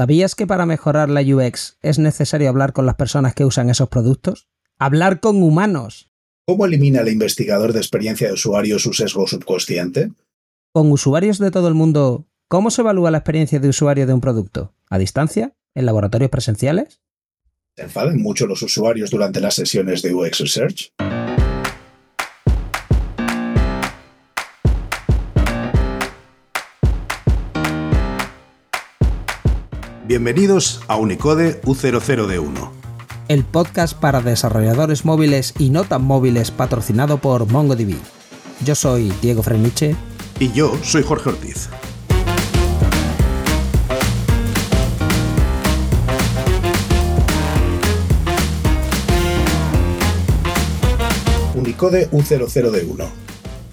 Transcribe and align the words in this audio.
¿Sabías 0.00 0.36
que 0.36 0.46
para 0.46 0.64
mejorar 0.64 1.10
la 1.10 1.22
UX 1.22 1.76
es 1.82 1.98
necesario 1.98 2.48
hablar 2.48 2.72
con 2.72 2.86
las 2.86 2.94
personas 2.94 3.34
que 3.34 3.44
usan 3.44 3.68
esos 3.68 3.88
productos? 3.88 4.46
Hablar 4.78 5.18
con 5.18 5.42
humanos. 5.42 6.12
¿Cómo 6.46 6.66
elimina 6.66 7.00
el 7.00 7.08
investigador 7.08 7.72
de 7.72 7.80
experiencia 7.80 8.28
de 8.28 8.34
usuario 8.34 8.78
su 8.78 8.92
sesgo 8.92 9.26
subconsciente? 9.26 10.12
Con 10.72 10.92
usuarios 10.92 11.40
de 11.40 11.50
todo 11.50 11.66
el 11.66 11.74
mundo, 11.74 12.28
¿cómo 12.46 12.70
se 12.70 12.82
evalúa 12.82 13.10
la 13.10 13.18
experiencia 13.18 13.58
de 13.58 13.70
usuario 13.70 14.06
de 14.06 14.12
un 14.12 14.20
producto? 14.20 14.72
¿A 14.88 14.98
distancia? 14.98 15.56
¿En 15.74 15.84
laboratorios 15.84 16.30
presenciales? 16.30 17.00
¿Se 17.74 17.82
enfadan 17.82 18.22
mucho 18.22 18.46
los 18.46 18.62
usuarios 18.62 19.10
durante 19.10 19.40
las 19.40 19.56
sesiones 19.56 20.02
de 20.02 20.14
UX 20.14 20.38
Research? 20.38 20.92
Bienvenidos 30.08 30.80
a 30.88 30.96
Unicode 30.96 31.60
U00D1. 31.60 32.70
El 33.28 33.44
podcast 33.44 33.92
para 33.92 34.22
desarrolladores 34.22 35.04
móviles 35.04 35.52
y 35.58 35.68
no 35.68 35.84
tan 35.84 36.02
móviles 36.02 36.50
patrocinado 36.50 37.18
por 37.18 37.44
MongoDB. 37.44 37.94
Yo 38.64 38.74
soy 38.74 39.12
Diego 39.20 39.42
Freniche. 39.42 39.96
Y 40.40 40.50
yo 40.52 40.78
soy 40.82 41.02
Jorge 41.02 41.28
Ortiz. 41.28 41.68
Unicode 51.54 52.10
U00D1. 52.12 53.08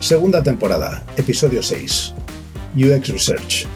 Segunda 0.02 0.43
temporada, 0.43 1.05
episodio 1.15 1.63
6. 1.63 2.13
UX 2.76 3.07
Research. 3.07 3.67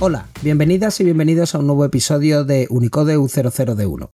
Hola, 0.00 0.28
bienvenidas 0.42 1.00
y 1.00 1.04
bienvenidos 1.04 1.56
a 1.56 1.58
un 1.58 1.66
nuevo 1.66 1.84
episodio 1.84 2.44
de 2.44 2.68
Unicode 2.70 3.18
U00D1. 3.18 4.10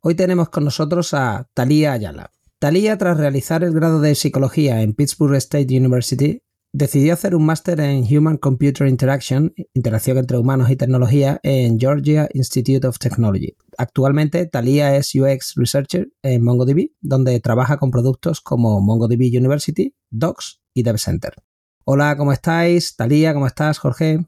Hoy 0.00 0.14
tenemos 0.14 0.48
con 0.48 0.64
nosotros 0.64 1.12
a 1.12 1.50
Talía 1.52 1.92
Ayala. 1.92 2.30
Talía, 2.58 2.96
tras 2.96 3.18
realizar 3.18 3.62
el 3.62 3.74
grado 3.74 4.00
de 4.00 4.14
psicología 4.14 4.80
en 4.80 4.94
Pittsburgh 4.94 5.34
State 5.34 5.76
University, 5.76 6.40
decidió 6.72 7.12
hacer 7.12 7.34
un 7.34 7.44
máster 7.44 7.80
en 7.80 8.04
Human 8.04 8.38
Computer 8.38 8.88
Interaction, 8.88 9.52
interacción 9.74 10.16
entre 10.16 10.38
humanos 10.38 10.70
y 10.70 10.76
tecnología, 10.76 11.38
en 11.42 11.78
Georgia 11.78 12.30
Institute 12.32 12.86
of 12.86 12.98
Technology. 12.98 13.54
Actualmente, 13.76 14.46
Talía 14.46 14.96
es 14.96 15.14
UX 15.14 15.52
Researcher 15.56 16.08
en 16.22 16.42
MongoDB, 16.44 16.92
donde 17.02 17.38
trabaja 17.40 17.76
con 17.76 17.90
productos 17.90 18.40
como 18.40 18.80
MongoDB 18.80 19.36
University, 19.36 19.94
Docs 20.08 20.62
y 20.72 20.82
DevCenter. 20.82 21.34
Hola, 21.84 22.16
¿cómo 22.16 22.32
estáis? 22.32 22.96
Talía, 22.96 23.34
¿cómo 23.34 23.46
estás, 23.46 23.78
Jorge? 23.78 24.26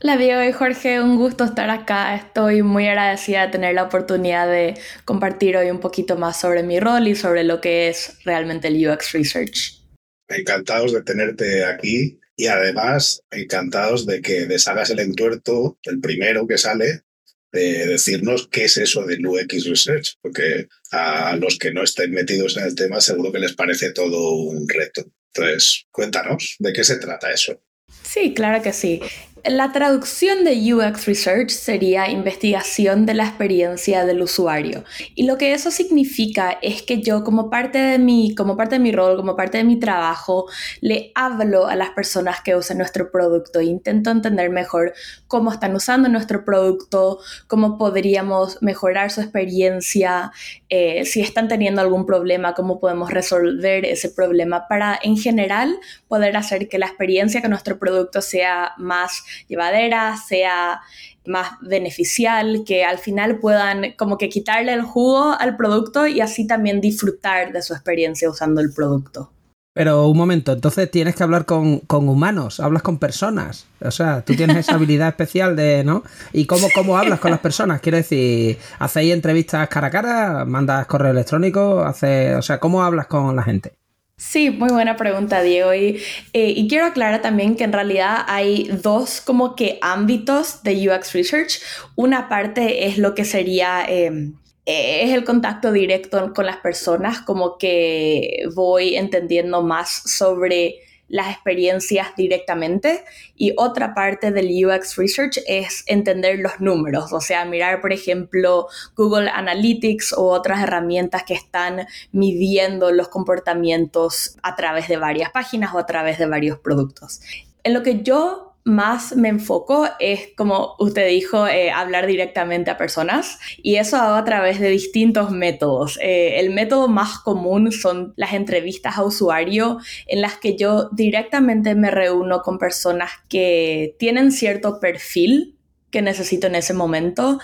La 0.00 0.18
Diego 0.18 0.42
y 0.44 0.52
Jorge, 0.52 1.00
un 1.00 1.16
gusto 1.16 1.44
estar 1.44 1.70
acá. 1.70 2.14
Estoy 2.16 2.62
muy 2.62 2.86
agradecida 2.86 3.46
de 3.46 3.52
tener 3.52 3.74
la 3.74 3.84
oportunidad 3.84 4.46
de 4.46 4.74
compartir 5.06 5.56
hoy 5.56 5.70
un 5.70 5.80
poquito 5.80 6.16
más 6.16 6.38
sobre 6.38 6.62
mi 6.62 6.78
rol 6.80 7.08
y 7.08 7.14
sobre 7.14 7.44
lo 7.44 7.62
que 7.62 7.88
es 7.88 8.18
realmente 8.24 8.68
el 8.68 8.86
UX 8.86 9.12
Research. 9.12 9.80
Encantados 10.28 10.92
de 10.92 11.02
tenerte 11.02 11.64
aquí 11.64 12.20
y 12.36 12.46
además 12.46 13.22
encantados 13.30 14.04
de 14.04 14.20
que 14.20 14.44
deshagas 14.44 14.90
el 14.90 14.98
entuerto, 14.98 15.78
el 15.84 15.98
primero 16.00 16.46
que 16.46 16.58
sale, 16.58 17.02
de 17.50 17.86
decirnos 17.86 18.48
qué 18.48 18.64
es 18.64 18.76
eso 18.76 19.06
del 19.06 19.26
UX 19.26 19.64
Research, 19.64 20.18
porque 20.20 20.68
a 20.92 21.36
los 21.36 21.56
que 21.56 21.72
no 21.72 21.82
estén 21.82 22.10
metidos 22.10 22.58
en 22.58 22.64
el 22.64 22.74
tema 22.74 23.00
seguro 23.00 23.32
que 23.32 23.38
les 23.38 23.54
parece 23.54 23.92
todo 23.92 24.34
un 24.34 24.68
reto. 24.68 25.06
Entonces, 25.32 25.86
cuéntanos, 25.90 26.56
¿de 26.58 26.72
qué 26.74 26.84
se 26.84 26.98
trata 26.98 27.32
eso? 27.32 27.62
Sí, 28.02 28.34
claro 28.34 28.62
que 28.62 28.72
sí. 28.72 29.00
La 29.48 29.70
traducción 29.70 30.42
de 30.42 30.74
UX 30.74 31.06
Research 31.06 31.50
sería 31.50 32.10
investigación 32.10 33.06
de 33.06 33.14
la 33.14 33.26
experiencia 33.26 34.04
del 34.04 34.22
usuario. 34.22 34.82
Y 35.14 35.24
lo 35.24 35.38
que 35.38 35.52
eso 35.52 35.70
significa 35.70 36.58
es 36.62 36.82
que 36.82 37.00
yo 37.00 37.22
como 37.22 37.48
parte 37.48 37.78
de 37.78 37.98
mi, 37.98 38.34
como 38.34 38.56
parte 38.56 38.74
de 38.74 38.78
mi 38.80 38.90
rol, 38.90 39.16
como 39.16 39.36
parte 39.36 39.58
de 39.58 39.64
mi 39.64 39.78
trabajo, 39.78 40.46
le 40.80 41.12
hablo 41.14 41.68
a 41.68 41.76
las 41.76 41.90
personas 41.90 42.40
que 42.40 42.56
usan 42.56 42.78
nuestro 42.78 43.12
producto 43.12 43.60
e 43.60 43.66
intento 43.66 44.10
entender 44.10 44.50
mejor 44.50 44.94
cómo 45.28 45.52
están 45.52 45.76
usando 45.76 46.08
nuestro 46.08 46.44
producto, 46.44 47.20
cómo 47.46 47.78
podríamos 47.78 48.60
mejorar 48.62 49.12
su 49.12 49.20
experiencia, 49.20 50.32
eh, 50.68 51.04
si 51.04 51.20
están 51.20 51.46
teniendo 51.46 51.80
algún 51.82 52.04
problema, 52.04 52.54
cómo 52.54 52.80
podemos 52.80 53.12
resolver 53.12 53.84
ese 53.84 54.10
problema 54.10 54.66
para 54.68 54.98
en 55.00 55.16
general 55.16 55.78
poder 56.08 56.36
hacer 56.36 56.68
que 56.68 56.78
la 56.78 56.86
experiencia 56.86 57.40
con 57.40 57.50
nuestro 57.50 57.78
producto 57.78 58.20
sea 58.20 58.72
más 58.76 59.22
llevadera, 59.48 60.16
sea 60.16 60.80
más 61.26 61.52
beneficial, 61.60 62.62
que 62.64 62.84
al 62.84 62.98
final 62.98 63.38
puedan 63.38 63.92
como 63.96 64.18
que 64.18 64.28
quitarle 64.28 64.72
el 64.72 64.82
jugo 64.82 65.34
al 65.38 65.56
producto 65.56 66.06
y 66.06 66.20
así 66.20 66.46
también 66.46 66.80
disfrutar 66.80 67.52
de 67.52 67.62
su 67.62 67.74
experiencia 67.74 68.30
usando 68.30 68.60
el 68.60 68.72
producto. 68.72 69.30
Pero 69.76 70.08
un 70.08 70.16
momento, 70.16 70.52
entonces 70.52 70.90
tienes 70.90 71.14
que 71.14 71.22
hablar 71.22 71.44
con, 71.44 71.82
humanos, 71.90 72.60
hablas 72.60 72.82
con 72.82 72.96
personas. 72.98 73.66
O 73.82 73.90
sea, 73.90 74.22
tú 74.22 74.34
tienes 74.34 74.56
esa 74.56 74.76
habilidad 74.76 75.08
especial 75.10 75.54
de, 75.54 75.84
¿no? 75.84 76.02
¿Y 76.32 76.46
cómo, 76.46 76.68
cómo 76.74 76.96
hablas 76.96 77.20
con 77.20 77.30
las 77.30 77.40
personas? 77.40 77.82
Quiero 77.82 77.98
decir, 77.98 78.56
¿hacéis 78.78 79.12
entrevistas 79.12 79.68
cara 79.68 79.88
a 79.88 79.90
cara? 79.90 80.44
¿Mandas 80.46 80.86
correo 80.86 81.10
electrónico? 81.10 81.82
Hace, 81.82 82.36
o 82.36 82.40
sea, 82.40 82.58
¿cómo 82.58 82.82
hablas 82.82 83.06
con 83.06 83.36
la 83.36 83.42
gente? 83.42 83.74
Sí, 84.18 84.48
muy 84.50 84.70
buena 84.70 84.96
pregunta, 84.96 85.42
Diego. 85.42 85.74
Y, 85.74 86.00
eh, 86.32 86.50
y, 86.56 86.68
quiero 86.68 86.86
aclarar 86.86 87.20
también 87.20 87.54
que 87.54 87.64
en 87.64 87.72
realidad 87.72 88.24
hay 88.26 88.64
dos 88.82 89.20
como 89.20 89.54
que 89.54 89.78
ámbitos 89.82 90.62
de 90.62 90.88
UX 90.88 91.12
Research. 91.12 91.60
Una 91.96 92.28
parte 92.28 92.86
es 92.86 92.98
lo 92.98 93.14
que 93.14 93.24
sería... 93.24 93.84
Em, 93.86 94.34
es 94.64 95.12
el 95.12 95.24
contacto 95.24 95.70
directo 95.70 96.32
con 96.34 96.44
las 96.44 96.56
personas, 96.56 97.20
como 97.20 97.56
que 97.56 98.48
voy 98.54 98.96
entendiendo 98.96 99.62
más 99.62 100.02
sobre 100.06 100.80
las 101.08 101.30
experiencias 101.30 102.08
directamente 102.16 103.04
y 103.36 103.54
otra 103.56 103.94
parte 103.94 104.32
del 104.32 104.48
UX 104.64 104.96
Research 104.96 105.38
es 105.46 105.84
entender 105.86 106.38
los 106.38 106.60
números, 106.60 107.12
o 107.12 107.20
sea, 107.20 107.44
mirar, 107.44 107.80
por 107.80 107.92
ejemplo, 107.92 108.68
Google 108.96 109.30
Analytics 109.30 110.12
o 110.14 110.24
otras 110.26 110.62
herramientas 110.62 111.22
que 111.24 111.34
están 111.34 111.86
midiendo 112.12 112.90
los 112.90 113.08
comportamientos 113.08 114.36
a 114.42 114.56
través 114.56 114.88
de 114.88 114.96
varias 114.96 115.30
páginas 115.30 115.74
o 115.74 115.78
a 115.78 115.86
través 115.86 116.18
de 116.18 116.26
varios 116.26 116.58
productos. 116.58 117.20
En 117.62 117.74
lo 117.74 117.82
que 117.82 118.02
yo 118.02 118.45
más 118.66 119.14
me 119.14 119.28
enfoco 119.28 119.86
es, 120.00 120.30
como 120.36 120.74
usted 120.80 121.08
dijo, 121.08 121.46
eh, 121.46 121.70
hablar 121.70 122.08
directamente 122.08 122.68
a 122.68 122.76
personas 122.76 123.38
y 123.62 123.76
eso 123.76 123.96
hago 123.96 124.16
a 124.16 124.24
través 124.24 124.58
de 124.58 124.68
distintos 124.68 125.30
métodos. 125.30 126.00
Eh, 126.02 126.40
el 126.40 126.50
método 126.50 126.88
más 126.88 127.20
común 127.20 127.70
son 127.70 128.12
las 128.16 128.32
entrevistas 128.32 128.98
a 128.98 129.04
usuario 129.04 129.78
en 130.08 130.20
las 130.20 130.36
que 130.38 130.56
yo 130.56 130.88
directamente 130.90 131.76
me 131.76 131.92
reúno 131.92 132.42
con 132.42 132.58
personas 132.58 133.12
que 133.28 133.94
tienen 134.00 134.32
cierto 134.32 134.80
perfil 134.80 135.54
que 135.92 136.02
necesito 136.02 136.48
en 136.48 136.56
ese 136.56 136.74
momento 136.74 137.38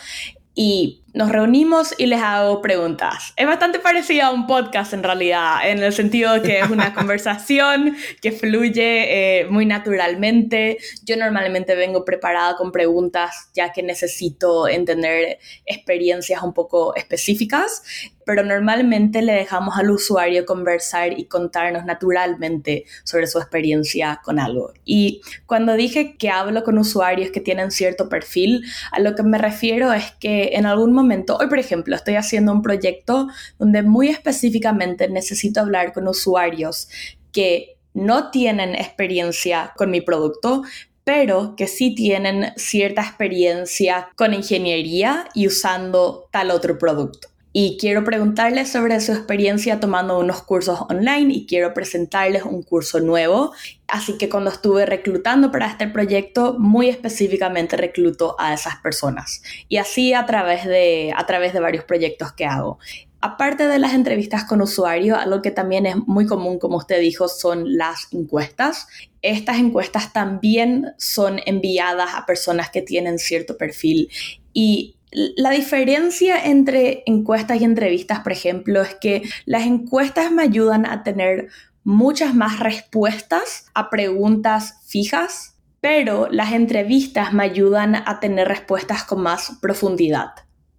y 0.55 1.03
nos 1.15 1.31
reunimos 1.31 1.95
y 1.99 2.07
les 2.07 2.21
hago 2.21 2.63
preguntas. 2.63 3.35
Es 3.37 3.47
bastante 3.47 3.79
parecido 3.79 4.25
a 4.25 4.31
un 4.31 4.47
podcast 4.47 4.95
en 4.95 5.03
realidad, 5.03 5.69
en 5.69 5.83
el 5.83 5.93
sentido 5.93 6.33
de 6.33 6.43
que 6.43 6.61
es 6.61 6.71
una 6.71 6.95
conversación 6.95 7.97
que 8.21 8.33
fluye 8.33 9.41
eh, 9.41 9.47
muy 9.47 9.67
naturalmente. 9.67 10.79
Yo 11.05 11.17
normalmente 11.17 11.75
vengo 11.75 12.05
preparada 12.05 12.57
con 12.57 12.73
preguntas 12.73 13.51
ya 13.55 13.73
que 13.73 13.83
necesito 13.83 14.69
entender 14.69 15.39
experiencias 15.67 16.43
un 16.43 16.55
poco 16.55 16.95
específicas 16.95 17.83
pero 18.33 18.45
normalmente 18.45 19.21
le 19.21 19.35
dejamos 19.35 19.77
al 19.77 19.91
usuario 19.91 20.47
conversar 20.47 21.19
y 21.19 21.27
contarnos 21.27 21.85
naturalmente 21.85 22.87
sobre 23.05 23.27
su 23.27 23.39
experiencia 23.39 24.23
con 24.25 24.39
algo. 24.39 24.73
Y 24.87 25.21
cuando 25.45 25.75
dije 25.75 26.17
que 26.17 26.31
hablo 26.31 26.65
con 26.65 26.79
usuarios 26.79 27.31
que 27.31 27.43
tienen 27.43 27.71
cierto 27.71 28.09
perfil, 28.09 28.65
a 28.91 29.01
lo 29.01 29.15
que 29.15 29.23
me 29.23 29.37
refiero 29.37 29.93
es 29.93 30.13
que 30.13 30.53
en 30.55 30.65
algún 30.65 30.95
momento, 30.95 31.37
hoy 31.37 31.49
por 31.49 31.59
ejemplo, 31.59 31.95
estoy 31.95 32.15
haciendo 32.15 32.53
un 32.53 32.63
proyecto 32.63 33.29
donde 33.59 33.83
muy 33.83 34.09
específicamente 34.09 35.11
necesito 35.11 35.61
hablar 35.61 35.93
con 35.93 36.09
usuarios 36.09 36.89
que 37.33 37.77
no 37.93 38.31
tienen 38.31 38.75
experiencia 38.75 39.75
con 39.77 39.91
mi 39.91 40.01
producto, 40.01 40.63
pero 41.05 41.55
que 41.55 41.67
sí 41.67 41.95
tienen 41.95 42.55
cierta 42.57 43.03
experiencia 43.03 44.09
con 44.17 44.33
ingeniería 44.33 45.29
y 45.35 45.49
usando 45.49 46.31
tal 46.31 46.51
otro 46.51 46.79
producto 46.79 47.32
y 47.53 47.77
quiero 47.79 48.03
preguntarles 48.03 48.73
sobre 48.73 48.99
su 49.01 49.13
experiencia 49.13 49.79
tomando 49.79 50.19
unos 50.19 50.43
cursos 50.43 50.81
online 50.89 51.35
y 51.35 51.47
quiero 51.47 51.75
presentarles 51.75 52.45
un 52.45 52.63
curso 52.63 53.01
nuevo. 53.01 53.53
Así 53.87 54.17
que 54.17 54.31
cuando 54.31 54.51
estuve 54.51 54.87
reclutando 54.87 55.53
para 55.53 55.67
este 55.67 55.87
proyecto, 55.87 56.57
muy 56.59 56.89
específicamente 56.89 57.77
recluto 57.77 58.37
a 58.39 58.55
esas 58.55 58.77
personas. 58.77 59.43
Y 59.69 59.77
así 59.77 60.15
a 60.15 60.25
través 60.25 60.65
de, 60.65 61.13
a 61.15 61.27
través 61.27 61.53
de 61.53 61.61
varios 61.61 61.85
proyectos 61.85 62.33
que 62.33 62.47
hago. 62.47 62.79
aparte 63.25 63.69
de 63.69 63.79
las 63.79 63.95
entrevistas 63.95 64.43
con 64.43 64.61
usuarios, 64.61 65.17
algo 65.17 65.43
que 65.43 65.53
también 65.53 65.87
es 65.87 65.95
muy 66.09 66.27
común, 66.27 66.59
como 66.59 66.79
usted 66.79 67.01
dijo, 67.01 67.29
son 67.29 67.77
las 67.77 68.09
encuestas. 68.11 68.89
Estas 69.21 69.59
encuestas 69.59 70.13
también 70.13 70.95
son 70.99 71.39
enviadas 71.47 72.15
a 72.15 72.27
personas 72.27 72.71
que 72.71 72.83
tienen 72.83 73.21
cierto 73.21 73.57
perfil 73.57 74.09
y 74.53 74.97
la 75.13 75.51
diferencia 75.51 76.45
entre 76.45 77.03
encuestas 77.07 77.61
y 77.61 77.65
entrevistas, 77.65 78.21
por 78.21 78.33
ejemplo, 78.33 78.83
es 78.83 78.95
que 78.95 79.23
las 79.45 79.67
encuestas 79.67 80.33
me 80.33 80.43
ayudan 80.43 80.87
a 80.87 81.03
tener 81.03 81.49
muchas 81.85 82.35
más 82.35 82.61
respuestas 82.61 83.67
a 83.75 83.91
preguntas 83.91 84.81
fijas, 84.87 85.57
pero 85.81 86.29
las 86.31 86.53
entrevistas 86.53 87.33
me 87.33 87.45
ayudan 87.45 87.97
a 87.97 88.21
tener 88.21 88.49
respuestas 88.49 89.05
con 89.05 89.23
más 89.23 89.59
profundidad. 89.61 90.31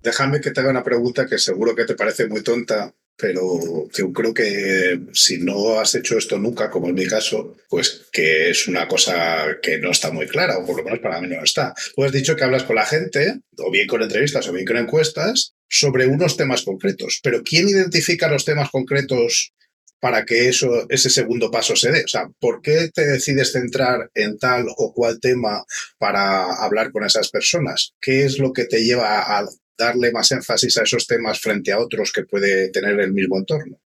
Déjame 0.01 0.41
que 0.41 0.51
te 0.51 0.62
haga 0.62 0.71
una 0.71 0.83
pregunta 0.83 1.25
que 1.25 1.38
seguro 1.38 1.75
que 1.75 1.85
te 1.85 1.95
parece 1.95 2.27
muy 2.27 2.41
tonta, 2.41 2.94
pero 3.18 3.89
yo 3.92 4.12
creo 4.12 4.33
que 4.33 5.00
si 5.13 5.38
no 5.38 5.80
has 5.80 5.95
hecho 5.95 6.18
esto 6.18 6.38
nunca, 6.38 6.69
como 6.69 6.89
en 6.89 6.95
mi 6.95 7.06
caso, 7.06 7.56
pues 7.69 8.07
que 8.12 8.50
es 8.50 8.68
una 8.68 8.88
cosa 8.88 9.57
que 9.62 9.77
no 9.77 9.92
está 9.92 10.12
muy 10.12 10.27
clara, 10.27 10.57
o 10.57 10.65
por 10.65 10.77
lo 10.77 10.83
menos 10.83 11.00
para 11.00 11.21
mí 11.21 11.27
no 11.27 11.44
está. 11.44 11.74
Tú 11.95 12.04
has 12.04 12.12
dicho 12.12 12.36
que 12.36 12.44
hablas 12.44 12.63
con 12.63 12.75
la 12.75 12.86
gente, 12.86 13.39
o 13.57 13.71
bien 13.71 13.88
con 13.88 14.01
entrevistas, 14.01 14.48
o 14.48 14.54
bien 14.54 14.65
con 14.65 14.77
encuestas, 14.77 15.54
sobre 15.69 16.06
unos 16.06 16.38
temas 16.38 16.63
concretos, 16.63 17.19
pero 17.24 17.42
¿quién 17.44 17.68
identifica 17.68 18.30
los 18.30 18.45
temas 18.45 18.69
concretos 18.69 19.54
para 20.00 20.25
que 20.25 20.50
eso, 20.50 20.86
ese 20.89 21.09
segundo 21.09 21.50
paso 21.50 21.75
se 21.75 21.92
dé? 21.92 22.04
O 22.04 22.07
sea, 22.07 22.27
¿por 22.39 22.62
qué 22.62 22.89
te 22.94 23.06
decides 23.06 23.54
centrar 23.54 24.12
en 24.13 24.38
tal 24.38 24.66
o 24.75 24.94
cual 24.94 25.19
tema 25.19 25.63
para 25.98 26.44
hablar 26.62 26.92
con 26.92 27.06
esas 27.06 27.30
personas? 27.30 27.94
¿Qué 28.01 28.25
es 28.25 28.38
lo 28.38 28.51
que 28.51 28.66
te 28.66 28.83
lleva 28.83 29.19
a 29.19 29.48
darle 29.85 30.12
más 30.12 30.31
énfasis 30.31 30.77
a 30.77 30.83
esos 30.83 31.07
temas 31.07 31.39
frente 31.39 31.71
a 31.71 31.80
otros 31.80 32.12
que 32.12 32.24
puede 32.24 32.69
tener 32.69 33.00
el 33.00 33.13
mismo 33.13 33.38
entorno? 33.38 33.80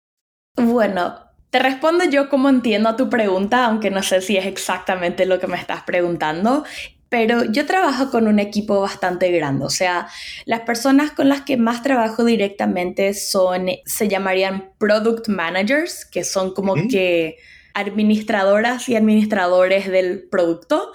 Bueno, 0.56 1.18
te 1.50 1.58
respondo 1.58 2.04
yo 2.04 2.28
como 2.28 2.48
entiendo 2.48 2.88
a 2.88 2.96
tu 2.96 3.08
pregunta, 3.08 3.64
aunque 3.64 3.90
no 3.90 4.02
sé 4.02 4.20
si 4.20 4.36
es 4.36 4.46
exactamente 4.46 5.26
lo 5.26 5.38
que 5.38 5.46
me 5.46 5.56
estás 5.56 5.82
preguntando. 5.84 6.64
Pero 7.08 7.44
yo 7.44 7.64
trabajo 7.64 8.10
con 8.10 8.28
un 8.28 8.38
equipo 8.38 8.82
bastante 8.82 9.30
grande, 9.30 9.64
o 9.64 9.70
sea, 9.70 10.08
las 10.44 10.60
personas 10.60 11.10
con 11.10 11.30
las 11.30 11.40
que 11.40 11.56
más 11.56 11.82
trabajo 11.82 12.22
directamente 12.22 13.14
son, 13.14 13.68
se 13.86 14.08
llamarían 14.08 14.72
product 14.76 15.28
managers, 15.28 16.04
que 16.04 16.22
son 16.22 16.52
como 16.52 16.74
que 16.90 17.38
administradoras 17.74 18.88
y 18.88 18.96
administradores 18.96 19.88
del 19.88 20.22
producto. 20.30 20.92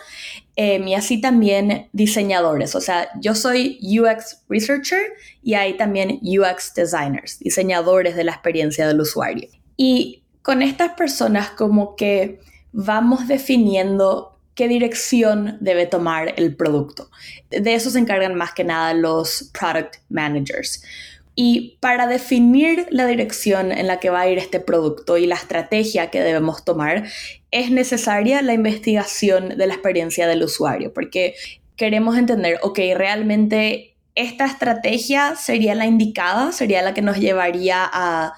Em, 0.55 0.87
y 0.87 0.93
así 0.93 1.19
también 1.19 1.89
diseñadores. 1.93 2.75
O 2.75 2.81
sea, 2.81 3.09
yo 3.19 3.33
soy 3.33 3.79
UX 3.81 4.43
Researcher 4.49 5.01
y 5.41 5.55
hay 5.55 5.77
también 5.77 6.19
UX 6.21 6.73
Designers, 6.75 7.39
diseñadores 7.39 8.15
de 8.15 8.23
la 8.23 8.33
experiencia 8.33 8.87
del 8.87 9.01
usuario. 9.01 9.49
Y 9.77 10.23
con 10.43 10.61
estas 10.61 10.93
personas 10.93 11.49
como 11.49 11.95
que 11.95 12.39
vamos 12.71 13.27
definiendo 13.27 14.37
qué 14.55 14.67
dirección 14.67 15.57
debe 15.61 15.87
tomar 15.87 16.33
el 16.37 16.55
producto. 16.55 17.09
De 17.49 17.73
eso 17.73 17.89
se 17.89 17.97
encargan 17.99 18.35
más 18.35 18.53
que 18.53 18.63
nada 18.63 18.93
los 18.93 19.49
product 19.57 19.95
managers. 20.09 20.83
Y 21.35 21.77
para 21.80 22.07
definir 22.07 22.85
la 22.91 23.07
dirección 23.07 23.71
en 23.71 23.88
la 23.88 24.00
que 24.00 24.09
va 24.09 24.21
a 24.21 24.30
ir 24.30 24.38
este 24.38 24.59
producto 24.59 25.18
y 25.18 25.25
la 25.25 25.35
estrategia 25.35 26.12
que 26.12 26.21
debemos 26.21 26.63
tomar, 26.63 27.06
es 27.51 27.71
necesaria 27.71 28.41
la 28.41 28.53
investigación 28.53 29.57
de 29.57 29.68
la 29.68 29.74
experiencia 29.74 30.27
del 30.27 30.44
usuario, 30.44 30.94
porque 30.94 31.35
queremos 31.75 32.18
entender, 32.18 32.59
ok, 32.62 32.80
realmente 32.95 33.95
esta 34.15 34.45
estrategia 34.45 35.35
sería 35.35 35.74
la 35.74 35.88
indicada, 35.88 36.51
sería 36.51 36.83
la 36.83 36.94
que 36.94 37.01
nos 37.01 37.18
llevaría 37.18 37.89
a, 37.91 38.33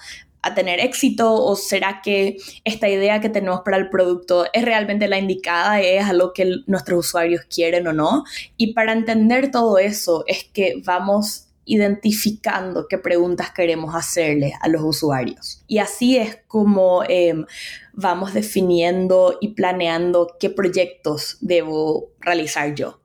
a 0.46 0.54
tener 0.54 0.80
éxito 0.80 1.34
o 1.34 1.56
será 1.56 2.00
que 2.02 2.36
esta 2.64 2.88
idea 2.88 3.20
que 3.20 3.28
tenemos 3.28 3.60
para 3.64 3.76
el 3.76 3.90
producto 3.90 4.46
es 4.52 4.64
realmente 4.64 5.08
la 5.08 5.18
indicada, 5.18 5.80
es 5.80 6.04
algo 6.04 6.32
que 6.32 6.60
nuestros 6.66 7.06
usuarios 7.06 7.42
quieren 7.52 7.86
o 7.88 7.92
no. 7.92 8.24
Y 8.56 8.72
para 8.72 8.92
entender 8.92 9.50
todo 9.50 9.78
eso 9.78 10.24
es 10.26 10.44
que 10.44 10.80
vamos 10.84 11.45
identificando 11.66 12.86
qué 12.88 12.96
preguntas 12.96 13.50
queremos 13.50 13.94
hacerle 13.94 14.54
a 14.60 14.68
los 14.68 14.82
usuarios. 14.82 15.62
Y 15.66 15.78
así 15.78 16.16
es 16.16 16.38
como 16.46 17.02
em, 17.08 17.44
vamos 17.92 18.32
definiendo 18.32 19.36
y 19.40 19.54
planeando 19.54 20.36
qué 20.40 20.48
proyectos 20.48 21.36
debo 21.40 22.12
realizar 22.20 22.74
yo, 22.74 23.02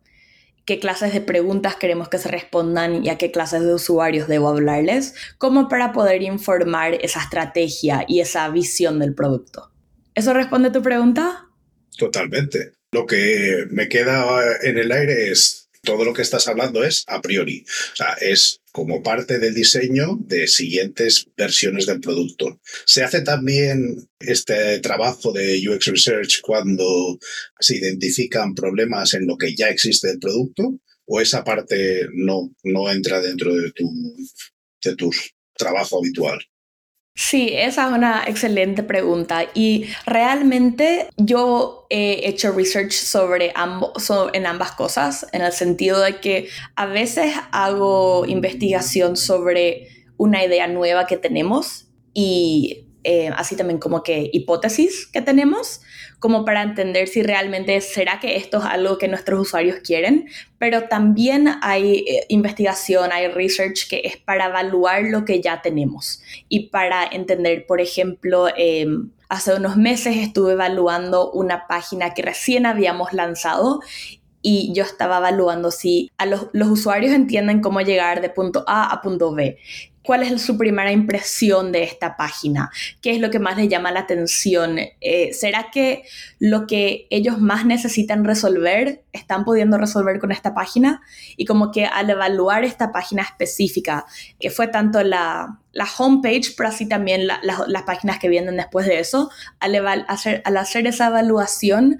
qué 0.65 0.79
clases 0.79 1.11
de 1.13 1.21
preguntas 1.21 1.75
queremos 1.75 2.07
que 2.07 2.19
se 2.19 2.29
respondan 2.29 3.03
y 3.03 3.09
a 3.09 3.17
qué 3.17 3.31
clases 3.31 3.63
de 3.63 3.73
usuarios 3.73 4.27
debo 4.27 4.49
hablarles, 4.49 5.15
como 5.37 5.67
para 5.67 5.91
poder 5.91 6.21
informar 6.21 6.93
esa 6.93 7.21
estrategia 7.21 8.05
y 8.07 8.21
esa 8.21 8.47
visión 8.49 8.99
del 8.99 9.15
producto. 9.15 9.71
¿Eso 10.13 10.33
responde 10.33 10.69
a 10.69 10.71
tu 10.71 10.81
pregunta? 10.81 11.47
Totalmente. 11.97 12.73
Lo 12.91 13.05
que 13.05 13.65
me 13.69 13.87
queda 13.87 14.25
en 14.63 14.77
el 14.77 14.91
aire 14.91 15.31
es 15.31 15.60
todo 15.83 16.05
lo 16.05 16.13
que 16.13 16.21
estás 16.21 16.47
hablando 16.47 16.83
es 16.83 17.03
a 17.07 17.21
priori. 17.21 17.65
O 17.93 17.95
sea, 17.95 18.13
es 18.21 18.61
como 18.71 19.03
parte 19.03 19.39
del 19.39 19.53
diseño 19.53 20.17
de 20.19 20.47
siguientes 20.47 21.27
versiones 21.35 21.85
del 21.85 21.99
producto. 21.99 22.59
Se 22.85 23.03
hace 23.03 23.21
también 23.21 24.07
este 24.19 24.79
trabajo 24.79 25.33
de 25.33 25.61
UX 25.67 25.87
Research 25.87 26.41
cuando 26.41 27.19
se 27.59 27.77
identifican 27.77 28.53
problemas 28.53 29.13
en 29.13 29.27
lo 29.27 29.37
que 29.37 29.55
ya 29.55 29.69
existe 29.69 30.07
del 30.07 30.19
producto 30.19 30.79
o 31.05 31.19
esa 31.19 31.43
parte 31.43 32.07
no, 32.13 32.53
no 32.63 32.89
entra 32.89 33.19
dentro 33.19 33.53
de 33.55 33.71
tu, 33.71 33.89
de 34.83 34.95
tu 34.95 35.11
trabajo 35.57 35.99
habitual. 35.99 36.39
Sí, 37.13 37.49
esa 37.53 37.87
es 37.87 37.93
una 37.93 38.23
excelente 38.25 38.83
pregunta. 38.83 39.45
Y 39.53 39.87
realmente 40.05 41.09
yo 41.17 41.87
he 41.89 42.27
hecho 42.27 42.51
research 42.53 42.93
sobre 42.93 43.51
ambos, 43.55 44.11
en 44.33 44.45
ambas 44.45 44.71
cosas, 44.71 45.27
en 45.33 45.41
el 45.41 45.51
sentido 45.51 45.99
de 45.99 46.19
que 46.19 46.47
a 46.75 46.85
veces 46.85 47.33
hago 47.51 48.25
investigación 48.25 49.17
sobre 49.17 49.89
una 50.17 50.43
idea 50.45 50.67
nueva 50.67 51.05
que 51.05 51.17
tenemos 51.17 51.87
y 52.13 52.87
eh, 53.03 53.29
así 53.35 53.55
también 53.55 53.79
como 53.79 54.03
que 54.03 54.29
hipótesis 54.31 55.07
que 55.07 55.21
tenemos, 55.21 55.81
como 56.21 56.45
para 56.45 56.61
entender 56.61 57.07
si 57.07 57.23
realmente 57.23 57.81
será 57.81 58.19
que 58.19 58.35
esto 58.35 58.59
es 58.59 58.65
algo 58.65 58.99
que 58.99 59.07
nuestros 59.07 59.41
usuarios 59.41 59.77
quieren, 59.83 60.27
pero 60.59 60.83
también 60.83 61.49
hay 61.63 62.05
eh, 62.07 62.25
investigación, 62.29 63.11
hay 63.11 63.27
research 63.27 63.89
que 63.89 64.01
es 64.05 64.17
para 64.17 64.45
evaluar 64.45 65.01
lo 65.05 65.25
que 65.25 65.41
ya 65.41 65.63
tenemos 65.63 66.21
y 66.47 66.69
para 66.69 67.03
entender, 67.07 67.65
por 67.65 67.81
ejemplo, 67.81 68.49
em, 68.55 69.09
hace 69.29 69.55
unos 69.55 69.77
meses 69.77 70.15
estuve 70.17 70.51
evaluando 70.51 71.31
una 71.31 71.65
página 71.65 72.13
que 72.13 72.21
recién 72.21 72.67
habíamos 72.67 73.13
lanzado 73.13 73.79
y 74.43 74.73
yo 74.75 74.83
estaba 74.83 75.17
evaluando 75.17 75.71
si 75.71 76.11
a 76.19 76.27
los, 76.27 76.49
los, 76.53 76.67
usuarios 76.67 77.13
entienden 77.13 77.61
cómo 77.61 77.81
llegar 77.81 78.21
de 78.21 78.29
punto 78.29 78.63
A 78.67 78.91
a 78.91 79.01
punto 79.01 79.33
B 79.33 79.57
cuál 80.11 80.23
es 80.23 80.41
su 80.41 80.57
primera 80.57 80.91
impresión 80.91 81.71
de 81.71 81.83
esta 81.83 82.17
página, 82.17 82.69
qué 83.01 83.11
es 83.11 83.21
lo 83.21 83.29
que 83.29 83.39
más 83.39 83.55
les 83.55 83.69
llama 83.69 83.93
la 83.93 84.01
atención, 84.01 84.77
eh, 84.99 85.31
¿será 85.31 85.67
que 85.71 86.03
lo 86.37 86.67
que 86.67 87.07
ellos 87.09 87.39
más 87.39 87.65
necesitan 87.65 88.25
resolver 88.25 89.05
están 89.13 89.45
pudiendo 89.45 89.77
resolver 89.77 90.19
con 90.19 90.33
esta 90.33 90.53
página? 90.53 91.01
Y 91.37 91.45
como 91.45 91.71
que 91.71 91.85
al 91.85 92.09
evaluar 92.09 92.65
esta 92.65 92.91
página 92.91 93.23
específica, 93.23 94.05
que 94.37 94.49
fue 94.49 94.67
tanto 94.67 95.01
la, 95.01 95.59
la 95.71 95.87
homepage, 95.97 96.55
pero 96.57 96.67
así 96.67 96.89
también 96.89 97.25
las 97.25 97.83
páginas 97.83 98.19
que 98.19 98.27
vienen 98.27 98.57
después 98.57 98.87
de 98.87 98.99
eso, 98.99 99.29
al, 99.61 100.03
hacer, 100.09 100.41
al 100.43 100.57
hacer 100.57 100.87
esa 100.87 101.07
evaluación, 101.07 101.99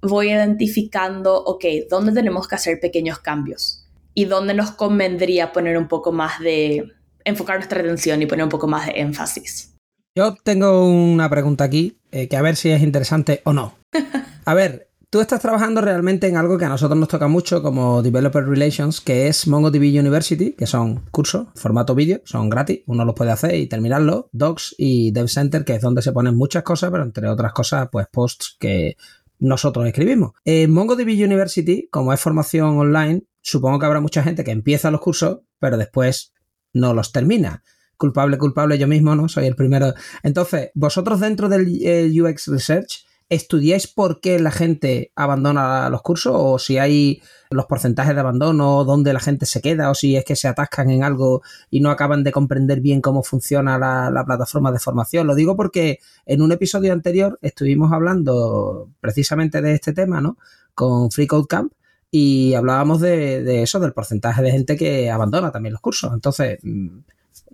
voy 0.00 0.30
identificando, 0.30 1.42
ok, 1.42 1.64
¿dónde 1.90 2.12
tenemos 2.12 2.46
que 2.46 2.54
hacer 2.54 2.78
pequeños 2.78 3.18
cambios? 3.18 3.84
Y 4.14 4.26
dónde 4.26 4.54
nos 4.54 4.70
convendría 4.70 5.52
poner 5.52 5.76
un 5.76 5.88
poco 5.88 6.12
más 6.12 6.38
de, 6.38 6.92
enfocar 7.24 7.56
nuestra 7.56 7.80
atención 7.80 8.22
y 8.22 8.26
poner 8.26 8.44
un 8.44 8.50
poco 8.50 8.66
más 8.66 8.86
de 8.86 9.00
énfasis. 9.00 9.74
Yo 10.14 10.34
tengo 10.42 10.84
una 10.84 11.28
pregunta 11.30 11.64
aquí, 11.64 12.00
eh, 12.10 12.28
que 12.28 12.36
a 12.36 12.42
ver 12.42 12.56
si 12.56 12.70
es 12.70 12.82
interesante 12.82 13.40
o 13.44 13.52
no. 13.52 13.78
A 14.44 14.54
ver, 14.54 14.88
tú 15.10 15.20
estás 15.20 15.40
trabajando 15.40 15.80
realmente 15.80 16.26
en 16.26 16.36
algo 16.36 16.56
que 16.58 16.64
a 16.64 16.68
nosotros 16.70 16.98
nos 16.98 17.08
toca 17.08 17.28
mucho 17.28 17.62
como 17.62 18.02
Developer 18.02 18.44
Relations, 18.44 19.00
que 19.00 19.28
es 19.28 19.46
MongoDB 19.46 20.00
University, 20.00 20.52
que 20.52 20.66
son 20.66 21.04
cursos, 21.10 21.48
formato 21.54 21.94
vídeo, 21.94 22.22
son 22.24 22.48
gratis, 22.48 22.80
uno 22.86 23.04
los 23.04 23.14
puede 23.14 23.30
hacer 23.30 23.54
y 23.56 23.66
terminarlo, 23.66 24.30
Docs 24.32 24.74
y 24.78 25.10
Dev 25.12 25.28
Center, 25.28 25.64
que 25.64 25.74
es 25.74 25.82
donde 25.82 26.02
se 26.02 26.12
ponen 26.12 26.34
muchas 26.34 26.62
cosas, 26.62 26.90
pero 26.90 27.04
entre 27.04 27.28
otras 27.28 27.52
cosas, 27.52 27.88
pues 27.92 28.06
posts 28.10 28.56
que 28.58 28.96
nosotros 29.38 29.86
escribimos. 29.86 30.32
En 30.44 30.72
MongoDB 30.72 31.24
University, 31.24 31.88
como 31.90 32.12
es 32.12 32.20
formación 32.20 32.78
online, 32.78 33.24
supongo 33.40 33.78
que 33.78 33.86
habrá 33.86 34.00
mucha 34.00 34.22
gente 34.22 34.44
que 34.44 34.50
empieza 34.50 34.90
los 34.90 35.00
cursos, 35.00 35.40
pero 35.58 35.76
después 35.76 36.32
no 36.72 36.94
los 36.94 37.12
termina. 37.12 37.62
Culpable, 37.96 38.38
culpable 38.38 38.78
yo 38.78 38.86
mismo, 38.86 39.16
¿no? 39.16 39.28
Soy 39.28 39.46
el 39.46 39.56
primero. 39.56 39.92
Entonces, 40.22 40.70
vosotros 40.74 41.20
dentro 41.20 41.48
del 41.48 41.66
eh, 41.82 42.10
UX 42.22 42.46
Research, 42.46 43.04
¿estudiáis 43.28 43.88
por 43.88 44.20
qué 44.20 44.38
la 44.38 44.52
gente 44.52 45.10
abandona 45.16 45.90
los 45.90 46.02
cursos 46.02 46.32
o 46.36 46.58
si 46.58 46.78
hay 46.78 47.20
los 47.50 47.66
porcentajes 47.66 48.14
de 48.14 48.20
abandono, 48.20 48.84
dónde 48.84 49.12
la 49.12 49.20
gente 49.20 49.46
se 49.46 49.60
queda 49.60 49.90
o 49.90 49.94
si 49.94 50.16
es 50.16 50.24
que 50.24 50.36
se 50.36 50.48
atascan 50.48 50.90
en 50.90 51.02
algo 51.02 51.42
y 51.70 51.80
no 51.80 51.90
acaban 51.90 52.22
de 52.22 52.32
comprender 52.32 52.80
bien 52.80 53.00
cómo 53.00 53.22
funciona 53.22 53.78
la, 53.78 54.24
plataforma 54.24 54.70
de 54.70 54.78
formación? 54.78 55.26
Lo 55.26 55.34
digo 55.34 55.56
porque 55.56 55.98
en 56.24 56.42
un 56.42 56.52
episodio 56.52 56.92
anterior 56.92 57.38
estuvimos 57.42 57.92
hablando 57.92 58.90
precisamente 59.00 59.60
de 59.60 59.74
este 59.74 59.92
tema, 59.92 60.20
¿no? 60.20 60.38
Con 60.74 61.10
Free 61.10 61.26
Code 61.26 61.46
Camp 61.48 61.72
y 62.10 62.54
hablábamos 62.54 63.00
de, 63.00 63.62
eso, 63.62 63.80
del 63.80 63.92
porcentaje 63.92 64.42
de 64.42 64.50
gente 64.50 64.76
que 64.76 65.10
abandona 65.10 65.52
también 65.52 65.72
los 65.72 65.82
cursos. 65.82 66.12
Entonces, 66.14 66.58
mm, 66.62 66.98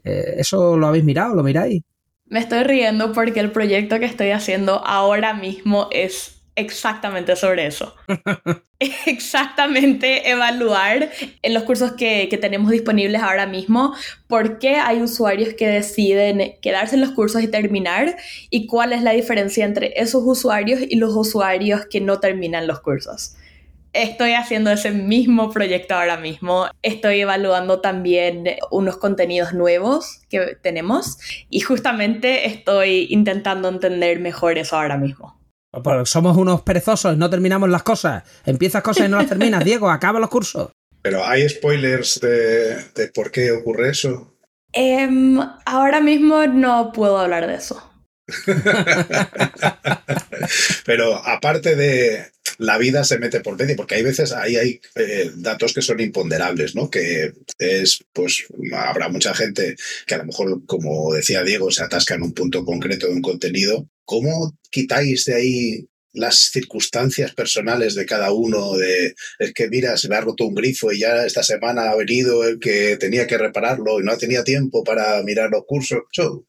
eh, 0.04 0.34
¿eso 0.38 0.76
lo 0.76 0.86
habéis 0.86 1.04
mirado? 1.04 1.34
¿Lo 1.34 1.42
miráis? 1.42 1.82
Me 2.26 2.40
estoy 2.40 2.62
riendo 2.62 3.12
porque 3.12 3.40
el 3.40 3.50
proyecto 3.50 3.98
que 3.98 4.06
estoy 4.06 4.30
haciendo 4.30 4.84
ahora 4.86 5.34
mismo 5.34 5.88
es 5.90 6.42
exactamente 6.56 7.34
sobre 7.34 7.66
eso. 7.66 7.94
exactamente 9.06 10.30
evaluar 10.30 11.10
en 11.42 11.54
los 11.54 11.64
cursos 11.64 11.92
que, 11.92 12.28
que, 12.28 12.38
tenemos 12.38 12.70
disponibles 12.70 13.22
ahora 13.22 13.46
mismo 13.46 13.94
por 14.28 14.58
qué 14.58 14.76
hay 14.76 15.02
usuarios 15.02 15.54
que 15.54 15.66
deciden 15.66 16.54
quedarse 16.60 16.94
en 16.94 17.00
los 17.00 17.10
cursos 17.10 17.42
y 17.42 17.48
terminar 17.48 18.16
y 18.50 18.66
cuál 18.66 18.92
es 18.92 19.02
la 19.02 19.12
diferencia 19.12 19.64
entre 19.64 20.00
esos 20.00 20.22
usuarios 20.24 20.80
y 20.88 20.96
los 20.96 21.14
usuarios 21.16 21.86
que 21.86 22.00
no 22.00 22.20
terminan 22.20 22.66
los 22.66 22.80
cursos. 22.80 23.34
Estoy 23.94 24.32
haciendo 24.32 24.72
ese 24.72 24.90
mismo 24.90 25.50
proyecto 25.50 25.94
ahora 25.94 26.16
mismo. 26.16 26.66
Estoy 26.82 27.20
evaluando 27.20 27.80
también 27.80 28.44
unos 28.72 28.96
contenidos 28.96 29.54
nuevos 29.54 30.22
que 30.28 30.58
tenemos 30.60 31.18
y 31.48 31.60
justamente 31.60 32.46
estoy 32.46 33.06
intentando 33.10 33.68
entender 33.68 34.18
mejor 34.18 34.58
eso 34.58 34.76
ahora 34.76 34.96
mismo. 34.96 35.40
Pues 35.82 36.10
somos 36.10 36.36
unos 36.36 36.62
perezosos, 36.62 37.16
no 37.16 37.30
terminamos 37.30 37.68
las 37.68 37.84
cosas. 37.84 38.24
Empiezas 38.44 38.82
cosas 38.82 39.06
y 39.06 39.10
no 39.10 39.16
las 39.18 39.28
terminas, 39.28 39.64
Diego, 39.64 39.88
acaba 39.88 40.18
los 40.18 40.28
cursos. 40.28 40.70
Pero 41.00 41.24
hay 41.24 41.48
spoilers 41.48 42.20
de, 42.20 43.10
por 43.14 43.30
qué 43.30 43.52
ocurre 43.52 43.90
eso. 43.90 44.34
Em, 44.72 45.38
ahora 45.66 46.00
mismo 46.00 46.46
no 46.48 46.90
puedo 46.92 47.18
hablar 47.18 47.46
de 47.46 47.54
eso. 47.54 47.90
Pero 50.86 51.14
aparte 51.16 51.76
de, 51.76 52.33
la 52.58 52.78
vida 52.78 53.04
se 53.04 53.18
mete 53.18 53.40
por 53.40 53.58
medio, 53.58 53.76
porque 53.76 53.96
hay 53.96 54.02
veces 54.02 54.32
ahí 54.32 54.56
hay 54.56 54.80
eh, 54.94 55.30
datos 55.36 55.72
que 55.72 55.82
son 55.82 56.00
imponderables, 56.00 56.74
¿no? 56.74 56.90
Que 56.90 57.32
es, 57.58 58.04
pues, 58.12 58.44
habrá 58.72 59.08
mucha 59.08 59.34
gente 59.34 59.76
que 60.06 60.14
a 60.14 60.18
lo 60.18 60.26
mejor, 60.26 60.64
como 60.66 61.12
decía 61.14 61.42
Diego, 61.42 61.70
se 61.70 61.82
atasca 61.82 62.14
en 62.14 62.22
un 62.22 62.32
punto 62.32 62.64
concreto 62.64 63.06
de 63.06 63.14
un 63.14 63.22
contenido. 63.22 63.88
¿Cómo 64.04 64.56
quitáis 64.70 65.24
de 65.24 65.34
ahí 65.34 65.88
las 66.14 66.50
circunstancias 66.52 67.34
personales 67.34 67.94
de 67.94 68.06
cada 68.06 68.32
uno, 68.32 68.74
de 68.74 69.14
es 69.38 69.52
que 69.52 69.68
mira, 69.68 69.96
se 69.96 70.08
me 70.08 70.16
ha 70.16 70.20
roto 70.20 70.46
un 70.46 70.54
grifo 70.54 70.92
y 70.92 71.00
ya 71.00 71.26
esta 71.26 71.42
semana 71.42 71.90
ha 71.90 71.96
venido 71.96 72.44
el 72.44 72.60
que 72.60 72.96
tenía 72.96 73.26
que 73.26 73.36
repararlo 73.36 74.00
y 74.00 74.04
no 74.04 74.16
tenía 74.16 74.44
tiempo 74.44 74.84
para 74.84 75.20
mirar 75.24 75.50
los 75.50 75.64
cursos. 75.66 76.02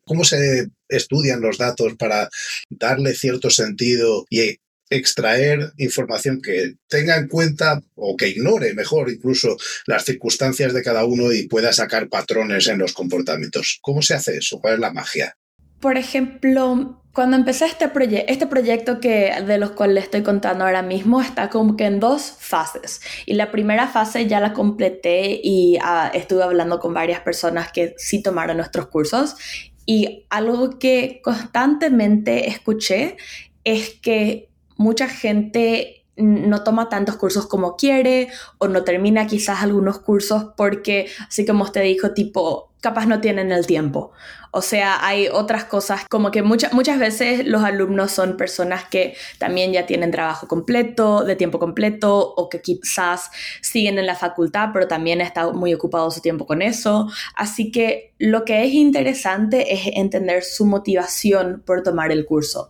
¿Cómo 0.06 0.24
se 0.24 0.68
estudian 0.88 1.42
los 1.42 1.58
datos 1.58 1.96
para 1.98 2.30
darle 2.70 3.16
cierto 3.16 3.50
sentido 3.50 4.26
y 4.30 4.58
extraer 4.90 5.72
información 5.78 6.42
que 6.42 6.76
tenga 6.88 7.18
en 7.18 7.28
cuenta 7.28 7.82
o 7.96 8.16
que 8.16 8.30
ignore 8.30 8.74
mejor 8.74 9.10
incluso 9.10 9.58
las 9.88 10.06
circunstancias 10.06 10.74
de 10.74 10.84
cada 10.84 11.06
uno 11.06 11.32
y 11.32 11.48
pueda 11.48 11.74
sacar 11.74 12.10
patrones 12.10 12.68
en 12.68 12.80
los 12.80 12.94
comportamientos. 12.94 13.80
¿Cómo 13.82 14.02
se 14.02 14.14
hace 14.14 14.38
eso? 14.38 14.60
¿Cuál 14.60 14.76
es 14.76 14.80
la 14.80 14.94
magia? 14.94 15.38
Por 15.80 15.98
ejemplo, 15.98 17.04
cuando 17.14 17.38
empecé 17.38 17.66
este, 17.66 17.88
proyecto 17.88 18.32
este 18.32 18.48
proyecto 18.48 19.00
que, 19.00 19.34
de 19.46 19.58
los 19.58 19.72
cuales 19.72 20.06
estoy 20.06 20.24
contando 20.24 20.66
ahora 20.66 20.82
mismo 20.82 21.22
está 21.22 21.50
como 21.50 21.78
que 21.78 21.86
en 21.86 22.00
dos 22.00 22.34
fases. 22.40 23.02
Y 23.26 23.36
la 23.36 23.52
primera 23.52 23.88
fase 23.88 24.28
ya 24.28 24.40
la 24.40 24.54
completé 24.54 25.40
y 25.44 25.78
ah, 25.82 26.12
estuve 26.14 26.44
hablando 26.44 26.80
con 26.80 26.94
varias 26.94 27.22
personas 27.22 27.72
que 27.72 27.94
sí 27.98 28.22
tomaron 28.22 28.58
nuestros 28.58 28.88
cursos. 28.88 29.36
Y 29.86 30.26
algo 30.30 30.78
que 30.78 31.22
constantemente 31.24 32.50
escuché 32.50 33.16
es 33.64 33.92
que 34.02 34.50
mucha 34.78 35.08
gente 35.08 36.06
no 36.18 36.64
toma 36.64 36.90
tantos 36.90 37.18
cursos 37.18 37.48
como 37.48 37.76
quiere 37.76 38.30
o 38.58 38.68
no 38.68 38.84
termina 38.84 39.28
quizás 39.28 39.62
algunos 39.62 40.00
cursos 40.00 40.54
porque, 40.56 41.08
así 41.28 41.46
como 41.46 41.66
usted 41.66 41.84
dijo, 41.84 42.12
tipo, 42.12 42.72
capaz 42.80 43.06
no 43.06 43.20
tienen 43.20 43.52
el 43.52 43.66
tiempo. 43.66 44.12
O 44.52 44.62
sea, 44.62 45.06
hay 45.06 45.28
otras 45.28 45.66
cosas 45.66 46.06
como 46.10 46.32
que 46.32 46.42
muchas 46.42 46.72
muchas 46.72 46.98
veces 46.98 47.46
los 47.46 47.62
alumnos 47.64 48.12
son 48.12 48.38
personas 48.38 48.86
que 48.86 49.18
también 49.38 49.74
ya 49.74 49.86
tienen 49.86 50.12
trabajo 50.12 50.48
completo, 50.48 51.26
de 51.26 51.36
tiempo 51.36 51.60
completo, 51.60 52.34
o 52.38 52.48
que 52.48 52.62
quizás 52.62 53.32
siguen 53.62 54.00
en 54.00 54.06
la 54.06 54.16
facultad, 54.16 54.70
pero 54.72 54.88
también 54.88 55.20
están 55.20 55.58
muy 55.58 55.74
ocupado 55.74 56.10
su 56.10 56.22
tiempo 56.22 56.46
con 56.46 56.62
eso. 56.62 57.10
Así 57.36 57.70
que 57.70 58.14
lo 58.18 58.46
que 58.46 58.64
es 58.64 58.74
interesante 58.74 59.74
es 59.74 59.82
entender 59.94 60.44
su 60.44 60.66
motivación 60.66 61.62
por 61.66 61.84
tomar 61.84 62.14
el 62.14 62.26
curso 62.26 62.70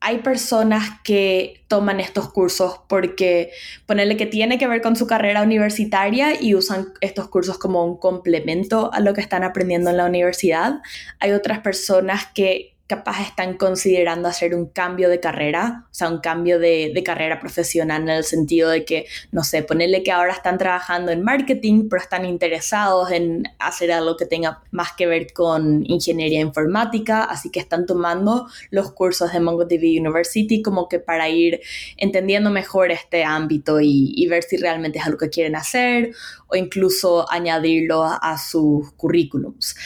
hay 0.00 0.18
personas 0.18 1.00
que 1.02 1.64
toman 1.68 2.00
estos 2.00 2.32
cursos 2.32 2.80
porque 2.88 3.50
ponerle 3.86 4.16
que 4.16 4.26
tiene 4.26 4.58
que 4.58 4.68
ver 4.68 4.82
con 4.82 4.96
su 4.96 5.06
carrera 5.06 5.42
universitaria 5.42 6.40
y 6.40 6.54
usan 6.54 6.88
estos 7.00 7.28
cursos 7.28 7.58
como 7.58 7.84
un 7.84 7.96
complemento 7.96 8.92
a 8.92 9.00
lo 9.00 9.14
que 9.14 9.20
están 9.20 9.42
aprendiendo 9.42 9.90
en 9.90 9.96
la 9.96 10.06
universidad. 10.06 10.80
Hay 11.18 11.32
otras 11.32 11.60
personas 11.60 12.26
que 12.34 12.75
capaz 12.86 13.20
están 13.20 13.56
considerando 13.56 14.28
hacer 14.28 14.54
un 14.54 14.66
cambio 14.66 15.08
de 15.08 15.18
carrera, 15.18 15.86
o 15.90 15.94
sea, 15.94 16.08
un 16.08 16.20
cambio 16.20 16.58
de, 16.58 17.02
carrera 17.04 17.38
profesional 17.38 18.02
en 18.02 18.08
el 18.08 18.24
sentido 18.24 18.70
de 18.70 18.84
que, 18.84 19.06
no 19.30 19.44
sé, 19.44 19.62
ponerle 19.62 20.02
que 20.02 20.10
ahora 20.10 20.32
están 20.32 20.58
trabajando 20.58 21.12
en 21.12 21.22
marketing, 21.22 21.88
pero 21.88 22.02
están 22.02 22.24
interesados 22.24 23.10
en 23.12 23.44
hacer 23.58 23.92
algo 23.92 24.16
que 24.16 24.26
tenga 24.26 24.62
más 24.72 24.92
que 24.96 25.06
ver 25.06 25.32
con 25.32 25.84
ingeniería 25.86 26.40
informática, 26.40 27.24
así 27.24 27.50
que 27.50 27.60
están 27.60 27.86
tomando 27.86 28.48
los 28.70 28.92
cursos 28.92 29.32
de 29.32 29.40
MongoDB 29.40 30.00
University 30.00 30.62
como 30.62 30.88
que 30.88 30.98
para 30.98 31.28
ir 31.28 31.60
entendiendo 31.96 32.50
mejor 32.50 32.90
este 32.90 33.24
ámbito 33.24 33.80
y, 33.80 34.26
ver 34.26 34.42
si 34.42 34.56
realmente 34.56 34.98
es 34.98 35.06
algo 35.06 35.18
que 35.18 35.30
quieren 35.30 35.54
hacer 35.54 36.10
o 36.48 36.56
incluso 36.56 37.30
añadirlo 37.30 38.02
a 38.02 38.38
sus 38.38 38.90
currículums. 38.94 39.76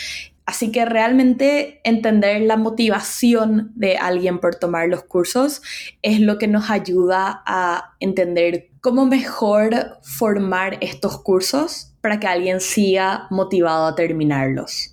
Así 0.50 0.73
que 0.73 0.85
realmente 0.85 1.80
entender 1.85 2.40
la 2.40 2.57
motivación 2.57 3.71
de 3.76 3.99
alguien 3.99 4.40
por 4.40 4.57
tomar 4.57 4.88
los 4.88 5.04
cursos 5.04 5.62
es 6.02 6.19
lo 6.19 6.38
que 6.38 6.49
nos 6.49 6.71
ayuda 6.71 7.45
a 7.47 7.95
entender 8.00 8.71
cómo 8.80 9.07
mejor 9.07 10.00
formar 10.02 10.78
estos 10.80 11.23
cursos 11.23 11.92
para 12.00 12.19
que 12.19 12.26
alguien 12.26 12.61
siga 12.61 13.28
motivado 13.30 13.87
a 13.87 13.95
terminarlos. 13.95 14.89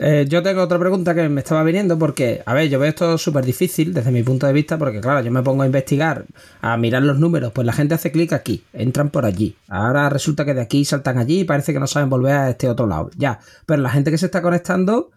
Eh, 0.00 0.24
yo 0.26 0.42
tengo 0.42 0.62
otra 0.62 0.78
pregunta 0.78 1.14
que 1.14 1.28
me 1.28 1.42
estaba 1.42 1.62
viniendo 1.62 1.98
porque, 1.98 2.42
a 2.46 2.54
ver, 2.54 2.70
yo 2.70 2.78
veo 2.78 2.88
esto 2.88 3.18
súper 3.18 3.44
difícil 3.44 3.92
desde 3.92 4.10
mi 4.10 4.22
punto 4.22 4.46
de 4.46 4.52
vista 4.54 4.78
porque, 4.78 5.00
claro, 5.00 5.20
yo 5.20 5.30
me 5.30 5.42
pongo 5.42 5.62
a 5.62 5.66
investigar, 5.66 6.24
a 6.62 6.76
mirar 6.78 7.02
los 7.02 7.18
números, 7.18 7.52
pues 7.52 7.66
la 7.66 7.74
gente 7.74 7.94
hace 7.94 8.10
clic 8.10 8.32
aquí, 8.32 8.64
entran 8.72 9.10
por 9.10 9.26
allí. 9.26 9.56
Ahora 9.68 10.08
resulta 10.08 10.46
que 10.46 10.54
de 10.54 10.62
aquí 10.62 10.86
saltan 10.86 11.18
allí 11.18 11.40
y 11.40 11.44
parece 11.44 11.74
que 11.74 11.80
no 11.80 11.86
saben 11.86 12.08
volver 12.08 12.32
a 12.32 12.50
este 12.50 12.68
otro 12.68 12.86
lado. 12.86 13.10
Ya, 13.16 13.40
pero 13.66 13.82
la 13.82 13.90
gente 13.90 14.10
que 14.10 14.16
se 14.16 14.26
está 14.26 14.40
conectando, 14.40 15.10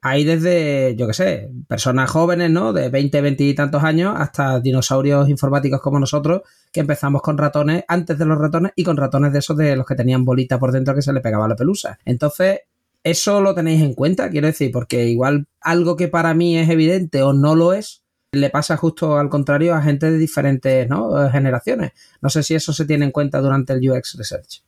hay 0.00 0.24
desde, 0.24 0.96
yo 0.96 1.06
qué 1.06 1.14
sé, 1.14 1.50
personas 1.68 2.10
jóvenes, 2.10 2.50
¿no? 2.50 2.72
De 2.72 2.88
20, 2.88 3.20
20 3.20 3.44
y 3.44 3.54
tantos 3.54 3.84
años 3.84 4.14
hasta 4.16 4.58
dinosaurios 4.58 5.28
informáticos 5.28 5.82
como 5.82 6.00
nosotros, 6.00 6.42
que 6.72 6.80
empezamos 6.80 7.20
con 7.20 7.36
ratones 7.36 7.84
antes 7.88 8.18
de 8.18 8.24
los 8.24 8.38
ratones 8.38 8.72
y 8.74 8.84
con 8.84 8.96
ratones 8.96 9.34
de 9.34 9.40
esos 9.40 9.56
de 9.56 9.76
los 9.76 9.86
que 9.86 9.94
tenían 9.94 10.24
bolita 10.24 10.58
por 10.58 10.72
dentro 10.72 10.94
que 10.94 11.02
se 11.02 11.12
le 11.12 11.20
pegaba 11.20 11.46
la 11.46 11.56
pelusa. 11.56 11.98
Entonces, 12.06 12.60
¿Eso 13.04 13.42
lo 13.42 13.54
tenéis 13.54 13.82
en 13.82 13.94
cuenta? 13.94 14.30
Quiero 14.30 14.46
decir, 14.46 14.72
porque 14.72 15.06
igual 15.06 15.46
algo 15.60 15.94
que 15.96 16.08
para 16.08 16.32
mí 16.32 16.56
es 16.56 16.70
evidente 16.70 17.22
o 17.22 17.34
no 17.34 17.54
lo 17.54 17.74
es, 17.74 18.02
le 18.32 18.50
pasa 18.50 18.76
justo 18.76 19.18
al 19.18 19.28
contrario 19.28 19.74
a 19.74 19.82
gente 19.82 20.10
de 20.10 20.18
diferentes 20.18 20.88
generaciones. 21.30 21.92
No 22.20 22.30
sé 22.30 22.42
si 22.42 22.54
eso 22.54 22.72
se 22.72 22.86
tiene 22.86 23.04
en 23.04 23.10
cuenta 23.12 23.40
durante 23.40 23.74
el 23.74 23.90
UX 23.90 24.16
Research. 24.16 24.64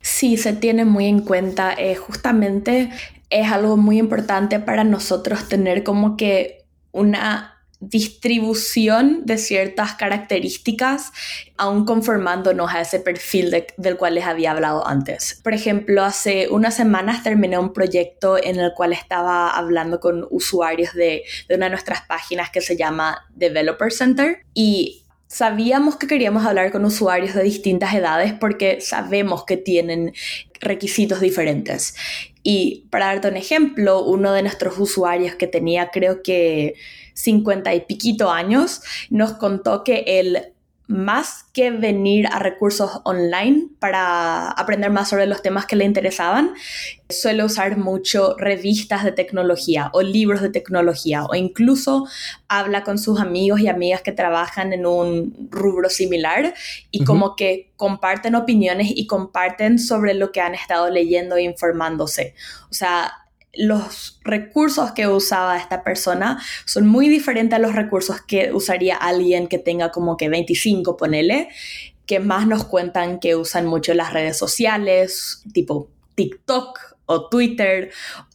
Sí, 0.00 0.36
se 0.36 0.52
tiene 0.52 0.84
muy 0.84 1.06
en 1.06 1.20
cuenta. 1.20 1.74
Eh, 1.76 1.96
justamente 1.96 2.90
es 3.30 3.50
algo 3.50 3.76
muy 3.76 3.98
importante 3.98 4.60
para 4.60 4.84
nosotros 4.84 5.48
tener 5.48 5.82
como 5.82 6.16
que 6.16 6.66
una 6.92 7.57
distribución 7.80 9.24
de 9.24 9.38
ciertas 9.38 9.94
características, 9.94 11.12
aún 11.56 11.84
conformándonos 11.84 12.74
a 12.74 12.80
ese 12.80 12.98
perfil 12.98 13.64
del 13.76 13.96
cual 13.96 14.16
les 14.16 14.24
había 14.24 14.50
hablado 14.50 14.86
antes. 14.86 15.40
Por 15.44 15.54
ejemplo, 15.54 16.02
hace 16.04 16.48
unas 16.48 16.74
semanas 16.74 17.22
terminé 17.22 17.58
un 17.58 17.72
proyecto 17.72 18.36
en 18.42 18.58
el 18.58 18.72
cual 18.74 18.92
estaba 18.92 19.50
hablando 19.50 20.00
con 20.00 20.26
usuarios 20.30 20.92
de, 20.94 21.22
de 21.48 21.54
una 21.54 21.66
de 21.66 21.70
nuestras 21.70 22.02
páginas 22.02 22.50
que 22.50 22.60
se 22.60 22.76
llama 22.76 23.26
Developer 23.30 23.92
Center 23.92 24.44
y 24.54 25.04
sabíamos 25.28 25.96
que 25.96 26.06
queríamos 26.06 26.44
hablar 26.46 26.72
con 26.72 26.84
usuarios 26.84 27.34
de 27.34 27.42
distintas 27.42 27.94
edades 27.94 28.32
porque 28.32 28.80
sabemos 28.80 29.44
que 29.44 29.58
tienen 29.58 30.14
requisitos 30.68 31.20
diferentes. 31.20 31.96
Y 32.42 32.86
para 32.90 33.06
darte 33.06 33.28
un 33.28 33.36
ejemplo, 33.36 34.04
uno 34.04 34.32
de 34.32 34.42
nuestros 34.42 34.78
usuarios 34.78 35.34
que 35.34 35.46
tenía 35.46 35.90
creo 35.90 36.22
que 36.22 36.74
50 37.14 37.74
y 37.74 37.80
piquito 37.80 38.30
años 38.30 38.80
nos 39.10 39.32
contó 39.32 39.82
que 39.82 40.04
él 40.06 40.52
más 40.88 41.44
que 41.52 41.70
venir 41.70 42.26
a 42.28 42.38
recursos 42.38 43.02
online 43.04 43.68
para 43.78 44.50
aprender 44.50 44.90
más 44.90 45.10
sobre 45.10 45.26
los 45.26 45.42
temas 45.42 45.66
que 45.66 45.76
le 45.76 45.84
interesaban, 45.84 46.54
suele 47.10 47.44
usar 47.44 47.76
mucho 47.76 48.34
revistas 48.38 49.04
de 49.04 49.12
tecnología 49.12 49.90
o 49.92 50.00
libros 50.00 50.40
de 50.40 50.48
tecnología 50.48 51.24
o 51.24 51.34
incluso 51.34 52.06
habla 52.48 52.84
con 52.84 52.98
sus 52.98 53.20
amigos 53.20 53.60
y 53.60 53.68
amigas 53.68 54.00
que 54.00 54.12
trabajan 54.12 54.72
en 54.72 54.86
un 54.86 55.48
rubro 55.50 55.90
similar 55.90 56.54
y 56.90 57.04
como 57.04 57.36
que 57.36 57.70
comparten 57.76 58.34
opiniones 58.34 58.88
y 58.90 59.06
comparten 59.06 59.78
sobre 59.78 60.14
lo 60.14 60.32
que 60.32 60.40
han 60.40 60.54
estado 60.54 60.88
leyendo 60.88 61.36
e 61.36 61.42
informándose. 61.42 62.34
O 62.70 62.74
sea, 62.74 63.27
los 63.54 64.20
recursos 64.24 64.92
que 64.92 65.08
usaba 65.08 65.56
esta 65.56 65.82
persona 65.82 66.42
son 66.64 66.86
muy 66.86 67.08
diferentes 67.08 67.56
a 67.56 67.60
los 67.60 67.74
recursos 67.74 68.20
que 68.20 68.52
usaría 68.52 68.96
alguien 68.96 69.48
que 69.48 69.58
tenga 69.58 69.90
como 69.90 70.16
que 70.16 70.28
25, 70.28 70.96
ponele, 70.96 71.48
que 72.06 72.20
más 72.20 72.46
nos 72.46 72.64
cuentan 72.64 73.20
que 73.20 73.36
usan 73.36 73.66
mucho 73.66 73.94
las 73.94 74.12
redes 74.12 74.36
sociales, 74.36 75.42
tipo 75.52 75.90
TikTok 76.14 76.78
o 77.06 77.28
Twitter 77.28 77.90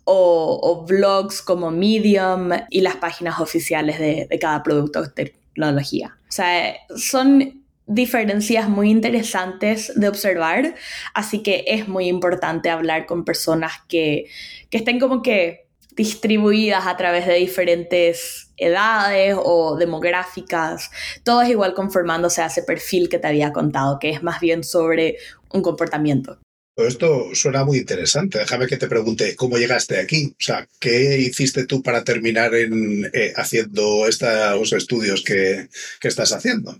o, 0.06 0.86
blogs 0.88 1.42
como 1.42 1.72
Medium 1.72 2.50
y 2.70 2.82
las 2.82 2.98
páginas 2.98 3.40
oficiales 3.40 4.00
de, 4.00 4.28
cada 4.40 4.62
producto 4.64 5.02
de 5.02 5.10
tecnología. 5.10 6.18
O 6.28 6.32
sea, 6.32 6.76
son 6.96 7.63
diferencias 7.86 8.70
muy 8.70 8.90
interesantes 8.90 9.92
de 9.96 10.08
observar, 10.08 10.76
así 11.14 11.44
que 11.44 11.66
es 11.68 11.88
muy 11.88 12.08
importante 12.08 12.70
hablar 12.70 13.06
con 13.06 13.26
personas 13.26 13.74
que, 13.88 14.28
que 14.70 14.78
estén 14.78 15.00
como 15.00 15.22
que 15.22 15.64
distribuidas 15.96 16.88
a 16.88 16.98
través 16.98 17.28
de 17.28 17.36
diferentes 17.36 18.50
edades 18.58 19.36
o 19.38 19.76
demográficas, 19.78 20.90
todas 21.24 21.50
igual 21.50 21.74
conformándose 21.74 22.42
a 22.42 22.48
ese 22.48 22.64
perfil 22.64 23.10
que 23.10 23.20
te 23.20 23.28
había 23.28 23.52
contado, 23.52 24.00
que 24.00 24.10
es 24.10 24.24
más 24.24 24.40
bien 24.40 24.64
sobre 24.64 25.18
un 25.52 25.62
comportamiento. 25.62 26.40
esto 26.78 27.28
suena 27.34 27.64
muy 27.64 27.78
interesante. 27.78 28.40
Déjame 28.40 28.68
que 28.68 28.78
te 28.78 28.88
pregunte 28.88 29.36
cómo 29.36 29.58
llegaste 29.58 30.00
aquí. 30.00 30.32
O 30.32 30.44
sea, 30.44 30.68
¿qué 30.80 31.20
hiciste 31.20 31.66
tú 31.66 31.84
para 31.84 32.04
terminar 32.04 32.56
en, 32.56 33.06
eh, 33.14 33.34
haciendo 33.36 34.08
estos 34.08 34.74
estudios 34.74 35.24
que, 35.24 35.68
que 36.00 36.08
estás 36.08 36.32
haciendo? 36.32 36.76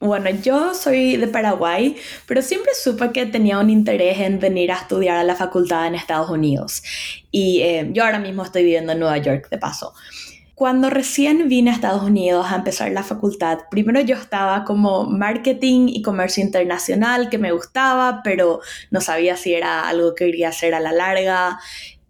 Bueno, 0.00 0.30
yo 0.30 0.74
soy 0.74 1.16
de 1.16 1.26
Paraguay, 1.26 1.96
pero 2.26 2.40
siempre 2.40 2.72
supe 2.80 3.10
que 3.10 3.26
tenía 3.26 3.58
un 3.58 3.68
interés 3.68 4.20
en 4.20 4.38
venir 4.38 4.70
a 4.70 4.76
estudiar 4.76 5.16
a 5.16 5.24
la 5.24 5.34
facultad 5.34 5.88
en 5.88 5.96
Estados 5.96 6.30
Unidos. 6.30 6.84
Y 7.32 7.62
eh, 7.62 7.88
yo 7.92 8.04
ahora 8.04 8.20
mismo 8.20 8.44
estoy 8.44 8.62
viviendo 8.62 8.92
en 8.92 9.00
Nueva 9.00 9.18
York, 9.18 9.48
de 9.50 9.58
paso. 9.58 9.94
Cuando 10.54 10.88
recién 10.90 11.48
vine 11.48 11.70
a 11.70 11.74
Estados 11.74 12.02
Unidos 12.02 12.46
a 12.48 12.56
empezar 12.56 12.90
la 12.92 13.02
facultad, 13.02 13.58
primero 13.70 14.00
yo 14.00 14.16
estaba 14.16 14.64
como 14.64 15.04
marketing 15.04 15.88
y 15.88 16.02
comercio 16.02 16.44
internacional, 16.44 17.28
que 17.28 17.38
me 17.38 17.52
gustaba, 17.52 18.22
pero 18.22 18.60
no 18.90 19.00
sabía 19.00 19.36
si 19.36 19.54
era 19.54 19.88
algo 19.88 20.14
que 20.14 20.26
quería 20.26 20.48
hacer 20.48 20.74
a 20.74 20.80
la 20.80 20.92
larga. 20.92 21.58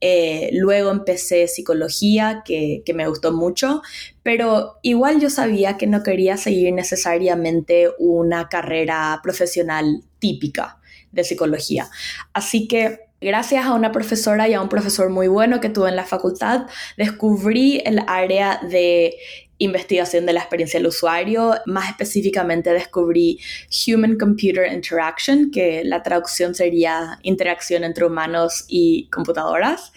Eh, 0.00 0.50
luego 0.52 0.90
empecé 0.90 1.48
psicología, 1.48 2.42
que, 2.44 2.82
que, 2.86 2.94
me 2.94 3.08
gustó 3.08 3.32
mucho, 3.32 3.82
pero 4.28 4.78
igual 4.82 5.22
yo 5.22 5.30
sabía 5.30 5.78
que 5.78 5.86
no 5.86 6.02
quería 6.02 6.36
seguir 6.36 6.74
necesariamente 6.74 7.88
una 7.98 8.50
carrera 8.50 9.18
profesional 9.22 10.02
típica 10.18 10.76
de 11.12 11.24
psicología. 11.24 11.88
Así 12.34 12.68
que 12.68 13.06
gracias 13.22 13.64
a 13.64 13.72
una 13.72 13.90
profesora 13.90 14.46
y 14.46 14.52
a 14.52 14.60
un 14.60 14.68
profesor 14.68 15.08
muy 15.08 15.28
bueno 15.28 15.62
que 15.62 15.70
tuve 15.70 15.88
en 15.88 15.96
la 15.96 16.04
facultad, 16.04 16.66
descubrí 16.98 17.80
el 17.86 18.02
área 18.06 18.60
de 18.70 19.16
investigación 19.56 20.26
de 20.26 20.34
la 20.34 20.40
experiencia 20.40 20.78
del 20.78 20.88
usuario. 20.88 21.54
Más 21.64 21.88
específicamente 21.88 22.70
descubrí 22.74 23.40
Human 23.86 24.18
Computer 24.18 24.70
Interaction, 24.70 25.50
que 25.50 25.84
la 25.84 26.02
traducción 26.02 26.54
sería 26.54 27.18
interacción 27.22 27.82
entre 27.82 28.04
humanos 28.04 28.66
y 28.68 29.08
computadoras. 29.10 29.92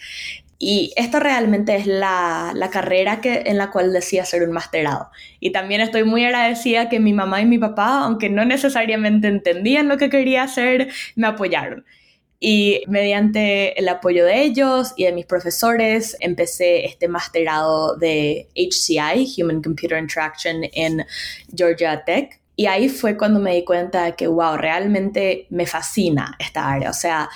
Y 0.64 0.92
esto 0.94 1.18
realmente 1.18 1.74
es 1.74 1.88
la, 1.88 2.52
la, 2.54 2.70
carrera 2.70 3.20
que, 3.20 3.42
en 3.46 3.58
la 3.58 3.72
cual 3.72 3.92
decía 3.92 4.22
hacer 4.22 4.44
un 4.44 4.52
masterado. 4.52 5.10
Y 5.40 5.50
también 5.50 5.80
estoy 5.80 6.04
muy 6.04 6.24
agradecida 6.24 6.88
que 6.88 7.00
mi 7.00 7.12
mamá 7.12 7.40
y 7.40 7.46
mi 7.46 7.58
papá, 7.58 8.04
aunque 8.04 8.30
no 8.30 8.44
necesariamente 8.44 9.26
entendían 9.26 9.88
lo 9.88 9.96
que 9.96 10.08
quería 10.08 10.44
hacer, 10.44 10.88
me 11.16 11.26
apoyaron. 11.26 11.84
Y 12.38 12.84
mediante 12.86 13.76
el 13.76 13.88
apoyo 13.88 14.24
de 14.24 14.40
ellos 14.40 14.92
y 14.96 15.02
de 15.02 15.10
mis 15.10 15.26
profesores, 15.26 16.16
empecé 16.20 16.84
este 16.84 17.08
masterado 17.08 17.96
de 17.96 18.46
HCI, 18.54 19.34
Human 19.42 19.62
Computer 19.62 19.98
Interaction, 19.98 20.62
en 20.74 21.04
Georgia 21.52 22.04
Tech. 22.04 22.38
Y 22.54 22.66
ahí 22.66 22.88
fue 22.88 23.16
cuando 23.16 23.40
me 23.40 23.52
di 23.52 23.64
cuenta 23.64 24.12
que, 24.12 24.28
wow, 24.28 24.56
realmente 24.56 25.48
me 25.50 25.66
fascina 25.66 26.36
esta 26.38 26.70
área. 26.70 26.90
O 26.90 26.94
sea, 26.94 27.28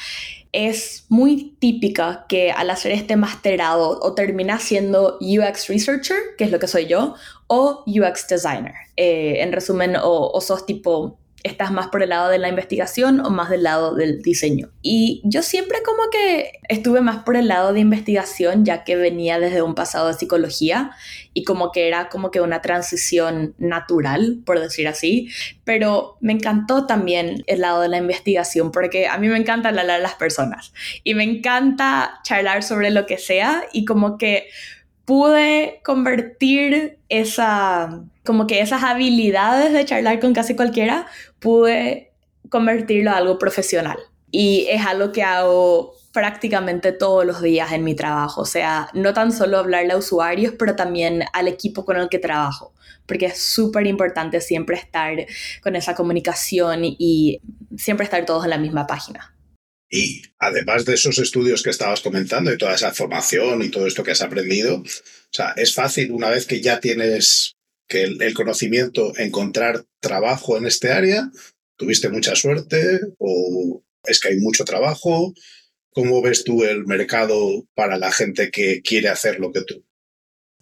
es 0.57 1.05
muy 1.11 1.55
típica 1.59 2.25
que 2.29 2.51
al 2.51 2.71
hacer 2.71 2.93
este 2.93 3.17
masterado 3.17 4.01
o 4.01 4.15
terminas 4.15 4.63
siendo 4.63 5.19
UX 5.21 5.69
Researcher, 5.69 6.17
que 6.39 6.45
es 6.45 6.51
lo 6.51 6.59
que 6.59 6.67
soy 6.67 6.87
yo, 6.87 7.15
o 7.47 7.85
UX 7.87 8.27
Designer. 8.27 8.73
Eh, 8.97 9.43
en 9.43 9.53
resumen, 9.53 9.97
o, 9.97 10.31
o 10.33 10.41
sos 10.41 10.65
tipo 10.65 11.19
estás 11.47 11.73
más 11.73 11.89
por 11.89 12.03
el 12.03 12.11
lado 12.11 12.29
de 12.29 12.39
la 12.39 12.49
investigación 12.49 13.21
o 13.21 13.31
más 13.31 13.51
del 13.51 13.63
lado 13.63 13.95
del 13.95 14.23
diseño. 14.23 14.71
Y 14.83 15.23
yo 15.25 15.43
siempre 15.43 15.83
como 15.85 16.11
que 16.11 16.53
estuve 16.69 17.01
más 17.01 17.25
por 17.25 17.37
el 17.37 17.49
lado 17.49 17.73
de 17.73 17.81
investigación, 17.81 18.65
ya 18.65 18.85
que 18.85 18.97
venía 18.97 19.39
desde 19.39 19.63
un 19.63 19.75
pasado 19.75 20.09
de 20.09 20.15
psicología 20.15 20.91
y 21.33 21.45
como 21.45 21.71
que 21.73 21.87
era 21.87 22.09
como 22.09 22.31
que 22.31 22.41
una 22.41 22.63
transición 22.63 23.55
natural, 23.59 24.39
por 24.45 24.61
decir 24.61 24.89
así. 24.89 25.29
Pero 25.65 26.17
me 26.21 26.33
encantó 26.33 26.87
también 26.87 27.45
el 27.47 27.61
lado 27.61 27.81
de 27.81 27.89
la 27.89 27.99
investigación, 27.99 28.73
porque 28.73 29.07
a 29.07 29.19
mí 29.19 29.29
me 29.29 29.37
encanta 29.37 29.69
hablar 29.69 29.91
a 29.91 29.99
las 29.99 30.15
personas 30.15 30.73
y 31.05 31.15
me 31.15 31.25
encanta 31.25 32.21
charlar 32.25 32.63
sobre 32.63 32.91
lo 32.91 33.07
que 33.07 33.19
sea 33.19 33.65
y 33.73 33.85
como 33.85 34.19
que 34.19 34.49
pude 35.07 35.81
convertir 35.85 36.99
esa, 37.09 38.03
como 38.25 38.47
que 38.47 38.61
esas 38.61 38.83
habilidades 38.83 39.73
de 39.73 39.85
charlar 39.87 40.21
con 40.21 40.35
casi 40.35 40.55
cualquiera, 40.55 41.07
pude 41.39 42.13
convertirlo 42.51 43.13
a 43.13 43.17
algo 43.17 43.39
profesional. 43.39 43.97
Y 44.31 44.67
es 44.69 44.85
algo 44.85 45.13
que 45.13 45.23
hago 45.23 45.95
prácticamente 46.13 46.93
todos 46.93 47.25
los 47.25 47.41
días 47.41 47.73
en 47.73 47.85
mi 47.85 47.95
trabajo. 47.95 48.43
O 48.43 48.47
sea, 48.47 48.89
no 48.95 49.15
tan 49.15 49.33
solo 49.33 49.59
hablarle 49.59 49.93
a 49.93 49.97
usuarios, 49.97 50.55
pero 50.59 50.75
también 50.75 51.25
al 51.33 51.47
equipo 51.47 51.85
con 51.85 51.97
el 51.97 52.09
que 52.09 52.19
trabajo. 52.19 52.75
Porque 53.07 53.27
es 53.27 53.41
súper 53.41 53.87
importante 53.87 54.41
siempre 54.41 54.77
estar 54.77 55.15
con 55.63 55.77
esa 55.77 55.95
comunicación 55.95 56.81
y 56.83 57.41
siempre 57.77 58.05
estar 58.05 58.27
todos 58.27 58.45
en 58.45 58.51
la 58.51 58.59
misma 58.59 58.89
página. 58.89 59.36
Y 59.89 60.23
además 60.39 60.85
de 60.85 60.95
esos 60.95 61.19
estudios 61.19 61.63
que 61.63 61.71
estabas 61.71 62.01
comentando 62.01 62.53
y 62.53 62.59
toda 62.59 62.75
esa 62.75 62.93
formación 62.93 63.63
y 63.63 63.71
todo 63.71 63.87
esto 63.87 64.03
que 64.03 64.11
has 64.11 64.23
aprendido, 64.23 64.77
o 64.77 64.85
sea, 65.31 65.53
es 65.57 65.75
fácil 65.75 66.11
una 66.13 66.31
vez 66.31 66.47
que 66.47 66.61
ya 66.61 66.81
tienes 66.81 67.57
que 67.89 68.03
el, 68.03 68.35
conocimiento 68.35 69.13
encontrar 69.17 69.85
trabajo 70.01 70.57
en 70.57 70.67
este 70.67 70.91
área. 70.91 71.31
¿Tuviste 71.77 72.09
mucha 72.09 72.35
suerte 72.35 73.01
o 73.19 73.85
es 74.05 74.21
que 74.21 74.29
hay 74.29 74.39
mucho 74.39 74.65
trabajo? 74.65 75.35
¿Cómo 75.91 76.21
ves 76.21 76.45
tú 76.45 76.65
el 76.65 76.85
mercado 76.85 77.67
para 77.75 77.97
la 77.97 78.11
gente 78.11 78.51
que 78.51 78.83
quiere 78.83 79.09
hacer 79.09 79.39
lo 79.39 79.53
que 79.53 79.63
tú? 79.63 79.85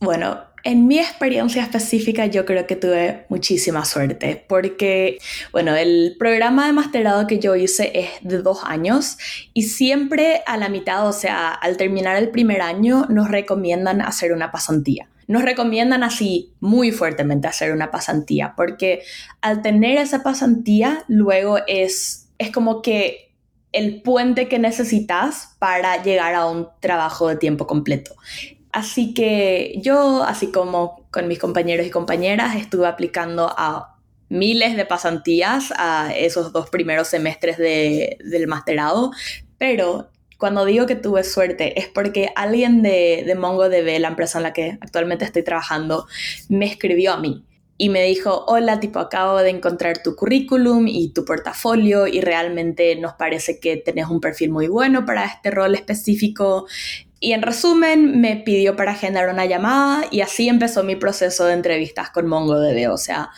Bueno, 0.00 0.53
en 0.64 0.86
mi 0.86 0.98
experiencia 0.98 1.62
específica 1.62 2.24
yo 2.26 2.46
creo 2.46 2.66
que 2.66 2.74
tuve 2.74 3.26
muchísima 3.28 3.84
suerte 3.84 4.44
porque, 4.48 5.18
bueno, 5.52 5.76
el 5.76 6.16
programa 6.18 6.66
de 6.66 6.72
masterado 6.72 7.26
que 7.26 7.38
yo 7.38 7.54
hice 7.54 7.92
es 7.94 8.08
de 8.22 8.38
dos 8.38 8.64
años 8.64 9.18
y 9.52 9.64
siempre 9.64 10.42
a 10.46 10.56
la 10.56 10.70
mitad, 10.70 11.06
o 11.06 11.12
sea, 11.12 11.50
al 11.50 11.76
terminar 11.76 12.16
el 12.16 12.30
primer 12.30 12.62
año, 12.62 13.06
nos 13.10 13.30
recomiendan 13.30 14.00
hacer 14.00 14.32
una 14.32 14.50
pasantía. 14.50 15.08
Nos 15.26 15.42
recomiendan 15.42 16.02
así 16.02 16.52
muy 16.60 16.92
fuertemente 16.92 17.46
hacer 17.46 17.72
una 17.72 17.90
pasantía 17.90 18.54
porque 18.56 19.02
al 19.42 19.60
tener 19.60 19.98
esa 19.98 20.22
pasantía 20.22 21.04
luego 21.08 21.58
es, 21.66 22.28
es 22.38 22.50
como 22.50 22.80
que 22.80 23.32
el 23.72 24.02
puente 24.02 24.48
que 24.48 24.58
necesitas 24.58 25.56
para 25.58 26.02
llegar 26.02 26.34
a 26.34 26.46
un 26.46 26.68
trabajo 26.80 27.28
de 27.28 27.36
tiempo 27.36 27.66
completo. 27.66 28.14
Así 28.74 29.14
que 29.14 29.78
yo, 29.80 30.24
así 30.24 30.50
como 30.50 31.06
con 31.12 31.28
mis 31.28 31.38
compañeros 31.38 31.86
y 31.86 31.90
compañeras, 31.90 32.56
estuve 32.56 32.88
aplicando 32.88 33.54
a 33.56 34.00
miles 34.28 34.76
de 34.76 34.84
pasantías 34.84 35.72
a 35.76 36.12
esos 36.12 36.52
dos 36.52 36.70
primeros 36.70 37.06
semestres 37.06 37.56
del 37.56 38.46
masterado, 38.48 39.12
pero 39.58 40.10
cuando 40.38 40.64
digo 40.64 40.86
que 40.86 40.96
tuve 40.96 41.22
suerte 41.22 41.78
es 41.78 41.86
porque 41.86 42.30
alguien 42.34 42.82
de, 42.82 43.22
de 43.24 43.36
MongoDB, 43.36 44.00
la 44.00 44.08
empresa 44.08 44.38
en 44.38 44.42
la 44.42 44.52
que 44.52 44.76
actualmente 44.80 45.24
estoy 45.24 45.44
trabajando, 45.44 46.08
me 46.48 46.66
escribió 46.66 47.12
a 47.12 47.18
mí 47.18 47.44
y 47.76 47.88
me 47.88 48.02
dijo, 48.04 48.44
hola, 48.46 48.78
tipo, 48.78 49.00
acabo 49.00 49.38
de 49.38 49.50
encontrar 49.50 50.02
tu 50.02 50.14
currículum 50.14 50.86
y 50.86 51.12
tu 51.12 51.24
portafolio 51.24 52.06
y 52.06 52.20
realmente 52.20 52.94
nos 52.96 53.14
parece 53.14 53.58
que 53.58 53.76
tenés 53.76 54.06
un 54.08 54.20
perfil 54.20 54.50
muy 54.50 54.68
bueno 54.68 55.04
para 55.04 55.24
este 55.24 55.50
rol 55.50 55.74
específico. 55.74 56.66
Y 57.24 57.32
en 57.32 57.40
resumen, 57.40 58.20
me 58.20 58.36
pidió 58.36 58.76
para 58.76 58.92
agendar 58.92 59.30
una 59.30 59.46
llamada 59.46 60.04
y 60.10 60.20
así 60.20 60.46
empezó 60.46 60.84
mi 60.84 60.94
proceso 60.94 61.46
de 61.46 61.54
entrevistas 61.54 62.10
con 62.10 62.26
MongoDB. 62.26 62.92
O 62.92 62.98
sea, 62.98 63.30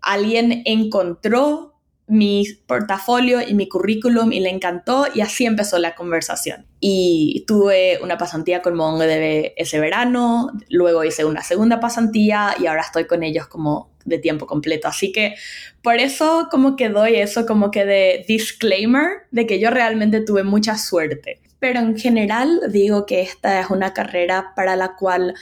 alguien 0.00 0.62
encontró 0.64 1.74
mi 2.06 2.44
portafolio 2.68 3.40
y 3.40 3.54
mi 3.54 3.68
currículum 3.68 4.32
y 4.32 4.38
le 4.38 4.50
encantó 4.50 5.06
y 5.12 5.22
así 5.22 5.44
empezó 5.44 5.80
la 5.80 5.96
conversación. 5.96 6.66
Y 6.78 7.44
tuve 7.48 7.98
una 8.00 8.16
pasantía 8.16 8.62
con 8.62 8.76
MongoDB 8.76 9.54
ese 9.56 9.80
verano, 9.80 10.52
luego 10.68 11.02
hice 11.02 11.24
una 11.24 11.42
segunda 11.42 11.80
pasantía 11.80 12.54
y 12.60 12.66
ahora 12.66 12.82
estoy 12.82 13.08
con 13.08 13.24
ellos 13.24 13.48
como 13.48 13.90
de 14.04 14.18
tiempo 14.18 14.46
completo. 14.46 14.86
Así 14.86 15.10
que 15.10 15.34
por 15.82 15.96
eso 15.96 16.46
como 16.48 16.76
que 16.76 16.90
doy 16.90 17.16
eso 17.16 17.44
como 17.44 17.72
que 17.72 17.84
de 17.84 18.24
disclaimer 18.28 19.22
de 19.32 19.48
que 19.48 19.58
yo 19.58 19.70
realmente 19.70 20.20
tuve 20.20 20.44
mucha 20.44 20.78
suerte. 20.78 21.41
Pero 21.62 21.78
en 21.78 21.96
general 21.96 22.60
digo 22.70 23.06
que 23.06 23.22
esta 23.22 23.60
es 23.60 23.70
una 23.70 23.94
carrera 23.94 24.52
para 24.56 24.74
la 24.74 24.96
cual 24.96 25.32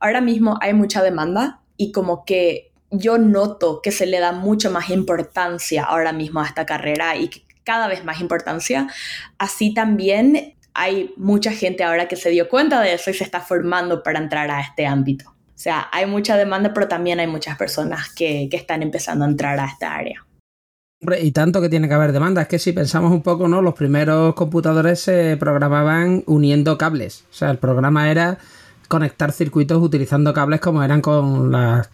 ahora 0.00 0.20
mismo 0.20 0.58
hay 0.60 0.74
mucha 0.74 1.04
demanda 1.04 1.60
y 1.76 1.92
como 1.92 2.24
que 2.24 2.72
yo 2.90 3.16
noto 3.16 3.80
que 3.80 3.92
se 3.92 4.04
le 4.04 4.18
da 4.18 4.32
mucho 4.32 4.72
más 4.72 4.90
importancia 4.90 5.84
ahora 5.84 6.12
mismo 6.12 6.40
a 6.40 6.46
esta 6.46 6.66
carrera 6.66 7.14
y 7.14 7.30
cada 7.62 7.86
vez 7.86 8.04
más 8.04 8.20
importancia. 8.20 8.88
Así 9.38 9.72
también 9.72 10.56
hay 10.74 11.14
mucha 11.16 11.52
gente 11.52 11.84
ahora 11.84 12.08
que 12.08 12.16
se 12.16 12.30
dio 12.30 12.48
cuenta 12.48 12.80
de 12.80 12.94
eso 12.94 13.12
y 13.12 13.14
se 13.14 13.22
está 13.22 13.40
formando 13.40 14.02
para 14.02 14.18
entrar 14.18 14.50
a 14.50 14.60
este 14.60 14.84
ámbito. 14.84 15.30
O 15.30 15.60
sea, 15.60 15.88
hay 15.92 16.06
mucha 16.06 16.36
demanda, 16.36 16.74
pero 16.74 16.88
también 16.88 17.20
hay 17.20 17.28
muchas 17.28 17.56
personas 17.56 18.12
que, 18.12 18.48
que 18.50 18.56
están 18.56 18.82
empezando 18.82 19.24
a 19.24 19.28
entrar 19.28 19.60
a 19.60 19.66
esta 19.66 19.94
área. 19.94 20.26
Y 21.00 21.30
tanto 21.30 21.60
que 21.60 21.68
tiene 21.68 21.88
que 21.88 21.94
haber 21.94 22.12
demanda. 22.12 22.42
Es 22.42 22.48
que 22.48 22.58
si 22.58 22.72
pensamos 22.72 23.12
un 23.12 23.22
poco, 23.22 23.46
¿no? 23.46 23.62
Los 23.62 23.74
primeros 23.74 24.34
computadores 24.34 25.00
se 25.00 25.36
programaban 25.36 26.24
uniendo 26.26 26.76
cables. 26.76 27.24
O 27.30 27.34
sea, 27.34 27.50
el 27.50 27.58
programa 27.58 28.10
era 28.10 28.38
conectar 28.88 29.32
circuitos 29.32 29.82
utilizando 29.82 30.34
cables 30.34 30.60
como 30.60 30.82
eran 30.82 31.00
con 31.00 31.52
las 31.52 31.88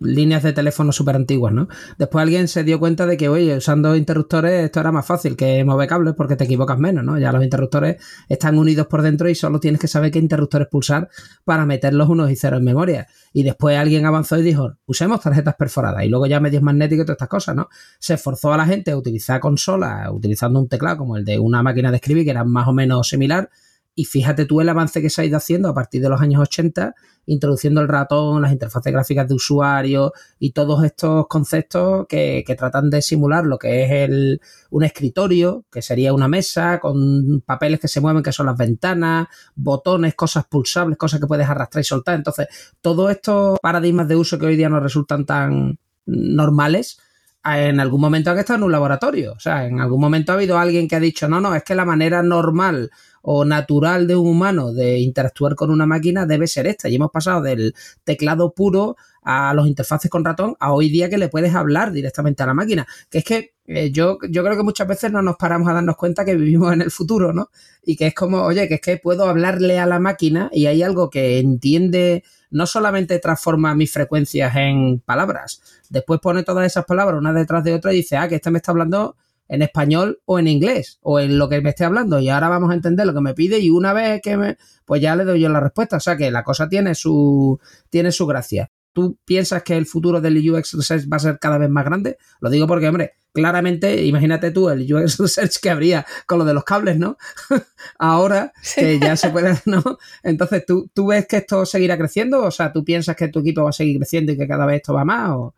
líneas 0.00 0.42
de 0.42 0.52
teléfono 0.52 0.92
súper 0.92 1.16
antiguas, 1.16 1.52
¿no? 1.52 1.68
Después 1.98 2.22
alguien 2.22 2.48
se 2.48 2.64
dio 2.64 2.78
cuenta 2.78 3.06
de 3.06 3.16
que, 3.16 3.28
oye, 3.28 3.56
usando 3.56 3.94
interruptores 3.96 4.64
esto 4.64 4.80
era 4.80 4.92
más 4.92 5.06
fácil 5.06 5.36
que 5.36 5.64
mover 5.64 5.88
cables 5.88 6.14
porque 6.16 6.36
te 6.36 6.44
equivocas 6.44 6.78
menos, 6.78 7.04
¿no? 7.04 7.18
Ya 7.18 7.32
los 7.32 7.44
interruptores 7.44 8.02
están 8.28 8.58
unidos 8.58 8.86
por 8.86 9.02
dentro 9.02 9.28
y 9.28 9.34
solo 9.34 9.60
tienes 9.60 9.80
que 9.80 9.88
saber 9.88 10.10
qué 10.10 10.18
interruptores 10.18 10.68
pulsar 10.68 11.08
para 11.44 11.64
meter 11.64 11.94
los 11.94 12.08
unos 12.08 12.30
y 12.30 12.36
ceros 12.36 12.58
en 12.58 12.64
memoria. 12.64 13.06
Y 13.32 13.42
después 13.42 13.76
alguien 13.78 14.06
avanzó 14.06 14.38
y 14.38 14.42
dijo, 14.42 14.74
usemos 14.86 15.20
tarjetas 15.20 15.54
perforadas 15.56 16.04
y 16.04 16.08
luego 16.08 16.26
ya 16.26 16.40
medios 16.40 16.62
magnéticos 16.62 17.04
y 17.04 17.06
todas 17.06 17.16
estas 17.16 17.28
cosas, 17.28 17.56
¿no? 17.56 17.68
Se 17.98 18.16
forzó 18.16 18.52
a 18.52 18.56
la 18.56 18.66
gente 18.66 18.90
a 18.90 18.96
utilizar 18.96 19.40
consolas 19.40 20.10
utilizando 20.10 20.58
un 20.60 20.68
teclado 20.68 20.98
como 20.98 21.16
el 21.16 21.24
de 21.24 21.38
una 21.38 21.62
máquina 21.62 21.90
de 21.90 21.96
escribir 21.96 22.24
que 22.24 22.30
era 22.30 22.44
más 22.44 22.66
o 22.68 22.72
menos 22.72 23.08
similar 23.08 23.50
y 23.94 24.04
fíjate 24.04 24.44
tú 24.44 24.60
el 24.60 24.68
avance 24.68 25.00
que 25.00 25.10
se 25.10 25.22
ha 25.22 25.24
ido 25.24 25.36
haciendo 25.36 25.68
a 25.68 25.74
partir 25.74 26.02
de 26.02 26.08
los 26.08 26.20
años 26.20 26.42
80, 26.42 26.94
introduciendo 27.26 27.80
el 27.80 27.88
ratón, 27.88 28.42
las 28.42 28.52
interfaces 28.52 28.92
gráficas 28.92 29.28
de 29.28 29.34
usuario 29.34 30.12
y 30.38 30.52
todos 30.52 30.84
estos 30.84 31.26
conceptos 31.26 32.06
que, 32.08 32.44
tratan 32.56 32.90
de 32.90 33.02
simular 33.02 33.44
lo 33.44 33.58
que 33.58 33.84
es 33.84 33.90
el, 33.90 34.40
un 34.70 34.84
escritorio, 34.84 35.64
que 35.70 35.82
sería 35.82 36.12
una 36.12 36.28
mesa 36.28 36.78
con 36.78 37.40
papeles 37.40 37.80
que 37.80 37.88
se 37.88 38.00
mueven, 38.00 38.22
que 38.22 38.32
son 38.32 38.46
las 38.46 38.56
ventanas, 38.56 39.26
botones, 39.54 40.14
cosas 40.14 40.44
pulsables, 40.46 40.98
cosas 40.98 41.20
que 41.20 41.26
puedes 41.26 41.48
arrastrar 41.48 41.80
y 41.80 41.84
soltar. 41.84 42.14
Entonces, 42.14 42.48
todos 42.80 43.10
estos 43.10 43.58
paradigmas 43.60 44.06
de 44.08 44.16
uso 44.16 44.38
que 44.38 44.46
hoy 44.46 44.56
día 44.56 44.68
nos 44.68 44.82
resultan 44.82 45.26
tan 45.26 45.78
normales, 46.06 46.98
en 47.44 47.78
algún 47.78 48.00
momento 48.00 48.30
han 48.30 48.38
estado 48.38 48.58
en 48.58 48.64
un 48.64 48.72
laboratorio. 48.72 49.32
O 49.32 49.40
sea, 49.40 49.66
en 49.66 49.80
algún 49.80 50.00
momento 50.00 50.32
ha 50.32 50.36
habido 50.36 50.58
alguien 50.58 50.88
que 50.88 50.96
ha 50.96 51.00
dicho, 51.00 51.28
no, 51.28 51.40
no, 51.40 51.54
es 51.54 51.62
que 51.62 51.74
la 51.74 51.84
manera 51.84 52.22
normal 52.22 52.90
o 53.26 53.44
natural 53.46 54.06
de 54.06 54.16
un 54.16 54.28
humano 54.28 54.72
de 54.74 54.98
interactuar 54.98 55.54
con 55.54 55.70
una 55.70 55.86
máquina 55.86 56.26
debe 56.26 56.46
ser 56.46 56.66
esta. 56.66 56.90
Y 56.90 56.96
hemos 56.96 57.10
pasado 57.10 57.40
del 57.40 57.74
teclado 58.04 58.52
puro 58.52 58.96
a 59.22 59.54
los 59.54 59.66
interfaces 59.66 60.10
con 60.10 60.24
ratón 60.26 60.56
a 60.60 60.74
hoy 60.74 60.90
día 60.90 61.08
que 61.08 61.16
le 61.16 61.28
puedes 61.28 61.54
hablar 61.54 61.90
directamente 61.90 62.42
a 62.42 62.46
la 62.46 62.52
máquina. 62.52 62.86
Que 63.10 63.18
es 63.18 63.24
que 63.24 63.54
eh, 63.66 63.90
yo, 63.90 64.18
yo 64.28 64.44
creo 64.44 64.58
que 64.58 64.62
muchas 64.62 64.86
veces 64.86 65.10
no 65.10 65.22
nos 65.22 65.36
paramos 65.36 65.70
a 65.70 65.72
darnos 65.72 65.96
cuenta 65.96 66.26
que 66.26 66.34
vivimos 66.34 66.74
en 66.74 66.82
el 66.82 66.90
futuro, 66.90 67.32
¿no? 67.32 67.48
Y 67.82 67.96
que 67.96 68.08
es 68.08 68.14
como, 68.14 68.42
oye, 68.42 68.68
que 68.68 68.74
es 68.74 68.80
que 68.82 68.98
puedo 68.98 69.26
hablarle 69.26 69.78
a 69.78 69.86
la 69.86 69.98
máquina 69.98 70.50
y 70.52 70.66
hay 70.66 70.82
algo 70.82 71.08
que 71.08 71.38
entiende, 71.38 72.24
no 72.50 72.66
solamente 72.66 73.18
transforma 73.20 73.74
mis 73.74 73.90
frecuencias 73.90 74.54
en 74.56 75.00
palabras, 75.00 75.62
después 75.88 76.20
pone 76.20 76.42
todas 76.42 76.66
esas 76.66 76.84
palabras 76.84 77.18
una 77.18 77.32
detrás 77.32 77.64
de 77.64 77.72
otra 77.72 77.94
y 77.94 77.96
dice, 77.96 78.18
ah, 78.18 78.28
que 78.28 78.34
este 78.34 78.50
me 78.50 78.58
está 78.58 78.72
hablando 78.72 79.16
en 79.48 79.62
español 79.62 80.20
o 80.24 80.38
en 80.38 80.48
inglés 80.48 80.98
o 81.02 81.20
en 81.20 81.38
lo 81.38 81.48
que 81.48 81.60
me 81.60 81.70
esté 81.70 81.84
hablando 81.84 82.18
y 82.18 82.28
ahora 82.28 82.48
vamos 82.48 82.70
a 82.70 82.74
entender 82.74 83.06
lo 83.06 83.14
que 83.14 83.20
me 83.20 83.34
pide 83.34 83.58
y 83.58 83.70
una 83.70 83.92
vez 83.92 84.20
que 84.22 84.36
me 84.36 84.56
pues 84.84 85.00
ya 85.00 85.16
le 85.16 85.24
doy 85.24 85.40
yo 85.40 85.48
la 85.48 85.60
respuesta, 85.60 85.96
o 85.96 86.00
sea 86.00 86.16
que 86.16 86.30
la 86.30 86.42
cosa 86.42 86.68
tiene 86.68 86.94
su 86.94 87.58
tiene 87.90 88.12
su 88.12 88.26
gracia. 88.26 88.70
¿Tú 88.92 89.18
piensas 89.24 89.64
que 89.64 89.76
el 89.76 89.86
futuro 89.86 90.20
del 90.20 90.38
UX 90.38 90.74
Research 90.74 91.08
va 91.12 91.16
a 91.16 91.20
ser 91.20 91.38
cada 91.40 91.58
vez 91.58 91.68
más 91.68 91.84
grande? 91.84 92.16
Lo 92.40 92.48
digo 92.48 92.68
porque, 92.68 92.86
hombre, 92.86 93.14
claramente, 93.32 94.04
imagínate 94.04 94.52
tú 94.52 94.70
el 94.70 94.82
UX 94.82 95.18
Research 95.18 95.56
que 95.60 95.68
habría 95.68 96.06
con 96.26 96.38
lo 96.38 96.44
de 96.44 96.54
los 96.54 96.62
cables, 96.62 96.96
¿no? 96.96 97.16
Ahora 97.98 98.52
que 98.76 99.00
ya 99.00 99.16
se 99.16 99.30
puede, 99.30 99.58
¿no? 99.66 99.82
Entonces, 100.22 100.64
¿tú, 100.64 100.88
¿tú 100.94 101.08
ves 101.08 101.26
que 101.26 101.38
esto 101.38 101.66
seguirá 101.66 101.98
creciendo? 101.98 102.44
O 102.44 102.52
sea, 102.52 102.72
¿tú 102.72 102.84
piensas 102.84 103.16
que 103.16 103.26
tu 103.26 103.40
equipo 103.40 103.64
va 103.64 103.70
a 103.70 103.72
seguir 103.72 103.96
creciendo 103.98 104.30
y 104.30 104.38
que 104.38 104.46
cada 104.46 104.64
vez 104.64 104.76
esto 104.76 104.94
va 104.94 105.04
más? 105.04 105.30
O... 105.30 105.54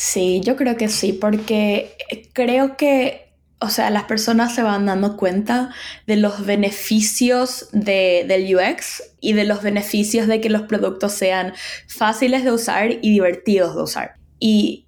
Sí, 0.00 0.40
yo 0.44 0.54
creo 0.54 0.76
que 0.76 0.86
sí, 0.88 1.12
porque 1.12 1.96
creo 2.32 2.76
que, 2.76 3.32
o 3.58 3.68
sea, 3.68 3.90
las 3.90 4.04
personas 4.04 4.54
se 4.54 4.62
van 4.62 4.86
dando 4.86 5.16
cuenta 5.16 5.74
de 6.06 6.14
los 6.14 6.46
beneficios 6.46 7.68
de, 7.72 8.24
del 8.28 8.54
UX 8.54 9.02
y 9.20 9.32
de 9.32 9.42
los 9.42 9.60
beneficios 9.60 10.28
de 10.28 10.40
que 10.40 10.50
los 10.50 10.62
productos 10.62 11.14
sean 11.14 11.52
fáciles 11.88 12.44
de 12.44 12.52
usar 12.52 12.92
y 12.92 13.10
divertidos 13.10 13.74
de 13.74 13.82
usar. 13.82 14.14
Y 14.38 14.86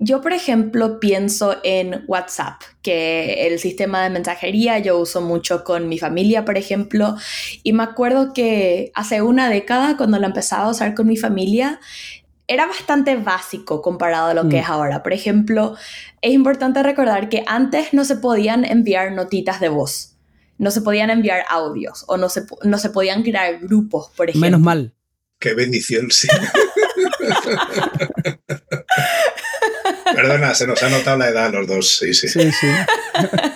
yo, 0.00 0.20
por 0.20 0.32
ejemplo, 0.32 0.98
pienso 0.98 1.56
en 1.62 2.04
WhatsApp, 2.08 2.60
que 2.82 3.46
el 3.46 3.60
sistema 3.60 4.02
de 4.02 4.10
mensajería 4.10 4.78
yo 4.80 4.98
uso 4.98 5.20
mucho 5.20 5.62
con 5.62 5.88
mi 5.88 5.98
familia, 5.98 6.44
por 6.44 6.56
ejemplo, 6.56 7.16
y 7.62 7.72
me 7.72 7.82
acuerdo 7.82 8.32
que 8.32 8.90
hace 8.94 9.22
una 9.22 9.50
década, 9.50 9.96
cuando 9.96 10.18
lo 10.18 10.26
empezaba 10.26 10.64
a 10.64 10.70
usar 10.70 10.94
con 10.94 11.06
mi 11.06 11.16
familia, 11.16 11.80
era 12.48 12.66
bastante 12.66 13.14
básico 13.16 13.80
comparado 13.82 14.28
a 14.28 14.34
lo 14.34 14.48
que 14.48 14.56
mm. 14.56 14.60
es 14.60 14.68
ahora. 14.68 15.02
Por 15.02 15.12
ejemplo, 15.12 15.76
es 16.22 16.32
importante 16.32 16.82
recordar 16.82 17.28
que 17.28 17.44
antes 17.46 17.92
no 17.92 18.04
se 18.04 18.16
podían 18.16 18.64
enviar 18.64 19.12
notitas 19.12 19.60
de 19.60 19.68
voz, 19.68 20.16
no 20.56 20.70
se 20.70 20.80
podían 20.80 21.10
enviar 21.10 21.44
audios 21.48 22.04
o 22.08 22.16
no 22.16 22.30
se, 22.30 22.44
no 22.64 22.78
se 22.78 22.88
podían 22.90 23.22
crear 23.22 23.58
grupos, 23.60 24.10
por 24.16 24.30
ejemplo. 24.30 24.46
Menos 24.46 24.60
mal. 24.62 24.94
Qué 25.38 25.54
bendición, 25.54 26.10
sí. 26.10 26.26
Perdona, 30.14 30.54
se 30.54 30.66
nos 30.66 30.82
ha 30.82 30.88
notado 30.88 31.18
la 31.18 31.28
edad 31.28 31.46
a 31.46 31.50
los 31.50 31.68
dos, 31.68 31.98
sí, 31.98 32.14
sí. 32.14 32.28
Sí, 32.28 32.50
sí. 32.50 32.66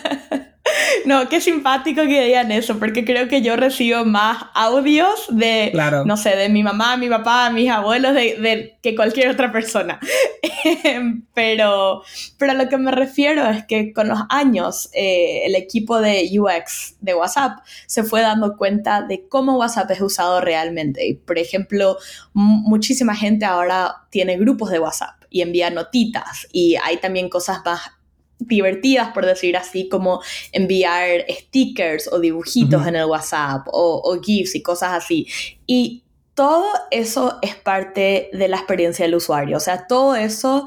No, 1.07 1.29
qué 1.29 1.41
simpático 1.41 2.03
que 2.03 2.25
digan 2.25 2.53
eso, 2.53 2.79
porque 2.79 3.05
creo 3.05 3.29
que 3.29 3.43
yo 3.43 3.57
recibo 3.57 4.05
más 4.05 4.45
audios 4.55 5.27
de, 5.29 5.73
no 6.05 6.17
sé, 6.17 6.37
de 6.37 6.49
mi 6.49 6.63
mamá, 6.63 6.97
mi 6.97 7.09
papá, 7.09 7.51
mis 7.51 7.71
abuelos, 7.71 8.15
de, 8.15 8.77
que 8.83 8.95
cualquier 8.95 9.31
otra 9.31 9.53
persona. 9.53 9.99
pero, 11.35 12.03
pero 12.39 12.53
a 12.53 12.55
lo 12.55 12.69
que 12.69 12.79
me 12.79 12.91
refiero 12.91 13.49
es 13.49 13.65
que 13.65 13.93
con 13.93 14.09
los 14.09 14.21
años 14.29 14.91
eh, 14.93 15.43
el 15.45 15.55
equipo 15.55 16.01
de 16.01 16.29
UX 16.39 16.97
de 17.01 17.15
WhatsApp 17.15 17.59
se 17.87 18.05
fue 18.05 18.21
dando 18.21 18.57
cuenta 18.57 19.03
de 19.03 19.27
cómo 19.29 19.57
WhatsApp 19.57 19.91
es 19.91 20.01
usado 20.01 20.41
realmente. 20.41 21.07
Y, 21.07 21.15
por 21.15 21.39
ejemplo, 21.39 21.97
muchísima 22.33 23.15
gente 23.15 23.45
ahora 23.45 24.07
tiene 24.11 24.37
grupos 24.37 24.71
de 24.71 24.79
WhatsApp 24.79 25.23
y 25.31 25.41
envía 25.41 25.71
notitas 25.71 26.47
y 26.53 26.77
hay 26.83 26.99
también 26.99 27.29
cosas 27.29 27.63
más 27.65 27.81
divertidas, 28.47 29.13
por 29.13 29.27
decir 29.27 29.57
así, 29.57 29.89
como 29.89 30.21
enviar 30.53 31.25
stickers 31.29 32.09
o 32.13 32.21
dibujitos 32.21 32.87
en 32.87 32.97
el 32.97 33.07
WhatsApp 33.07 33.67
o, 33.69 34.01
o 34.05 34.21
GIFs 34.21 34.55
y 34.55 34.63
cosas 34.63 34.93
así. 34.93 35.27
Y 35.67 36.05
todo 36.35 36.67
eso 36.91 37.39
es 37.43 37.57
parte 37.57 38.31
de 38.33 38.49
la 38.49 38.57
experiencia 38.57 39.05
del 39.05 39.15
usuario. 39.15 39.57
O 39.57 39.61
sea, 39.61 39.87
todo 39.87 40.17
eso 40.17 40.67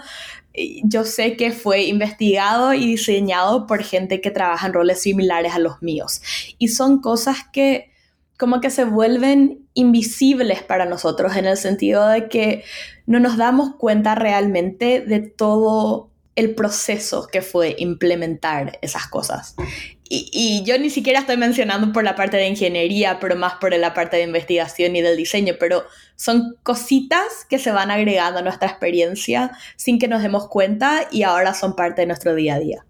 eh, 0.55 0.81
yo 0.83 1.03
sé 1.03 1.35
que 1.35 1.51
fue 1.51 1.83
investigado 1.83 2.73
y 2.73 2.85
diseñado 2.85 3.67
por 3.67 3.83
gente 3.83 4.21
que 4.21 4.31
trabaja 4.31 4.67
en 4.67 4.73
roles 4.73 5.01
similares 5.01 5.53
a 5.53 5.59
los 5.59 5.81
míos. 5.81 6.21
Y 6.57 6.69
son 6.69 7.01
cosas 7.01 7.37
que 7.51 7.91
como 8.37 8.59
que 8.59 8.69
se 8.69 8.83
vuelven 8.83 9.65
invisibles 9.73 10.61
para 10.61 10.85
nosotros 10.85 11.37
en 11.37 11.45
el 11.45 11.57
sentido 11.57 12.07
de 12.07 12.27
que 12.27 12.63
no 13.05 13.19
nos 13.19 13.37
damos 13.37 13.75
cuenta 13.75 14.13
realmente 14.15 15.01
de 15.01 15.19
todo 15.19 16.09
el 16.35 16.53
proceso 16.53 17.27
que 17.31 17.41
fue 17.41 17.75
implementar 17.79 18.77
esas 18.81 19.07
cosas. 19.07 19.55
Y, 20.07 20.61
yo 20.65 20.77
ni 20.77 20.91
siquiera 20.91 21.19
estoy 21.19 21.37
mencionando 21.37 21.91
por 21.91 22.03
la 22.03 22.15
parte 22.15 22.37
de 22.37 22.47
ingeniería, 22.47 23.19
pero 23.19 23.35
más 23.35 23.55
por 23.55 23.75
la 23.75 23.93
parte 23.93 24.17
de 24.17 24.23
investigación 24.23 24.95
y 24.95 25.01
del 25.01 25.17
diseño, 25.17 25.55
pero 25.59 25.83
son 26.15 26.57
cositas 26.61 27.45
que 27.49 27.57
se 27.57 27.71
van 27.71 27.89
agregando 27.89 28.39
a 28.39 28.43
nuestra 28.43 28.69
experiencia 28.69 29.51
sin 29.77 29.97
que 29.97 30.07
nos 30.07 30.21
demos 30.21 30.47
cuenta 30.47 31.07
y 31.11 31.23
ahora 31.23 31.53
son 31.55 31.75
parte 31.75 32.01
de 32.01 32.07
nuestro 32.07 32.35
día 32.35 32.55
a 32.55 32.59
día. 32.59 32.85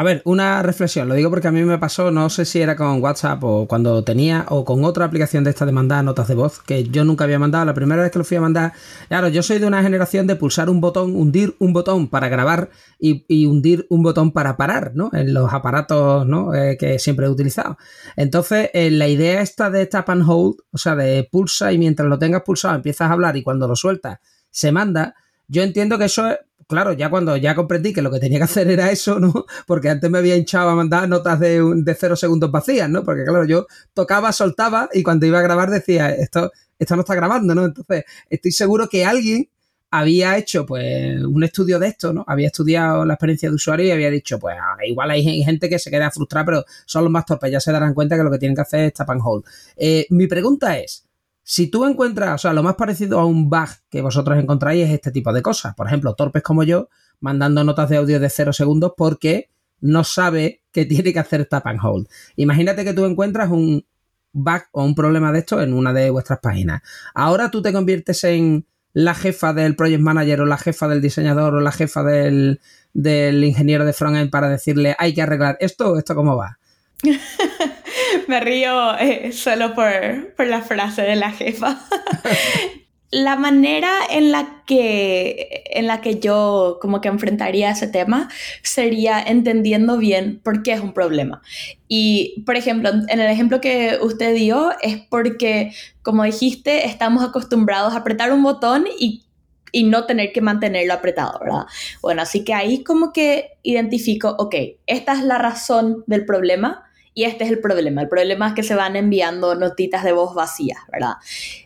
A 0.00 0.02
ver, 0.02 0.22
una 0.24 0.62
reflexión, 0.62 1.10
lo 1.10 1.14
digo 1.14 1.28
porque 1.28 1.48
a 1.48 1.52
mí 1.52 1.62
me 1.62 1.76
pasó, 1.76 2.10
no 2.10 2.30
sé 2.30 2.46
si 2.46 2.58
era 2.58 2.74
con 2.74 3.02
WhatsApp 3.02 3.44
o 3.44 3.68
cuando 3.68 4.02
tenía, 4.02 4.46
o 4.48 4.64
con 4.64 4.82
otra 4.82 5.04
aplicación 5.04 5.44
de 5.44 5.50
esta 5.50 5.66
de 5.66 5.72
mandar 5.72 6.02
notas 6.02 6.26
de 6.26 6.34
voz, 6.34 6.62
que 6.62 6.84
yo 6.84 7.04
nunca 7.04 7.24
había 7.24 7.38
mandado, 7.38 7.66
la 7.66 7.74
primera 7.74 8.00
vez 8.00 8.10
que 8.10 8.18
lo 8.18 8.24
fui 8.24 8.38
a 8.38 8.40
mandar, 8.40 8.72
claro, 9.08 9.28
yo 9.28 9.42
soy 9.42 9.58
de 9.58 9.66
una 9.66 9.82
generación 9.82 10.26
de 10.26 10.36
pulsar 10.36 10.70
un 10.70 10.80
botón, 10.80 11.14
hundir 11.14 11.54
un 11.58 11.74
botón 11.74 12.08
para 12.08 12.30
grabar 12.30 12.70
y, 12.98 13.44
hundir 13.44 13.86
un 13.90 14.02
botón 14.02 14.32
para 14.32 14.56
parar, 14.56 14.92
¿no? 14.94 15.10
En 15.12 15.34
los 15.34 15.52
aparatos, 15.52 16.26
¿no? 16.26 16.54
Eh, 16.54 16.78
que 16.80 16.98
siempre 16.98 17.26
he 17.26 17.28
utilizado. 17.28 17.76
Entonces, 18.16 18.70
eh, 18.72 18.90
la 18.90 19.06
idea 19.06 19.42
esta 19.42 19.68
de 19.68 19.84
tap 19.84 20.08
and 20.08 20.24
hold, 20.26 20.60
o 20.72 20.78
sea, 20.78 20.96
de 20.96 21.28
pulsa 21.30 21.74
y 21.74 21.78
mientras 21.78 22.08
lo 22.08 22.18
tengas 22.18 22.40
pulsado 22.40 22.74
empiezas 22.74 23.10
a 23.10 23.12
hablar 23.12 23.36
y 23.36 23.42
cuando 23.42 23.68
lo 23.68 23.76
sueltas 23.76 24.18
se 24.48 24.72
manda, 24.72 25.14
yo 25.46 25.62
entiendo 25.62 25.98
que 25.98 26.06
eso 26.06 26.26
es 26.26 26.38
claro, 26.70 26.92
ya 26.94 27.10
cuando 27.10 27.36
ya 27.36 27.54
comprendí 27.54 27.92
que 27.92 28.00
lo 28.00 28.10
que 28.10 28.18
tenía 28.20 28.38
que 28.38 28.44
hacer 28.44 28.70
era 28.70 28.90
eso, 28.90 29.20
¿no? 29.20 29.44
Porque 29.66 29.90
antes 29.90 30.10
me 30.10 30.18
había 30.18 30.36
hinchado 30.36 30.70
a 30.70 30.74
mandar 30.74 31.08
notas 31.08 31.38
de, 31.38 31.62
de 31.62 31.94
cero 31.94 32.16
segundos 32.16 32.50
vacías, 32.50 32.88
¿no? 32.88 33.04
Porque 33.04 33.24
claro, 33.24 33.44
yo 33.44 33.66
tocaba, 33.92 34.32
soltaba 34.32 34.88
y 34.92 35.02
cuando 35.02 35.26
iba 35.26 35.38
a 35.38 35.42
grabar 35.42 35.70
decía, 35.70 36.10
esto, 36.14 36.50
esto 36.78 36.96
no 36.96 37.02
está 37.02 37.14
grabando, 37.14 37.54
¿no? 37.54 37.66
Entonces, 37.66 38.04
estoy 38.30 38.52
seguro 38.52 38.88
que 38.88 39.04
alguien 39.04 39.48
había 39.90 40.38
hecho 40.38 40.64
pues 40.64 41.22
un 41.22 41.42
estudio 41.42 41.78
de 41.78 41.88
esto, 41.88 42.12
¿no? 42.12 42.24
Había 42.26 42.46
estudiado 42.46 43.04
la 43.04 43.14
experiencia 43.14 43.48
de 43.48 43.56
usuario 43.56 43.86
y 43.86 43.90
había 43.90 44.10
dicho, 44.10 44.38
pues 44.38 44.56
ah, 44.58 44.76
igual 44.86 45.10
hay 45.10 45.42
gente 45.42 45.68
que 45.68 45.78
se 45.78 45.90
queda 45.90 46.10
frustrada, 46.10 46.46
pero 46.46 46.64
son 46.86 47.04
los 47.04 47.12
más 47.12 47.26
torpes, 47.26 47.50
ya 47.50 47.60
se 47.60 47.72
darán 47.72 47.92
cuenta 47.94 48.16
que 48.16 48.22
lo 48.22 48.30
que 48.30 48.38
tienen 48.38 48.54
que 48.54 48.62
hacer 48.62 48.84
es 48.86 48.94
tap 48.94 49.10
and 49.10 49.20
hold. 49.24 49.44
Eh, 49.76 50.06
mi 50.10 50.26
pregunta 50.26 50.78
es, 50.78 51.04
si 51.50 51.66
tú 51.66 51.84
encuentras, 51.84 52.32
o 52.36 52.38
sea, 52.38 52.52
lo 52.52 52.62
más 52.62 52.76
parecido 52.76 53.18
a 53.18 53.24
un 53.24 53.50
bug 53.50 53.70
que 53.90 54.02
vosotros 54.02 54.38
encontráis 54.38 54.86
es 54.86 54.94
este 54.94 55.10
tipo 55.10 55.32
de 55.32 55.42
cosas. 55.42 55.74
Por 55.74 55.88
ejemplo, 55.88 56.14
torpes 56.14 56.44
como 56.44 56.62
yo, 56.62 56.88
mandando 57.18 57.64
notas 57.64 57.88
de 57.88 57.96
audio 57.96 58.20
de 58.20 58.30
cero 58.30 58.52
segundos 58.52 58.92
porque 58.96 59.50
no 59.80 60.04
sabe 60.04 60.62
que 60.70 60.84
tiene 60.86 61.12
que 61.12 61.18
hacer 61.18 61.46
tap 61.46 61.66
and 61.66 61.80
hold. 61.82 62.06
Imagínate 62.36 62.84
que 62.84 62.92
tú 62.92 63.04
encuentras 63.04 63.50
un 63.50 63.84
bug 64.32 64.62
o 64.70 64.84
un 64.84 64.94
problema 64.94 65.32
de 65.32 65.40
esto 65.40 65.60
en 65.60 65.74
una 65.74 65.92
de 65.92 66.10
vuestras 66.10 66.38
páginas. 66.38 66.82
Ahora 67.14 67.50
tú 67.50 67.60
te 67.62 67.72
conviertes 67.72 68.22
en 68.22 68.64
la 68.92 69.16
jefa 69.16 69.52
del 69.52 69.74
project 69.74 70.02
manager 70.02 70.42
o 70.42 70.46
la 70.46 70.56
jefa 70.56 70.86
del 70.86 71.02
diseñador 71.02 71.56
o 71.56 71.60
la 71.60 71.72
jefa 71.72 72.04
del, 72.04 72.60
del 72.94 73.42
ingeniero 73.42 73.84
de 73.84 73.92
frontend 73.92 74.30
para 74.30 74.48
decirle 74.48 74.94
hay 75.00 75.14
que 75.14 75.22
arreglar 75.22 75.56
esto 75.58 75.90
o 75.90 75.98
esto 75.98 76.14
cómo 76.14 76.36
va. 76.36 76.60
Me 78.28 78.40
río 78.40 78.98
eh, 78.98 79.32
solo 79.32 79.74
por, 79.74 80.34
por, 80.36 80.46
la 80.46 80.62
frase 80.62 81.02
de 81.02 81.16
la 81.16 81.32
jefa. 81.32 81.78
la 83.10 83.36
manera 83.36 83.90
en 84.10 84.30
la 84.30 84.62
que 84.66 85.64
en 85.72 85.86
la 85.88 86.00
que 86.00 86.20
yo 86.20 86.78
como 86.80 87.00
que 87.00 87.08
enfrentaría 87.08 87.70
ese 87.70 87.88
tema 87.88 88.28
sería 88.62 89.20
entendiendo 89.20 89.98
bien 89.98 90.40
por 90.42 90.62
qué 90.62 90.72
es 90.72 90.80
un 90.80 90.92
problema. 90.92 91.42
Y 91.88 92.42
por 92.46 92.56
ejemplo, 92.56 92.90
en 92.90 93.20
el 93.20 93.30
ejemplo 93.30 93.60
que 93.60 93.98
usted 94.00 94.34
dio 94.34 94.70
es 94.80 94.98
porque 95.08 95.72
como 96.02 96.22
dijiste, 96.22 96.86
estamos 96.86 97.24
acostumbrados 97.24 97.94
a 97.94 97.98
apretar 97.98 98.32
un 98.32 98.42
botón 98.42 98.86
y 98.98 99.24
y 99.72 99.84
no 99.84 100.04
tener 100.04 100.32
que 100.32 100.40
mantenerlo 100.40 100.94
apretado, 100.94 101.38
¿verdad? 101.40 101.66
Bueno, 102.02 102.22
así 102.22 102.44
que 102.44 102.54
ahí 102.54 102.82
como 102.82 103.12
que 103.12 103.52
identifico, 103.62 104.34
ok, 104.38 104.54
esta 104.86 105.12
es 105.12 105.22
la 105.22 105.38
razón 105.38 106.02
del 106.06 106.24
problema, 106.24 106.89
y 107.14 107.24
este 107.24 107.44
es 107.44 107.50
el 107.50 107.60
problema. 107.60 108.02
El 108.02 108.08
problema 108.08 108.48
es 108.48 108.54
que 108.54 108.62
se 108.62 108.74
van 108.74 108.96
enviando 108.96 109.54
notitas 109.54 110.04
de 110.04 110.12
voz 110.12 110.34
vacías, 110.34 110.78
¿verdad? 110.92 111.14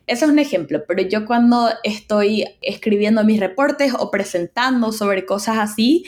Ese 0.06 0.24
es 0.24 0.30
un 0.30 0.38
ejemplo, 0.38 0.84
pero 0.86 1.02
yo 1.02 1.26
cuando 1.26 1.68
estoy 1.82 2.44
escribiendo 2.62 3.24
mis 3.24 3.40
reportes 3.40 3.92
o 3.98 4.10
presentando 4.10 4.92
sobre 4.92 5.26
cosas 5.26 5.58
así, 5.58 6.04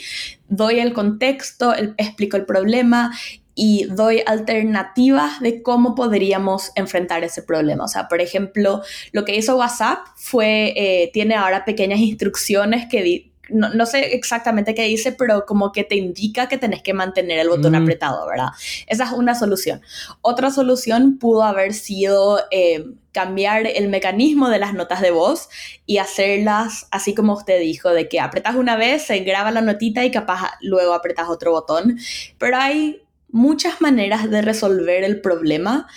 doy 0.47 0.79
el 0.79 0.93
contexto, 0.93 1.73
explico 1.97 2.37
el 2.37 2.45
problema 2.45 3.11
y 3.53 3.85
doy 3.85 4.21
alternativas 4.25 5.39
de 5.39 5.63
cómo 5.63 5.95
podríamos 5.95 6.71
enfrentar 6.75 7.23
ese 7.23 7.41
problema. 7.41 7.85
O 7.85 7.87
sea, 7.87 8.07
por 8.07 8.21
ejemplo, 8.21 8.81
lo 9.11 9.25
que 9.25 9.35
hizo 9.35 9.57
WhatsApp 9.57 9.99
fue, 10.15 10.73
eh, 10.75 11.09
tiene 11.11 11.33
ahora 11.33 11.65
pequeñas 11.65 11.99
instrucciones 11.99 12.87
que 12.87 13.31
no, 13.49 13.85
sé 13.85 14.15
exactamente 14.15 14.75
qué 14.75 14.83
dice, 14.83 15.11
pero 15.11 15.45
como 15.45 15.71
que 15.71 15.83
te 15.83 15.95
indica 15.95 16.47
que 16.47 16.57
tenés 16.57 16.81
que 16.81 16.93
mantener 16.93 17.39
el 17.39 17.49
botón 17.49 17.73
mm. 17.73 17.83
apretado, 17.83 18.27
¿verdad? 18.27 18.49
Esa 18.87 19.05
es 19.05 19.11
una 19.11 19.35
solución. 19.35 19.81
Otra 20.21 20.51
solución 20.51 21.17
pudo 21.17 21.43
haber 21.43 21.73
sido 21.73 22.39
eh, 22.51 22.85
cambiar 23.11 23.65
el 23.67 23.89
mecanismo 23.89 24.49
de 24.49 24.59
las 24.59 24.73
notas 24.73 25.01
de 25.01 25.11
voz 25.11 25.49
y 25.85 25.97
hacerlas 25.97 26.87
así 26.91 27.15
como 27.15 27.33
usted 27.33 27.59
dijo, 27.59 27.89
de 27.89 28.07
que 28.07 28.19
apretas 28.19 28.55
una 28.55 28.75
vez, 28.75 29.03
se 29.03 29.19
graba 29.19 29.51
la 29.51 29.61
notita 29.61 30.05
y 30.05 30.11
capaz 30.11 30.51
luego 30.61 30.93
apretas 30.93 31.27
otro 31.29 31.51
botón. 31.51 31.97
Pero 32.37 32.57
hay 32.57 33.01
muchas 33.29 33.81
maneras 33.81 34.29
de 34.29 34.41
resolver 34.41 35.03
el 35.03 35.21
problema 35.21 35.87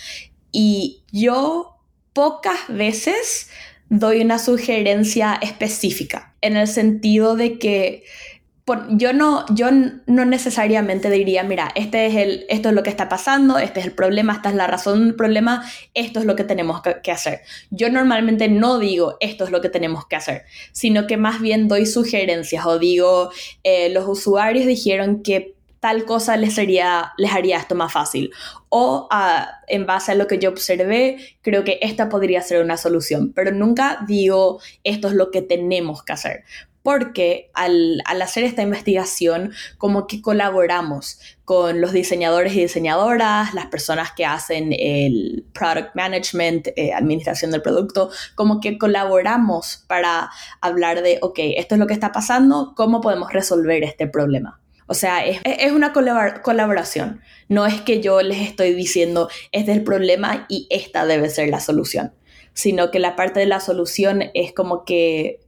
y 0.53 1.03
yo 1.13 1.77
pocas 2.13 2.59
veces 2.69 3.51
doy 3.91 4.23
una 4.23 4.39
sugerencia 4.39 5.39
específica, 5.43 6.35
en 6.41 6.57
el 6.57 6.69
sentido 6.69 7.37
de 7.37 7.59
que 7.59 8.05
yo 8.91 9.13
no, 9.13 9.45
yo 9.53 9.69
no 10.07 10.25
necesariamente 10.25 11.11
diría, 11.11 11.43
mira, 11.43 11.73
este 11.75 12.07
es 12.07 12.15
el, 12.15 12.47
esto 12.49 12.69
es 12.69 12.75
lo 12.75 12.83
que 12.83 12.91
está 12.91 13.09
pasando, 13.09 13.59
este 13.59 13.81
es 13.81 13.87
el 13.87 13.93
problema, 13.93 14.35
esta 14.35 14.51
es 14.51 14.55
la 14.55 14.67
razón 14.67 15.05
del 15.05 15.15
problema, 15.17 15.65
esto 15.95 16.21
es 16.21 16.27
lo 16.27 16.37
que 16.37 16.45
tenemos 16.45 16.81
que, 16.83 17.11
hacer. 17.11 17.41
Yo 17.71 17.91
normalmente 17.91 18.49
no 18.49 18.79
digo 18.79 19.17
esto 19.21 19.45
es 19.45 19.51
lo 19.51 19.61
que 19.61 19.69
tenemos 19.69 20.07
que 20.07 20.17
hacer, 20.17 20.45
sino 20.73 21.09
que 21.09 21.17
más 21.17 21.41
bien 21.41 21.67
doy 21.67 21.87
sugerencias 21.87 22.65
o 22.67 22.79
digo, 22.79 23.31
eh, 23.65 23.91
los 23.91 24.07
usuarios 24.07 24.67
dijeron 24.67 25.23
que 25.23 25.55
tal 25.81 26.05
cosa 26.05 26.37
les, 26.37 26.55
sería, 26.55 27.13
les 27.17 27.33
haría 27.33 27.59
esto 27.59 27.75
más 27.75 27.93
fácil. 27.93 28.31
O 28.69 29.09
ah, 29.11 29.61
en 29.67 29.87
base 29.87 30.13
a 30.13 30.15
lo 30.15 30.27
que 30.27 30.39
yo 30.39 30.51
observé, 30.51 31.19
creo 31.43 31.65
que 31.65 31.79
esta 31.83 32.09
podría 32.09 32.43
ser 32.43 32.63
una 32.63 32.77
solución, 32.77 33.33
pero 33.35 33.51
nunca 33.51 34.05
digo 34.07 34.61
esto 34.85 35.09
es 35.09 35.15
lo 35.15 35.31
que 35.31 35.43
tenemos 35.43 36.05
que 36.05 36.13
hacer. 36.13 36.45
Porque 36.83 37.51
al, 37.53 38.03
hacer 38.07 38.43
esta 38.45 38.63
investigación, 38.63 39.53
como 39.77 40.07
que 40.07 40.23
colaboramos 40.23 41.19
con 41.45 41.83
los 41.83 41.93
diseñadores 41.93 42.55
y 42.55 42.61
diseñadoras, 42.61 43.53
las 43.53 43.67
personas 43.67 44.13
que 44.13 44.25
hacen 44.25 44.73
el 44.73 45.45
product 45.53 45.95
management, 45.95 46.69
eh, 46.77 46.95
administración 46.95 47.51
del 47.51 47.61
producto, 47.61 48.11
como 48.35 48.61
que 48.61 48.79
colaboramos 48.79 49.85
para 49.89 50.31
hablar 50.63 51.03
de, 51.03 51.19
ok, 51.21 51.39
esto 51.57 51.75
es 51.75 51.79
lo 51.79 51.87
que 51.87 51.95
está 51.95 52.13
pasando, 52.13 52.73
¿cómo 52.75 53.03
podemos 53.03 53.31
resolver 53.31 53.85
este 53.85 54.07
problema? 54.07 54.60
O 54.91 54.95
sea, 54.95 55.25
es, 55.25 55.71
una 55.71 55.93
colaboración. 55.93 57.21
No 57.49 57.65
es 57.65 57.81
que 57.81 58.01
yo 58.01 58.23
les 58.23 58.41
estoy 58.41 58.75
diciendo, 58.75 59.29
este 59.53 59.71
es 59.71 59.79
el 59.79 59.85
problema 59.85 60.47
y 60.49 60.67
esta 60.69 61.07
debe 61.07 61.31
ser 61.31 61.49
la 61.49 61.61
solución, 61.61 62.13
sino 62.55 62.91
que 62.91 62.99
la 62.99 63.15
parte 63.15 63.39
de 63.39 63.47
la 63.47 63.61
solución 63.61 64.25
es 64.35 64.53
como 64.53 64.85
que 64.85 65.39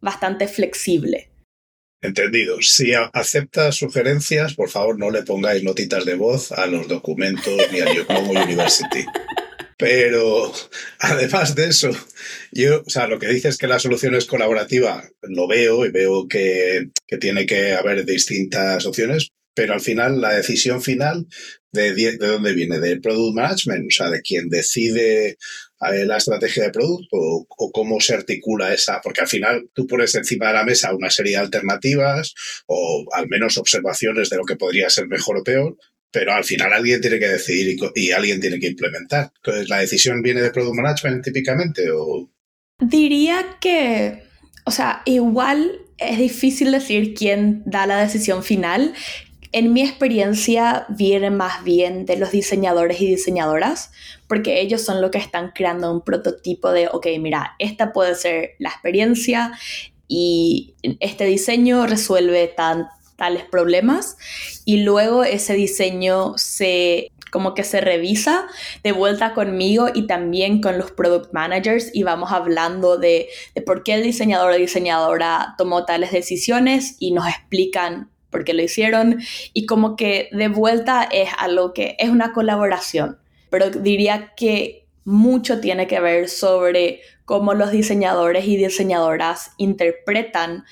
bastante 0.00 0.48
flexible. 0.48 1.30
Entendido. 2.02 2.60
Si 2.60 2.92
acepta 2.92 3.70
sugerencias, 3.70 4.54
por 4.54 4.68
favor 4.68 4.98
no 4.98 5.12
le 5.12 5.22
pongáis 5.22 5.62
notitas 5.62 6.04
de 6.04 6.16
voz 6.16 6.50
a 6.50 6.66
los 6.66 6.88
documentos 6.88 7.56
ni 7.70 7.78
a 7.78 7.94
Yokomo 7.94 8.32
University. 8.32 9.06
Pero 9.78 10.52
además 10.98 11.54
de 11.54 11.68
eso, 11.68 11.90
yo, 12.50 12.82
o 12.84 12.90
sea, 12.90 13.06
lo 13.06 13.18
que 13.18 13.28
dices 13.28 13.56
que 13.56 13.68
la 13.68 13.78
solución 13.78 14.14
es 14.16 14.26
colaborativa, 14.26 15.08
lo 15.22 15.46
veo 15.46 15.86
y 15.86 15.90
veo 15.90 16.26
que, 16.26 16.90
que 17.06 17.16
tiene 17.16 17.46
que 17.46 17.74
haber 17.74 18.04
distintas 18.04 18.84
opciones, 18.86 19.28
pero 19.54 19.74
al 19.74 19.80
final 19.80 20.20
la 20.20 20.34
decisión 20.34 20.82
final 20.82 21.26
de, 21.72 21.94
de 21.94 22.16
dónde 22.16 22.54
viene, 22.54 22.80
del 22.80 23.00
product 23.00 23.36
management, 23.36 23.86
o 23.86 23.94
sea, 23.94 24.10
de 24.10 24.20
quien 24.20 24.48
decide 24.48 25.28
eh, 25.28 26.06
la 26.06 26.16
estrategia 26.16 26.64
de 26.64 26.70
producto 26.70 27.16
o, 27.16 27.46
o, 27.48 27.70
cómo 27.70 28.00
se 28.00 28.14
articula 28.14 28.74
esa, 28.74 29.00
porque 29.00 29.20
al 29.20 29.28
final 29.28 29.70
tú 29.74 29.86
pones 29.86 30.12
encima 30.16 30.48
de 30.48 30.54
la 30.54 30.64
mesa 30.64 30.94
una 30.94 31.10
serie 31.10 31.32
de 31.32 31.38
alternativas 31.38 32.34
o 32.66 33.04
al 33.12 33.28
menos 33.28 33.58
observaciones 33.58 34.28
de 34.28 34.38
lo 34.38 34.44
que 34.44 34.56
podría 34.56 34.90
ser 34.90 35.06
mejor 35.06 35.38
o 35.38 35.44
peor, 35.44 35.76
pero 36.10 36.32
al 36.32 36.44
final 36.44 36.72
alguien 36.72 37.00
tiene 37.00 37.18
que 37.18 37.28
decidir 37.28 37.76
y, 37.94 38.10
alguien 38.12 38.40
tiene 38.40 38.58
que 38.58 38.68
implementar. 38.68 39.32
Entonces, 39.36 39.68
¿la 39.68 39.78
decisión 39.78 40.22
viene 40.22 40.40
de 40.40 40.50
Product 40.50 40.76
Management 40.76 41.24
típicamente 41.24 41.90
o...? 41.92 42.30
Diría 42.80 43.56
que, 43.60 44.22
o 44.64 44.70
sea, 44.70 45.02
igual 45.04 45.80
es 45.98 46.18
difícil 46.18 46.72
decir 46.72 47.14
quién 47.14 47.62
da 47.66 47.86
la 47.86 47.98
decisión 47.98 48.42
final. 48.42 48.94
En 49.50 49.72
mi 49.72 49.82
experiencia 49.82 50.86
viene 50.88 51.30
más 51.30 51.64
bien 51.64 52.06
de 52.06 52.16
los 52.16 52.30
diseñadores 52.30 53.00
y 53.00 53.06
diseñadoras, 53.06 53.90
porque 54.28 54.60
ellos 54.60 54.82
son 54.82 55.00
los 55.00 55.10
que 55.10 55.18
están 55.18 55.52
creando 55.54 55.92
un 55.92 56.04
prototipo 56.04 56.70
de, 56.70 56.88
ok, 56.88 57.06
mira, 57.18 57.56
esta 57.58 57.92
puede 57.92 58.14
ser 58.14 58.50
la 58.58 58.68
experiencia 58.68 59.52
y 60.06 60.74
este 61.00 61.24
diseño 61.26 61.86
resuelve 61.86 62.46
tan, 62.48 62.86
tales 63.18 63.44
problemas 63.44 64.16
y 64.64 64.78
luego 64.78 65.24
ese 65.24 65.54
diseño 65.54 66.34
se 66.36 67.10
como 67.30 67.52
que 67.52 67.64
se 67.64 67.82
revisa 67.82 68.46
de 68.82 68.92
vuelta 68.92 69.34
conmigo 69.34 69.88
y 69.92 70.06
también 70.06 70.62
con 70.62 70.78
los 70.78 70.92
product 70.92 71.34
managers 71.34 71.90
y 71.92 72.04
vamos 72.04 72.32
hablando 72.32 72.96
de, 72.96 73.28
de 73.54 73.60
por 73.60 73.82
qué 73.82 73.94
el 73.94 74.02
diseñador 74.02 74.52
o 74.52 74.56
diseñadora 74.56 75.54
tomó 75.58 75.84
tales 75.84 76.10
decisiones 76.12 76.96
y 77.00 77.10
nos 77.10 77.28
explican 77.28 78.08
por 78.30 78.44
qué 78.44 78.54
lo 78.54 78.62
hicieron. 78.62 79.20
Y 79.52 79.66
como 79.66 79.96
que 79.96 80.30
de 80.32 80.48
vuelta 80.48 81.02
es 81.02 81.28
algo 81.38 81.74
que 81.74 81.96
es 81.98 82.08
una 82.08 82.32
colaboración, 82.32 83.18
pero 83.50 83.68
diría 83.68 84.32
que 84.36 84.86
mucho 85.04 85.60
tiene 85.60 85.86
que 85.86 86.00
ver 86.00 86.28
sobre 86.28 87.00
cómo 87.24 87.52
los 87.52 87.70
diseñadores 87.70 88.46
y 88.46 88.56
diseñadoras 88.56 89.52
interpretan 89.58 90.64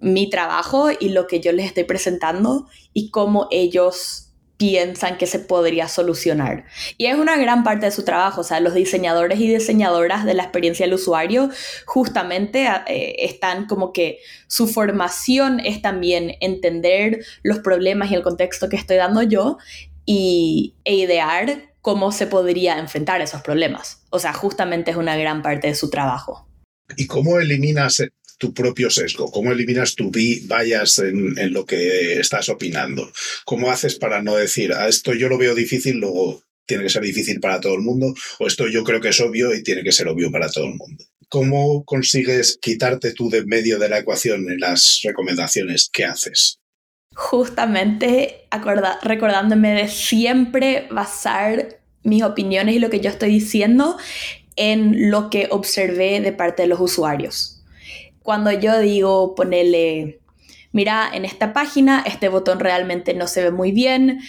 mi 0.00 0.30
trabajo 0.30 0.88
y 0.98 1.10
lo 1.10 1.26
que 1.26 1.40
yo 1.40 1.52
les 1.52 1.66
estoy 1.66 1.84
presentando 1.84 2.66
y 2.92 3.10
cómo 3.10 3.48
ellos 3.50 4.30
piensan 4.60 5.16
que 5.16 5.26
se 5.26 5.38
podría 5.38 5.88
solucionar. 5.88 6.66
Y 6.98 7.06
es 7.06 7.14
una 7.14 7.38
gran 7.38 7.64
parte 7.64 7.86
de 7.86 7.92
su 7.92 8.04
trabajo, 8.04 8.42
o 8.42 8.44
sea, 8.44 8.60
los 8.60 8.74
diseñadores 8.74 9.40
y 9.40 9.48
diseñadoras 9.48 10.26
de 10.26 10.34
la 10.34 10.42
experiencia 10.42 10.84
del 10.84 10.96
usuario 10.96 11.48
justamente 11.86 12.68
eh, 12.86 13.16
están 13.20 13.66
como 13.66 13.94
que 13.94 14.18
su 14.48 14.68
formación 14.68 15.60
es 15.60 15.80
también 15.80 16.34
entender 16.40 17.24
los 17.42 17.60
problemas 17.60 18.10
y 18.10 18.16
el 18.16 18.22
contexto 18.22 18.68
que 18.68 18.76
estoy 18.76 18.98
dando 18.98 19.22
yo 19.22 19.56
y, 20.04 20.74
e 20.84 20.94
idear 20.94 21.72
cómo 21.80 22.12
se 22.12 22.26
podría 22.26 22.78
enfrentar 22.78 23.22
esos 23.22 23.40
problemas. 23.40 24.02
O 24.10 24.18
sea, 24.18 24.34
justamente 24.34 24.90
es 24.90 24.98
una 24.98 25.16
gran 25.16 25.40
parte 25.40 25.68
de 25.68 25.74
su 25.74 25.88
trabajo. 25.88 26.46
¿Y 26.98 27.06
cómo 27.06 27.40
eliminas 27.40 28.02
tu 28.40 28.54
propio 28.54 28.88
sesgo? 28.90 29.30
¿Cómo 29.30 29.52
eliminas 29.52 29.94
tu 29.94 30.10
bias 30.10 30.98
en, 30.98 31.38
en 31.38 31.52
lo 31.52 31.66
que 31.66 32.18
estás 32.18 32.48
opinando? 32.48 33.12
¿Cómo 33.44 33.70
haces 33.70 33.96
para 33.96 34.22
no 34.22 34.34
decir, 34.34 34.72
a 34.72 34.84
ah, 34.84 34.88
esto 34.88 35.12
yo 35.12 35.28
lo 35.28 35.36
veo 35.36 35.54
difícil, 35.54 35.98
luego 35.98 36.42
tiene 36.66 36.84
que 36.84 36.88
ser 36.88 37.02
difícil 37.02 37.38
para 37.38 37.60
todo 37.60 37.74
el 37.74 37.82
mundo, 37.82 38.14
o 38.38 38.46
esto 38.46 38.66
yo 38.66 38.82
creo 38.82 39.00
que 39.00 39.10
es 39.10 39.20
obvio 39.20 39.54
y 39.54 39.62
tiene 39.62 39.82
que 39.82 39.92
ser 39.92 40.08
obvio 40.08 40.32
para 40.32 40.50
todo 40.50 40.64
el 40.64 40.74
mundo? 40.74 41.04
¿Cómo 41.28 41.84
consigues 41.84 42.58
quitarte 42.60 43.12
tú 43.12 43.28
de 43.28 43.44
medio 43.44 43.78
de 43.78 43.90
la 43.90 43.98
ecuación 43.98 44.50
en 44.50 44.58
las 44.58 45.00
recomendaciones 45.04 45.90
que 45.92 46.06
haces? 46.06 46.58
Justamente 47.14 48.48
recordándome 49.02 49.74
de 49.74 49.88
siempre 49.88 50.88
basar 50.90 51.80
mis 52.02 52.22
opiniones 52.22 52.76
y 52.76 52.78
lo 52.78 52.88
que 52.88 53.00
yo 53.00 53.10
estoy 53.10 53.30
diciendo 53.32 53.98
en 54.56 55.10
lo 55.10 55.28
que 55.28 55.48
observé 55.50 56.20
de 56.20 56.32
parte 56.32 56.62
de 56.62 56.68
los 56.68 56.80
usuarios 56.80 57.59
cuando 58.30 58.52
yo 58.52 58.78
digo 58.78 59.34
ponerle, 59.34 60.20
mira, 60.70 61.10
en 61.12 61.24
esta 61.24 61.52
página 61.52 62.04
este 62.06 62.28
botón 62.28 62.60
realmente 62.60 63.12
no 63.12 63.26
se 63.26 63.42
ve 63.42 63.50
muy 63.50 63.72
bien, 63.72 64.20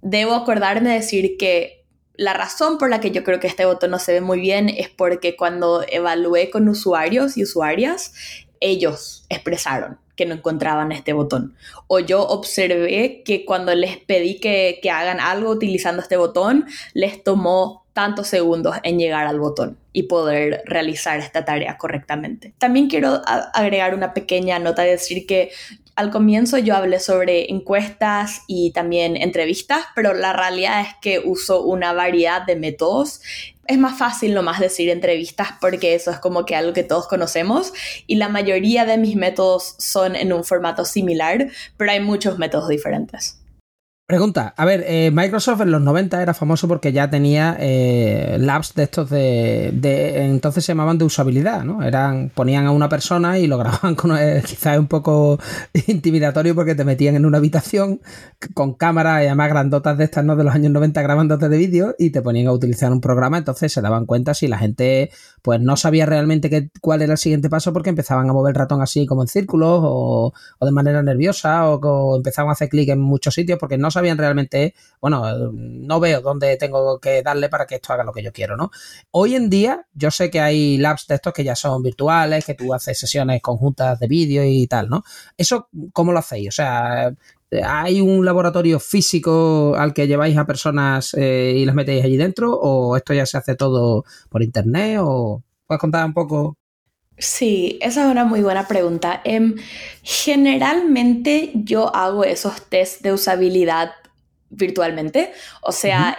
debo 0.00 0.32
acordarme 0.32 0.88
de 0.88 0.94
decir 0.94 1.36
que 1.36 1.84
la 2.14 2.32
razón 2.32 2.78
por 2.78 2.88
la 2.88 3.00
que 3.00 3.10
yo 3.10 3.22
creo 3.22 3.38
que 3.38 3.48
este 3.48 3.66
botón 3.66 3.90
no 3.90 3.98
se 3.98 4.14
ve 4.14 4.22
muy 4.22 4.40
bien 4.40 4.70
es 4.70 4.88
porque 4.88 5.36
cuando 5.36 5.84
evalué 5.86 6.48
con 6.48 6.70
usuarios 6.70 7.36
y 7.36 7.42
usuarias, 7.42 8.14
ellos 8.60 9.26
expresaron 9.28 9.98
que 10.16 10.24
no 10.24 10.36
encontraban 10.36 10.90
este 10.90 11.12
botón. 11.12 11.54
O 11.86 11.98
yo 11.98 12.26
observé 12.26 13.22
que 13.26 13.44
cuando 13.44 13.74
les 13.74 13.98
pedí 13.98 14.40
que, 14.40 14.78
que 14.82 14.90
hagan 14.90 15.20
algo 15.20 15.50
utilizando 15.50 16.00
este 16.00 16.16
botón, 16.16 16.64
les 16.94 17.22
tomó 17.22 17.79
tantos 17.92 18.28
segundos 18.28 18.76
en 18.82 18.98
llegar 18.98 19.26
al 19.26 19.40
botón 19.40 19.76
y 19.92 20.04
poder 20.04 20.62
realizar 20.66 21.18
esta 21.18 21.44
tarea 21.44 21.76
correctamente. 21.76 22.54
También 22.58 22.88
quiero 22.88 23.20
agregar 23.26 23.94
una 23.94 24.14
pequeña 24.14 24.58
nota 24.58 24.82
de 24.82 24.90
decir 24.90 25.26
que 25.26 25.50
al 25.96 26.10
comienzo 26.10 26.56
yo 26.56 26.76
hablé 26.76 27.00
sobre 27.00 27.50
encuestas 27.50 28.42
y 28.46 28.70
también 28.72 29.16
entrevistas, 29.16 29.84
pero 29.94 30.14
la 30.14 30.32
realidad 30.32 30.80
es 30.80 30.88
que 31.02 31.18
uso 31.18 31.62
una 31.62 31.92
variedad 31.92 32.42
de 32.46 32.56
métodos. 32.56 33.20
Es 33.66 33.76
más 33.76 33.98
fácil 33.98 34.32
nomás 34.32 34.60
decir 34.60 34.88
entrevistas 34.88 35.48
porque 35.60 35.94
eso 35.94 36.10
es 36.10 36.18
como 36.18 36.44
que 36.44 36.56
algo 36.56 36.72
que 36.72 36.84
todos 36.84 37.06
conocemos 37.06 37.72
y 38.06 38.16
la 38.16 38.28
mayoría 38.28 38.86
de 38.86 38.96
mis 38.96 39.16
métodos 39.16 39.74
son 39.78 40.16
en 40.16 40.32
un 40.32 40.44
formato 40.44 40.84
similar, 40.84 41.48
pero 41.76 41.90
hay 41.90 42.00
muchos 42.00 42.38
métodos 42.38 42.68
diferentes. 42.68 43.39
Pregunta, 44.10 44.54
a 44.56 44.64
ver, 44.64 44.84
eh, 44.88 45.12
Microsoft 45.12 45.60
en 45.60 45.70
los 45.70 45.80
90 45.82 46.20
era 46.20 46.34
famoso 46.34 46.66
porque 46.66 46.90
ya 46.92 47.08
tenía 47.08 47.56
eh, 47.60 48.38
labs 48.40 48.74
de 48.74 48.82
estos 48.82 49.08
de, 49.08 50.24
Entonces 50.24 50.64
se 50.64 50.72
llamaban 50.72 50.98
de 50.98 51.04
usabilidad, 51.04 51.62
¿no? 51.62 51.84
Eran, 51.84 52.28
ponían 52.34 52.66
a 52.66 52.72
una 52.72 52.88
persona 52.88 53.38
y 53.38 53.46
lo 53.46 53.56
grababan 53.56 53.94
con... 53.94 54.18
Eh, 54.18 54.42
quizás 54.44 54.80
un 54.80 54.88
poco 54.88 55.38
intimidatorio 55.86 56.56
porque 56.56 56.74
te 56.74 56.84
metían 56.84 57.14
en 57.14 57.24
una 57.24 57.38
habitación 57.38 58.00
con 58.52 58.74
cámaras 58.74 59.22
y 59.22 59.26
además 59.26 59.48
grandotas 59.48 59.96
de 59.96 60.02
estas, 60.02 60.24
¿no? 60.24 60.34
De 60.34 60.42
los 60.42 60.56
años 60.56 60.72
90 60.72 61.02
grabándote 61.02 61.48
de 61.48 61.56
vídeo 61.56 61.94
y 61.96 62.10
te 62.10 62.20
ponían 62.20 62.48
a 62.48 62.52
utilizar 62.52 62.90
un 62.90 63.00
programa, 63.00 63.38
entonces 63.38 63.72
se 63.72 63.80
daban 63.80 64.06
cuenta 64.06 64.34
si 64.34 64.48
la 64.48 64.58
gente 64.58 65.12
pues 65.42 65.60
no 65.60 65.76
sabía 65.76 66.04
realmente 66.04 66.50
qué, 66.50 66.68
cuál 66.80 67.02
era 67.02 67.12
el 67.12 67.18
siguiente 67.18 67.48
paso 67.48 67.72
porque 67.72 67.90
empezaban 67.90 68.28
a 68.28 68.32
mover 68.32 68.56
el 68.56 68.56
ratón 68.56 68.82
así 68.82 69.06
como 69.06 69.22
en 69.22 69.28
círculos 69.28 69.80
o, 69.84 70.32
de 70.60 70.72
manera 70.72 71.00
nerviosa 71.00 71.70
o, 71.70 71.76
o 71.76 72.16
empezaban 72.16 72.48
a 72.48 72.52
hacer 72.54 72.68
clic 72.68 72.88
en 72.88 73.00
muchos 73.00 73.34
sitios 73.34 73.56
porque 73.60 73.78
no 73.78 73.88
sabían 73.92 73.99
bien 74.00 74.18
realmente, 74.18 74.74
bueno, 75.00 75.50
no 75.52 76.00
veo 76.00 76.20
dónde 76.20 76.56
tengo 76.56 76.98
que 76.98 77.22
darle 77.22 77.48
para 77.48 77.66
que 77.66 77.76
esto 77.76 77.92
haga 77.92 78.04
lo 78.04 78.12
que 78.12 78.22
yo 78.22 78.32
quiero, 78.32 78.56
¿no? 78.56 78.70
Hoy 79.10 79.34
en 79.34 79.50
día, 79.50 79.86
yo 79.94 80.10
sé 80.10 80.30
que 80.30 80.40
hay 80.40 80.78
labs 80.78 81.06
de 81.06 81.16
estos 81.16 81.32
que 81.32 81.44
ya 81.44 81.54
son 81.54 81.82
virtuales, 81.82 82.44
que 82.44 82.54
tú 82.54 82.74
haces 82.74 82.98
sesiones 82.98 83.42
conjuntas 83.42 83.98
de 83.98 84.06
vídeo 84.06 84.44
y 84.44 84.66
tal, 84.66 84.88
¿no? 84.88 85.02
¿Eso 85.36 85.68
cómo 85.92 86.12
lo 86.12 86.18
hacéis? 86.18 86.48
O 86.48 86.52
sea, 86.52 87.12
¿Hay 87.64 88.00
un 88.00 88.24
laboratorio 88.24 88.78
físico 88.78 89.74
al 89.76 89.92
que 89.92 90.06
lleváis 90.06 90.36
a 90.36 90.46
personas 90.46 91.14
eh, 91.14 91.54
y 91.56 91.64
las 91.64 91.74
metéis 91.74 92.04
allí 92.04 92.16
dentro? 92.16 92.52
¿O 92.54 92.96
esto 92.96 93.12
ya 93.12 93.26
se 93.26 93.38
hace 93.38 93.56
todo 93.56 94.04
por 94.28 94.42
internet? 94.42 94.98
¿O 95.02 95.42
puedes 95.66 95.80
contar 95.80 96.06
un 96.06 96.14
poco? 96.14 96.59
Sí, 97.20 97.78
esa 97.82 98.04
es 98.04 98.10
una 98.10 98.24
muy 98.24 98.40
buena 98.40 98.66
pregunta. 98.66 99.20
Em, 99.24 99.54
generalmente 100.02 101.50
yo 101.54 101.94
hago 101.94 102.24
esos 102.24 102.66
test 102.68 103.02
de 103.02 103.12
usabilidad 103.12 103.92
virtualmente. 104.48 105.32
O 105.60 105.70
sea, 105.70 106.16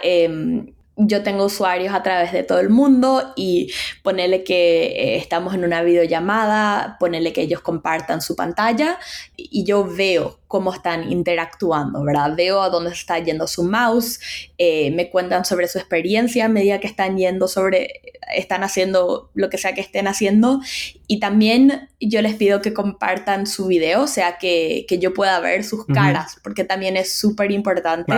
yo 1.06 1.22
tengo 1.22 1.44
usuarios 1.44 1.94
a 1.94 2.02
través 2.02 2.32
de 2.32 2.42
todo 2.42 2.60
el 2.60 2.70
mundo 2.70 3.32
y 3.36 3.72
ponerle 4.02 4.44
que 4.44 4.86
eh, 4.86 5.16
estamos 5.16 5.54
en 5.54 5.64
una 5.64 5.82
videollamada, 5.82 6.96
ponerle 6.98 7.32
que 7.32 7.42
ellos 7.42 7.60
compartan 7.60 8.20
su 8.20 8.36
pantalla 8.36 8.98
y 9.36 9.64
yo 9.64 9.84
veo 9.84 10.40
cómo 10.48 10.72
están 10.72 11.10
interactuando, 11.10 12.04
¿verdad? 12.04 12.36
Veo 12.36 12.60
a 12.60 12.68
dónde 12.68 12.90
está 12.90 13.18
yendo 13.18 13.46
su 13.46 13.64
mouse, 13.64 14.20
eh, 14.58 14.90
me 14.90 15.08
cuentan 15.10 15.44
sobre 15.44 15.66
su 15.66 15.78
experiencia 15.78 16.44
a 16.44 16.48
medida 16.48 16.78
que 16.78 16.86
están 16.86 17.16
yendo 17.16 17.48
sobre, 17.48 18.02
están 18.34 18.62
haciendo 18.62 19.30
lo 19.34 19.48
que 19.48 19.58
sea 19.58 19.74
que 19.74 19.80
estén 19.80 20.06
haciendo 20.08 20.60
y 21.06 21.20
también 21.20 21.88
yo 22.00 22.20
les 22.20 22.34
pido 22.34 22.60
que 22.60 22.74
compartan 22.74 23.46
su 23.46 23.66
video, 23.66 24.02
o 24.02 24.06
sea, 24.06 24.36
que, 24.38 24.84
que 24.86 24.98
yo 24.98 25.14
pueda 25.14 25.40
ver 25.40 25.64
sus 25.64 25.86
caras, 25.86 26.36
porque 26.42 26.64
también 26.64 26.96
es 26.96 27.14
súper 27.14 27.50
importante 27.50 28.12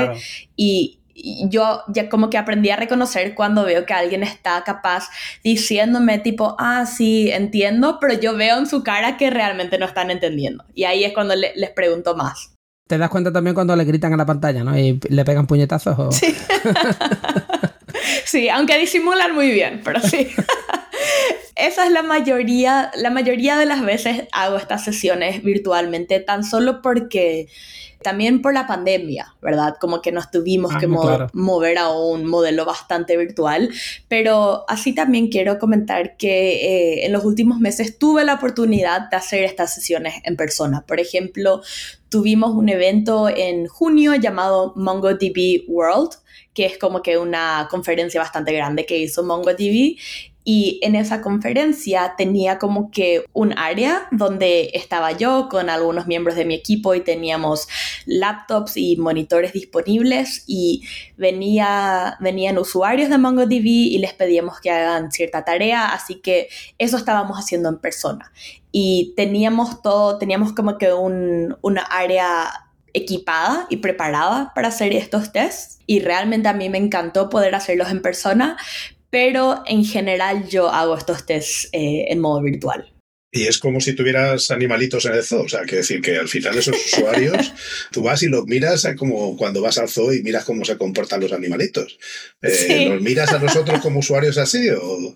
y 0.57 0.99
yo 1.15 1.83
ya 1.89 2.09
como 2.09 2.31
que 2.31 2.39
aprendí 2.39 2.71
a 2.71 2.77
reconocer 2.77 3.35
cuando 3.35 3.65
veo 3.65 3.87
que 3.87 3.95
alguien 3.95 4.23
está 4.23 4.63
capaz 4.65 5.09
diciéndome 5.43 6.19
tipo, 6.19 6.57
ah, 6.59 6.87
sí, 6.87 7.31
entiendo, 7.31 7.99
pero 8.01 8.15
yo 8.15 8.37
veo 8.37 8.59
en 8.59 8.67
su 8.67 8.83
cara 8.83 9.17
que 9.17 9.31
realmente 9.31 9.79
no 9.79 9.87
están 9.87 10.11
entendiendo. 10.11 10.65
Y 10.75 10.85
ahí 10.85 11.05
es 11.05 11.13
cuando 11.13 11.35
les 11.35 11.71
pregunto 11.71 12.17
más. 12.17 12.55
¿Te 12.87 12.99
das 12.99 13.09
cuenta 13.09 13.33
también 13.33 13.55
cuando 13.55 13.75
le 13.77 13.85
gritan 13.85 14.13
a 14.13 14.17
la 14.17 14.27
pantalla, 14.27 14.63
¿no? 14.63 14.79
Y 14.79 15.01
le 15.09 15.25
pegan 15.25 15.47
puñetazos. 15.47 16.15
Sí. 16.15 16.37
sí, 18.27 18.49
aunque 18.51 18.79
disimulan 18.79 19.35
muy 19.35 19.51
bien, 19.51 19.81
pero 19.83 20.01
sí. 20.01 20.29
Esa 21.57 21.87
es 21.87 21.93
la 21.93 22.03
mayoría, 22.03 22.91
la 22.97 23.11
mayoría 23.11 23.57
de 23.57 23.67
las 23.67 23.85
veces 23.85 24.25
hago 24.33 24.57
estas 24.57 24.85
sesiones 24.85 25.43
virtualmente, 25.43 26.19
tan 26.21 26.43
solo 26.43 26.83
porque 26.83 27.49
también 28.05 28.43
por 28.43 28.53
la 28.53 28.69
pandemia, 28.69 29.35
¿verdad? 29.41 29.77
Como 29.81 30.03
que 30.03 30.13
nos 30.13 30.31
tuvimos 30.31 30.73
ah, 30.75 30.79
que 30.79 30.87
mover 30.87 31.79
a 31.79 31.89
un 31.91 32.27
modelo 32.27 32.65
bastante 32.65 33.17
virtual, 33.17 33.71
pero 34.09 34.65
así 34.69 34.95
también 34.95 35.29
quiero 35.29 35.59
comentar 35.59 36.17
que 36.17 37.01
eh, 37.01 37.07
en 37.07 37.13
los 37.13 37.25
últimos 37.25 37.59
meses 37.59 37.99
tuve 37.99 38.25
la 38.25 38.35
oportunidad 38.35 39.09
de 39.11 39.17
hacer 39.17 39.43
estas 39.43 39.75
sesiones 39.75 40.15
en 40.25 40.37
persona. 40.37 40.85
Por 40.87 41.01
ejemplo, 41.01 41.63
tuvimos 42.11 42.55
un 42.55 42.69
evento 42.69 43.29
en 43.29 43.67
junio 43.67 44.15
llamado 44.15 44.75
MongoDB 44.77 45.65
World, 45.67 46.11
que 46.53 46.67
es 46.67 46.79
como 46.79 47.03
que 47.03 47.19
una 47.19 47.67
conferencia 47.71 48.21
bastante 48.21 48.53
grande 48.53 48.87
que 48.87 48.99
hizo 48.99 49.25
MongoDB 49.25 49.97
y 50.45 50.79
en 50.83 50.95
esa 50.95 51.23
conferencia 51.23 52.15
tenía 52.19 52.59
como 52.59 52.91
que 52.91 53.25
un 53.33 53.57
área 53.59 54.07
donde 54.11 54.71
estaba 54.75 55.13
yo 55.13 55.49
con 55.51 55.71
algunos 55.71 56.07
miembros 56.07 56.37
de 56.37 56.45
mi 56.45 56.55
equipo 56.55 56.95
y 56.95 57.01
teníamos 57.01 57.67
laptops 58.05 58.77
y 58.77 58.97
monitores 58.99 59.55
disponibles 59.55 60.45
y 60.47 60.83
venía, 61.17 62.19
venían 62.21 62.59
usuarios 62.59 63.09
de 63.09 63.17
MongoDB 63.17 63.65
y 63.65 63.99
les 63.99 64.13
pedíamos 64.13 64.61
que 64.61 64.71
hagan 64.71 65.11
cierta 65.11 65.45
tarea, 65.47 65.95
así 65.95 66.17
que 66.17 66.49
eso 66.79 66.99
estábamos 66.99 67.39
haciendo 67.39 67.71
en 67.71 67.79
persona. 67.79 68.31
Y 68.71 69.15
teníamos 69.17 69.81
todo, 69.81 70.19
teníamos 70.19 70.53
como 70.53 70.77
que 70.77 70.93
un, 70.93 71.57
una 71.63 71.83
área 71.83 72.65
equipada 72.93 73.67
y 73.71 73.79
preparada 73.79 74.53
para 74.55 74.69
hacer 74.69 74.93
estos 74.93 75.33
tests 75.33 75.81
y 75.87 76.01
realmente 76.01 76.49
a 76.49 76.55
mí 76.55 76.69
me 76.69 76.79
encantó 76.79 77.29
poder 77.29 77.55
hacerlos 77.55 77.91
en 77.91 78.01
persona, 78.01 78.57
pero 79.15 79.63
en 79.69 79.85
general 79.85 80.49
yo 80.49 80.71
hago 80.71 80.99
estos 80.99 81.25
tests 81.25 81.69
eh, 81.71 82.07
en 82.09 82.19
modo 82.19 82.43
virtual. 82.43 82.93
Y 83.31 83.45
es 83.45 83.59
como 83.59 83.81
si 83.81 83.95
tuvieras 83.95 84.51
animalitos 84.51 85.05
en 85.05 85.13
el 85.13 85.23
zoo. 85.23 85.43
O 85.43 85.49
sea, 85.49 85.63
que 85.63 85.77
decir 85.77 86.01
que 86.01 86.17
al 86.17 86.27
final 86.27 86.59
esos 86.59 86.75
usuarios, 86.93 87.53
tú 87.93 88.03
vas 88.03 88.25
y 88.25 88.27
los 88.27 88.45
miras 88.47 88.85
como 88.99 89.37
cuando 89.37 89.63
vas 89.63 89.79
al 89.79 89.89
zoo 89.89 90.13
y 90.13 90.25
miras 90.25 90.45
cómo 90.45 90.65
se 90.65 90.77
comportan 90.77 91.21
los 91.21 91.33
animalitos. 91.33 91.97
Eh, 92.43 92.89
¿Los 92.89 93.03
miras 93.03 93.33
a 93.33 93.39
nosotros 93.39 93.81
como 93.81 94.01
usuarios 94.01 94.37
así 94.37 94.69
o...? 94.71 95.15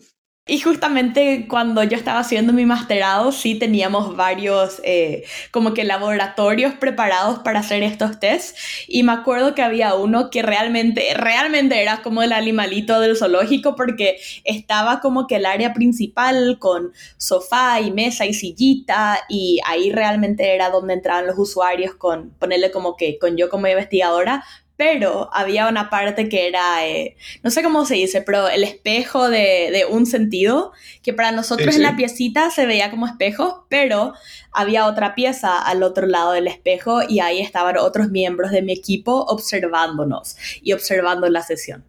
Y 0.48 0.60
justamente 0.60 1.46
cuando 1.46 1.82
yo 1.84 1.94
estaba 1.94 2.20
haciendo 2.20 2.54
mi 2.54 2.64
masterado, 2.64 3.32
sí 3.32 3.54
teníamos 3.54 4.16
varios 4.16 4.80
eh, 4.82 5.24
como 5.50 5.74
que 5.74 5.84
laboratorios 5.84 6.72
preparados 6.72 7.40
para 7.40 7.60
hacer 7.60 7.82
estos 7.82 8.18
tests. 8.18 8.86
Y 8.88 9.02
me 9.02 9.12
acuerdo 9.12 9.54
que 9.54 9.60
había 9.60 9.94
uno 9.94 10.30
que 10.30 10.40
realmente, 10.40 11.02
realmente 11.14 11.82
era 11.82 12.00
como 12.02 12.22
el 12.22 12.32
animalito 12.32 12.98
del 12.98 13.14
zoológico 13.14 13.76
porque 13.76 14.16
estaba 14.44 15.00
como 15.00 15.26
que 15.26 15.36
el 15.36 15.44
área 15.44 15.74
principal 15.74 16.58
con 16.58 16.92
sofá 17.18 17.82
y 17.82 17.90
mesa 17.90 18.24
y 18.24 18.32
sillita 18.32 19.18
y 19.28 19.60
ahí 19.66 19.92
realmente 19.92 20.54
era 20.54 20.70
donde 20.70 20.94
entraban 20.94 21.26
los 21.26 21.38
usuarios 21.38 21.94
con 21.94 22.30
ponerle 22.38 22.70
como 22.70 22.96
que 22.96 23.18
con 23.18 23.36
yo 23.36 23.50
como 23.50 23.66
investigadora 23.66 24.44
pero 24.78 25.28
había 25.32 25.68
una 25.68 25.90
parte 25.90 26.28
que 26.28 26.46
era, 26.46 26.86
eh, 26.86 27.16
no 27.42 27.50
sé 27.50 27.64
cómo 27.64 27.84
se 27.84 27.94
dice, 27.94 28.22
pero 28.22 28.48
el 28.48 28.62
espejo 28.62 29.28
de, 29.28 29.84
un 29.90 30.06
sentido, 30.06 30.70
que 31.02 31.12
para 31.12 31.32
nosotros 31.32 31.74
en 31.74 31.82
la 31.82 31.96
piecita 31.96 32.48
se 32.50 32.64
veía 32.64 32.88
como 32.88 33.08
espejo, 33.08 33.66
pero 33.68 34.14
había 34.52 34.86
otra 34.86 35.16
pieza 35.16 35.58
al 35.60 35.82
otro 35.82 36.06
lado 36.06 36.30
del 36.30 36.46
espejo 36.46 37.00
y 37.06 37.18
ahí 37.18 37.40
estaban 37.40 37.76
otros 37.76 38.10
miembros 38.10 38.52
de 38.52 38.62
mi 38.62 38.72
equipo 38.72 39.24
observándonos 39.24 40.36
y 40.62 40.72
observando 40.74 41.28
la 41.28 41.42
sesión, 41.42 41.84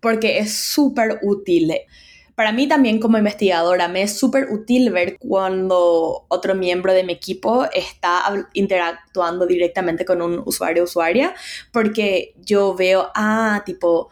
porque 0.00 0.38
es 0.38 0.52
súper 0.52 1.20
útil 1.22 1.72
para 2.42 2.50
mí 2.50 2.66
también 2.66 2.98
como 2.98 3.18
investigadora 3.18 3.86
me 3.86 4.02
es 4.02 4.18
súper 4.18 4.48
útil 4.50 4.90
ver 4.90 5.16
cuando 5.20 6.26
otro 6.26 6.56
miembro 6.56 6.92
de 6.92 7.04
mi 7.04 7.12
equipo 7.12 7.66
está 7.72 8.20
interactuando 8.52 9.46
directamente 9.46 10.04
con 10.04 10.20
un 10.20 10.42
usuario 10.44 10.82
o 10.82 10.86
usuaria, 10.86 11.34
porque 11.70 12.34
yo 12.44 12.74
veo, 12.74 13.12
ah, 13.14 13.62
tipo, 13.64 14.10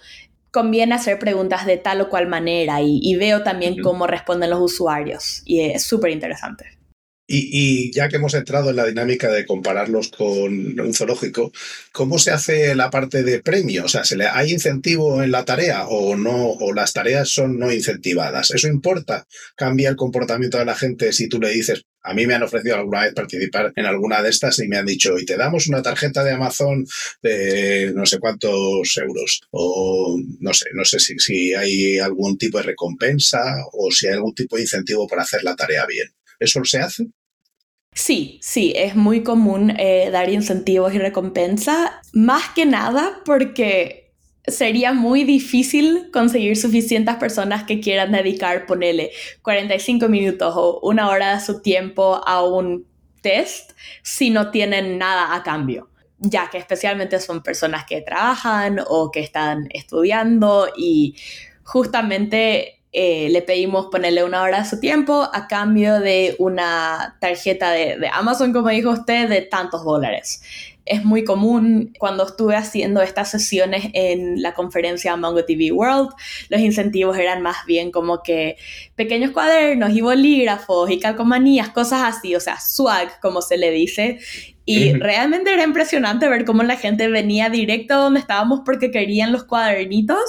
conviene 0.53 0.95
hacer 0.95 1.19
preguntas 1.19 1.67
de 1.67 1.77
tal 1.77 2.03
o 2.03 2.09
cual 2.09 2.29
manera 2.29 2.81
y, 2.81 3.17
veo 3.17 3.43
también 3.43 3.83
cómo 3.83 4.07
responden 4.07 4.51
los 4.51 4.61
usuarios 4.61 5.43
y 5.45 5.63
es 5.63 5.83
súper 5.83 6.13
interesante. 6.13 6.79
Y, 7.33 7.93
ya 7.93 8.09
que 8.09 8.17
hemos 8.17 8.35
entrado 8.35 8.71
en 8.71 8.77
la 8.77 8.87
dinámica 8.87 9.31
de 9.31 9.47
compararlos 9.47 10.09
con 10.09 10.81
un 10.81 10.95
zoológico, 10.95 11.53
¿cómo 11.93 12.19
se 12.19 12.33
hace 12.33 12.75
la 12.75 12.91
parte 12.91 13.23
de 13.23 13.41
premio? 13.41 13.85
O 13.85 13.89
sea, 13.89 14.03
¿se 14.05 14.17
le, 14.17 14.27
¿hay 14.27 14.51
incentivo 14.51 15.23
en 15.23 15.31
la 15.31 15.45
tarea 15.45 15.87
o 15.87 16.17
no? 16.17 16.51
¿O 16.51 16.73
las 16.73 16.93
tareas 16.93 17.29
son 17.29 17.57
no 17.59 17.73
incentivadas? 17.73 18.51
¿Eso 18.51 18.67
importa? 18.67 19.29
¿Cambia 19.55 19.91
el 19.91 19.97
comportamiento 19.97 20.59
de 20.59 20.65
la 20.65 20.75
gente 20.75 21.13
si 21.13 21.29
tú 21.29 21.41
le 21.41 21.51
dices, 21.51 21.85
a 22.03 22.15
mí 22.15 22.27
me 22.27 22.35
han 22.35 22.43
ofrecido 22.43 22.75
alguna 22.75 23.03
vez 23.03 23.15
participar 23.15 23.73
en 23.77 23.87
alguna 23.87 24.23
de 24.23 24.31
estas 24.31 24.59
y 24.59 24.67
me 24.67 24.79
han 24.79 24.87
dicho, 24.87 25.17
y 25.17 25.25
te 25.25 25.37
damos 25.37 25.69
una 25.69 25.83
tarjeta 25.83 26.25
de 26.25 26.33
Amazon 26.33 26.85
de 27.23 27.93
no 27.95 28.07
sé 28.07 28.19
cuántos 28.19 28.97
euros. 28.97 29.43
O 29.53 30.19
no 30.41 30.53
sé, 30.53 30.67
no 30.75 30.85
sé 30.85 30.99
si, 30.99 31.17
si 31.21 31.55
hay 31.55 32.01
algún 32.01 32.39
tipo 32.39 32.59
de 32.59 32.65
recompensa 32.65 33.41
o 33.73 33.93
si 33.93 34.09
hay 34.09 34.15
algún 34.15 34.35
tipo 34.35 34.57
de 34.57 34.63
incentivo 34.63 35.07
para 35.07 35.23
hacer 35.23 35.45
la 35.45 35.55
tarea 35.55 35.87
bien. 35.87 36.09
¿Eso 36.41 36.65
se 36.65 36.79
hace? 36.79 37.07
Sí, 37.93 38.39
sí, 38.43 38.73
es 38.77 38.95
muy 38.97 39.23
común 39.23 39.75
eh, 39.79 40.11
dar 40.11 40.31
incentivos 40.31 40.95
y 40.95 40.99
recompensa, 40.99 42.01
más 42.13 42.49
que 42.51 42.65
nada 42.65 43.21
porque 43.25 44.13
sería 44.47 44.93
muy 44.93 45.25
difícil 45.25 46.11
conseguir 46.13 46.57
suficientes 46.57 47.17
personas 47.17 47.65
que 47.65 47.81
quieran 47.81 48.13
dedicar, 48.13 48.67
ponele 48.67 49.11
45 49.43 50.09
minutos 50.09 50.55
o 50.57 50.81
una 50.83 51.09
hora 51.11 51.35
de 51.35 51.41
su 51.45 51.63
tiempo 51.63 52.21
a 52.27 52.45
un 52.45 52.87
test 53.21 53.73
si 54.03 54.31
no 54.31 54.51
tienen 54.51 54.99
nada 54.99 55.35
a 55.35 55.43
cambio, 55.43 55.91
ya 56.19 56.49
que 56.49 56.59
especialmente 56.59 57.19
son 57.21 57.43
personas 57.43 57.85
que 57.85 58.01
trabajan 58.01 58.81
o 58.89 59.11
que 59.11 59.21
están 59.21 59.69
estudiando 59.71 60.69
y 60.77 61.17
justamente 61.65 62.80
eh, 62.93 63.29
le 63.31 63.43
pedimos 63.43 63.87
ponerle 63.87 64.25
una 64.25 64.43
hora 64.43 64.59
de 64.63 64.69
su 64.69 64.81
tiempo 64.81 65.29
a 65.33 65.47
cambio 65.47 66.01
de 66.01 66.35
una 66.39 67.17
tarjeta 67.21 67.71
de, 67.71 68.09
Amazon, 68.13 68.53
como 68.53 68.69
dijo 68.69 68.91
usted, 68.91 69.29
de 69.29 69.43
tantos 69.43 69.85
dólares. 69.85 70.43
Es 70.85 71.05
muy 71.05 71.23
común 71.23 71.93
cuando 72.01 72.27
estuve 72.27 72.57
haciendo 72.57 73.01
estas 73.01 73.31
sesiones 73.31 73.91
en 73.93 74.43
la 74.43 74.55
conferencia 74.55 75.15
MongoDB 75.15 75.73
World, 75.73 76.11
los 76.49 76.61
incentivos 76.61 77.17
eran 77.17 77.43
más 77.43 77.59
bien 77.65 77.93
como 77.93 78.25
que 78.25 78.57
pequeños 79.01 79.31
cuadernos 79.31 79.93
y 79.93 80.03
bolígrafos 80.03 80.91
y 80.91 81.01
calcomanías, 81.01 81.71
cosas 81.71 82.03
así, 82.03 82.35
o 82.37 82.41
sea, 82.41 82.61
swag, 82.61 83.19
como 83.21 83.41
se 83.41 83.57
le 83.57 83.71
dice, 83.71 84.19
y 84.67 84.93
realmente 84.93 85.51
era 85.51 85.65
impresionante 85.65 86.29
ver 86.29 86.45
cómo 86.45 86.63
la 86.63 86.77
gente 86.77 87.09
venía 87.09 87.49
directo 87.49 87.97
donde 87.97 88.21
estábamos 88.21 88.61
porque 88.63 88.91
querían 88.91 89.33
los 89.33 89.45
cuadernitos 89.45 90.21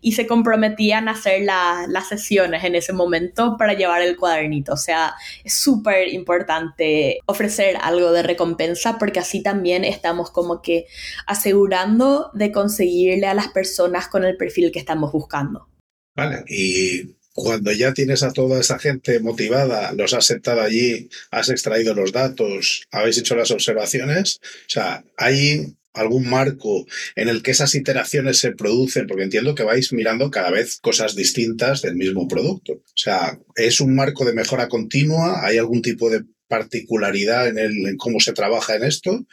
y 0.00 0.12
se 0.12 0.26
comprometían 0.26 1.06
a 1.06 1.12
hacer 1.12 1.42
las 1.44 2.08
sesiones 2.08 2.64
en 2.64 2.74
ese 2.74 2.92
momento 2.92 3.56
para 3.56 3.74
llevar 3.74 4.02
el 4.02 4.16
cuadernito. 4.16 4.72
O 4.72 4.76
sea, 4.76 5.14
es 5.44 5.54
súper 5.54 6.12
importante 6.12 7.20
ofrecer 7.26 7.78
algo 7.80 8.10
de 8.10 8.24
recompensa 8.24 8.98
porque 8.98 9.20
así 9.20 9.40
también 9.40 9.84
estamos 9.84 10.32
como 10.32 10.62
que 10.62 10.86
asegurando 11.28 12.32
de 12.34 12.50
conseguirle 12.50 13.28
a 13.28 13.34
las 13.34 13.48
personas 13.48 14.08
con 14.08 14.24
el 14.24 14.36
perfil 14.36 14.72
que 14.72 14.80
estamos 14.80 15.12
buscando. 15.12 15.68
Vale, 16.16 16.44
y 16.48 17.15
cuando 17.36 17.70
ya 17.70 17.92
tienes 17.92 18.22
a 18.22 18.32
toda 18.32 18.60
esa 18.60 18.78
gente 18.78 19.20
motivada, 19.20 19.92
los 19.92 20.14
has 20.14 20.24
sentado 20.24 20.62
allí, 20.62 21.10
has 21.30 21.50
extraído 21.50 21.94
los 21.94 22.10
datos, 22.10 22.86
habéis 22.90 23.18
hecho 23.18 23.36
las 23.36 23.50
observaciones, 23.50 24.40
o 24.42 24.70
sea, 24.70 25.04
hay 25.18 25.76
algún 25.92 26.30
marco 26.30 26.86
en 27.14 27.28
el 27.28 27.42
que 27.42 27.50
esas 27.50 27.74
iteraciones 27.74 28.38
se 28.38 28.52
producen, 28.52 29.06
porque 29.06 29.24
entiendo 29.24 29.54
que 29.54 29.64
vais 29.64 29.92
mirando 29.92 30.30
cada 30.30 30.50
vez 30.50 30.78
cosas 30.80 31.14
distintas 31.14 31.82
del 31.82 31.96
mismo 31.96 32.26
producto. 32.26 32.72
O 32.72 32.82
sea, 32.94 33.38
¿es 33.54 33.82
un 33.82 33.94
marco 33.94 34.24
de 34.24 34.32
mejora 34.32 34.68
continua? 34.68 35.46
¿Hay 35.46 35.58
algún 35.58 35.82
tipo 35.82 36.08
de 36.08 36.24
particularidad 36.48 37.48
en, 37.48 37.58
el, 37.58 37.86
en 37.86 37.96
cómo 37.98 38.18
se 38.18 38.32
trabaja 38.32 38.76
en 38.76 38.84
esto? 38.84 39.26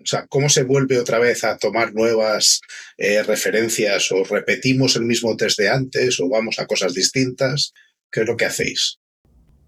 O 0.00 0.06
sea, 0.06 0.26
¿cómo 0.28 0.48
se 0.48 0.62
vuelve 0.62 0.98
otra 0.98 1.18
vez 1.18 1.44
a 1.44 1.58
tomar 1.58 1.92
nuevas 1.92 2.60
eh, 2.96 3.22
referencias 3.22 4.10
o 4.12 4.24
repetimos 4.24 4.96
el 4.96 5.02
mismo 5.02 5.36
test 5.36 5.58
de 5.58 5.68
antes 5.68 6.20
o 6.20 6.28
vamos 6.28 6.58
a 6.58 6.66
cosas 6.66 6.94
distintas? 6.94 7.72
¿Qué 8.10 8.20
es 8.20 8.26
lo 8.26 8.36
que 8.36 8.46
hacéis? 8.46 8.98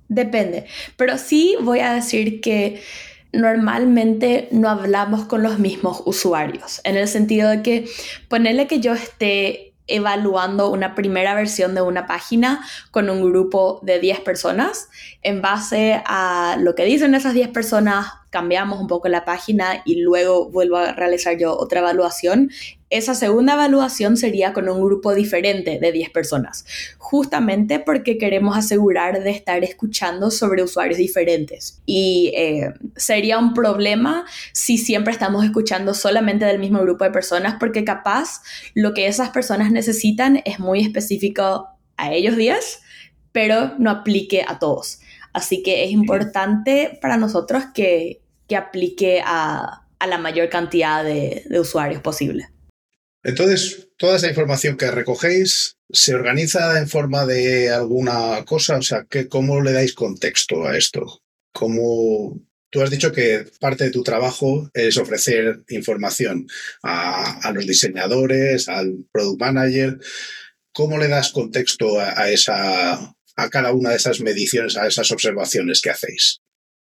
Depende, 0.08 0.66
pero 0.96 1.18
sí 1.18 1.56
voy 1.60 1.80
a 1.80 1.94
decir 1.94 2.40
que 2.40 2.80
normalmente 3.32 4.48
no 4.50 4.68
hablamos 4.68 5.26
con 5.26 5.42
los 5.42 5.58
mismos 5.58 6.02
usuarios, 6.04 6.80
en 6.84 6.96
el 6.96 7.06
sentido 7.06 7.48
de 7.48 7.62
que 7.62 7.84
ponerle 8.28 8.66
que 8.66 8.80
yo 8.80 8.92
esté 8.92 9.69
evaluando 9.86 10.70
una 10.70 10.94
primera 10.94 11.34
versión 11.34 11.74
de 11.74 11.82
una 11.82 12.06
página 12.06 12.64
con 12.90 13.10
un 13.10 13.22
grupo 13.30 13.80
de 13.82 13.98
10 13.98 14.20
personas. 14.20 14.88
En 15.22 15.42
base 15.42 16.02
a 16.06 16.56
lo 16.60 16.74
que 16.74 16.84
dicen 16.84 17.14
esas 17.14 17.34
10 17.34 17.48
personas, 17.48 18.06
cambiamos 18.30 18.80
un 18.80 18.86
poco 18.86 19.08
la 19.08 19.24
página 19.24 19.82
y 19.84 20.00
luego 20.00 20.48
vuelvo 20.50 20.76
a 20.76 20.92
realizar 20.92 21.36
yo 21.36 21.56
otra 21.56 21.80
evaluación. 21.80 22.50
Esa 22.90 23.14
segunda 23.14 23.54
evaluación 23.54 24.16
sería 24.16 24.52
con 24.52 24.68
un 24.68 24.84
grupo 24.84 25.14
diferente 25.14 25.78
de 25.80 25.92
10 25.92 26.10
personas, 26.10 26.66
justamente 26.98 27.78
porque 27.78 28.18
queremos 28.18 28.56
asegurar 28.56 29.22
de 29.22 29.30
estar 29.30 29.62
escuchando 29.62 30.32
sobre 30.32 30.64
usuarios 30.64 30.98
diferentes. 30.98 31.80
Y 31.86 32.32
eh, 32.34 32.74
sería 32.96 33.38
un 33.38 33.54
problema 33.54 34.26
si 34.52 34.76
siempre 34.76 35.12
estamos 35.12 35.44
escuchando 35.44 35.94
solamente 35.94 36.44
del 36.44 36.58
mismo 36.58 36.80
grupo 36.80 37.04
de 37.04 37.12
personas, 37.12 37.56
porque 37.60 37.84
capaz 37.84 38.42
lo 38.74 38.92
que 38.92 39.06
esas 39.06 39.30
personas 39.30 39.70
necesitan 39.70 40.42
es 40.44 40.58
muy 40.58 40.80
específico 40.80 41.68
a 41.96 42.12
ellos 42.12 42.36
10, 42.36 42.80
pero 43.32 43.74
no 43.78 43.90
aplique 43.90 44.44
a 44.46 44.58
todos. 44.58 45.00
Así 45.32 45.62
que 45.62 45.84
es 45.84 45.90
importante 45.90 46.98
para 47.00 47.16
nosotros 47.16 47.64
que, 47.72 48.22
aplique 48.56 49.22
a, 49.24 49.86
la 50.04 50.18
mayor 50.18 50.48
cantidad 50.48 51.04
de, 51.04 51.44
usuarios 51.60 52.02
posible. 52.02 52.48
Entonces, 53.22 53.88
toda 53.96 54.16
esa 54.16 54.28
información 54.28 54.76
que 54.76 54.90
recogéis 54.90 55.76
se 55.90 56.14
organiza 56.14 56.78
en 56.78 56.88
forma 56.88 57.26
de 57.26 57.70
alguna 57.70 58.44
cosa, 58.44 58.78
o 58.78 58.82
sea, 58.82 59.06
¿cómo 59.28 59.60
le 59.60 59.72
dais 59.72 59.94
contexto 59.94 60.66
a 60.66 60.76
esto? 60.76 61.22
¿Cómo, 61.52 62.40
Tú 62.70 62.80
has 62.82 62.90
dicho 62.90 63.10
que 63.10 63.46
parte 63.58 63.84
de 63.84 63.90
tu 63.90 64.04
trabajo 64.04 64.70
es 64.72 64.96
ofrecer 64.96 65.64
información 65.70 66.46
a, 66.84 67.50
los 67.52 67.66
diseñadores, 67.66 68.68
al 68.68 69.06
product 69.10 69.40
manager. 69.40 69.98
¿Cómo 70.72 70.96
le 70.96 71.08
das 71.08 71.32
contexto 71.32 71.98
a, 71.98 72.30
esa, 72.30 72.94
a 72.94 73.50
cada 73.50 73.72
una 73.72 73.90
de 73.90 73.96
esas 73.96 74.20
mediciones, 74.20 74.76
a 74.76 74.86
esas 74.86 75.10
observaciones 75.10 75.80
que 75.80 75.90
hacéis? 75.90 76.40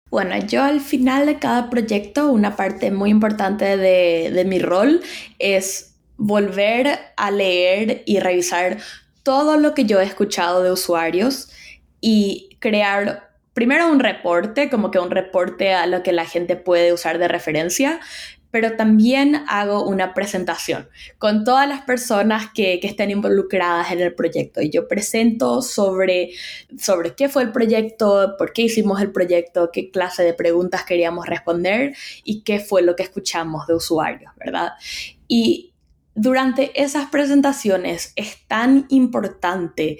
Bueno, 0.09 0.37
yo 0.45 0.61
al 0.63 0.81
final 0.81 1.25
de 1.25 1.39
cada 1.39 1.69
proyecto, 1.69 2.31
una 2.31 2.57
parte 2.57 2.91
muy 2.91 3.09
importante 3.09 3.77
de, 3.77 4.29
de 4.31 4.45
mi 4.45 4.59
rol 4.59 5.01
es 5.39 5.86
volver 6.17 6.99
a 7.15 7.31
leer 7.31 8.03
y 8.05 8.19
revisar 8.19 8.77
todo 9.23 9.57
lo 9.57 9.73
que 9.73 9.85
yo 9.85 9.99
he 9.99 10.03
escuchado 10.03 10.63
de 10.63 10.71
usuarios 10.71 11.49
y 12.01 12.57
crear 12.59 13.27
primero 13.53 13.91
un 13.91 13.99
reporte, 13.99 14.69
como 14.69 14.91
que 14.91 14.99
un 14.99 15.09
reporte 15.09 15.73
a 15.73 15.87
lo 15.87 16.03
que 16.03 16.11
la 16.11 16.25
gente 16.25 16.55
puede 16.55 16.93
usar 16.93 17.17
de 17.17 17.27
referencia, 17.27 17.99
pero 18.51 18.75
también 18.75 19.43
hago 19.47 19.83
una 19.83 20.13
presentación 20.13 20.89
con 21.17 21.43
todas 21.43 21.67
las 21.67 21.81
personas 21.81 22.47
que, 22.53 22.79
que, 22.79 22.87
estén 22.87 23.11
involucradas 23.11 23.91
en 23.91 23.99
el 23.99 24.13
proyecto 24.13 24.61
y 24.61 24.69
yo 24.69 24.87
presento 24.87 25.61
sobre, 25.61 26.31
sobre 26.77 27.13
qué 27.13 27.29
fue 27.29 27.43
el 27.43 27.51
proyecto, 27.51 28.35
por 28.37 28.53
qué 28.53 28.63
hicimos 28.63 29.01
el 29.01 29.11
proyecto, 29.11 29.69
qué 29.73 29.91
clase 29.91 30.23
de 30.23 30.33
preguntas 30.33 30.85
queríamos 30.85 31.25
responder 31.25 31.95
y 32.23 32.43
qué 32.43 32.59
fue 32.59 32.81
lo 32.81 32.95
que 32.95 33.03
escuchamos 33.03 33.67
de 33.67 33.73
usuarios, 33.73 34.31
¿verdad? 34.37 34.73
Y 35.27 35.73
durante 36.17 36.81
esas 36.81 37.09
presentaciones 37.09 38.11
es 38.15 38.37
tan 38.47 38.87
importante 38.89 39.99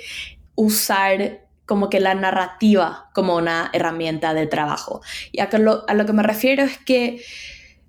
usar 0.56 1.46
como 1.68 1.90
que 1.90 2.00
la 2.00 2.16
narrativa 2.16 3.12
como 3.14 3.36
una 3.36 3.70
herramienta 3.72 4.34
de 4.34 4.48
trabajo. 4.48 5.02
Y 5.32 5.42
a 5.42 5.50
lo, 5.60 5.88
a 5.88 5.94
lo 5.94 6.06
que 6.08 6.14
me 6.14 6.24
refiero 6.24 6.64
es 6.64 6.80
que 6.80 7.22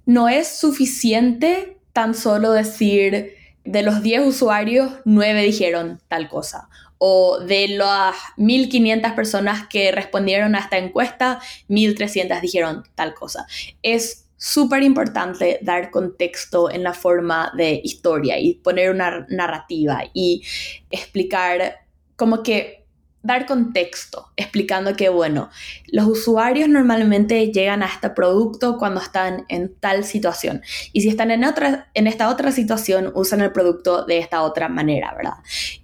no 0.05 0.29
es 0.29 0.47
suficiente 0.47 1.79
tan 1.95 2.14
solo 2.14 2.53
decir 2.53 3.35
de 3.64 3.83
los 3.83 4.03
10 4.03 4.26
usuarios, 4.26 4.93
9 5.07 5.43
dijeron 5.43 6.03
tal 6.09 6.29
cosa. 6.29 6.68
O 6.99 7.39
de 7.41 7.68
las 7.68 8.14
1.500 8.37 9.14
personas 9.14 9.66
que 9.68 9.91
respondieron 9.91 10.55
a 10.55 10.59
esta 10.59 10.76
encuesta, 10.76 11.41
1.300 11.70 12.41
dijeron 12.43 12.85
tal 12.95 13.14
cosa. 13.14 13.47
Es 13.83 14.28
súper 14.39 14.82
importante 14.84 15.59
dar 15.62 15.91
contexto 15.91 16.70
en 16.70 16.82
la 16.82 16.95
forma 16.95 17.53
de 17.57 17.80
historia 17.84 18.39
y 18.39 18.55
poner 18.55 18.91
una 18.91 19.26
narrativa 19.28 20.05
y 20.14 20.43
explicar 20.91 21.80
como 22.16 22.43
que 22.43 22.86
dar 23.20 23.47
contexto, 23.47 24.32
explicando 24.36 24.95
que, 24.95 25.09
bueno, 25.09 25.51
los 25.89 26.07
usuarios 26.07 26.68
normalmente 26.68 27.53
llegan 27.53 27.82
a 27.82 27.86
este 27.86 28.11
producto 28.11 28.78
cuando 28.78 29.01
están 29.01 29.45
en 29.49 29.74
tal 29.74 30.05
situación. 30.05 30.62
Y 30.93 31.03
si 31.03 31.09
están 31.09 31.32
en, 31.32 31.45
otra, 31.45 31.91
en 31.95 32.07
esta 32.07 32.28
otra 32.30 32.53
situación, 32.53 33.11
usan 33.14 33.41
el 33.41 33.53
producto 33.53 34.05
de 34.05 34.18
esta 34.18 34.43
otra 34.43 34.68
manera, 34.68 35.12
¿verdad? 35.16 35.34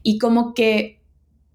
Y 0.03 0.19
como 0.19 0.55
que 0.55 1.01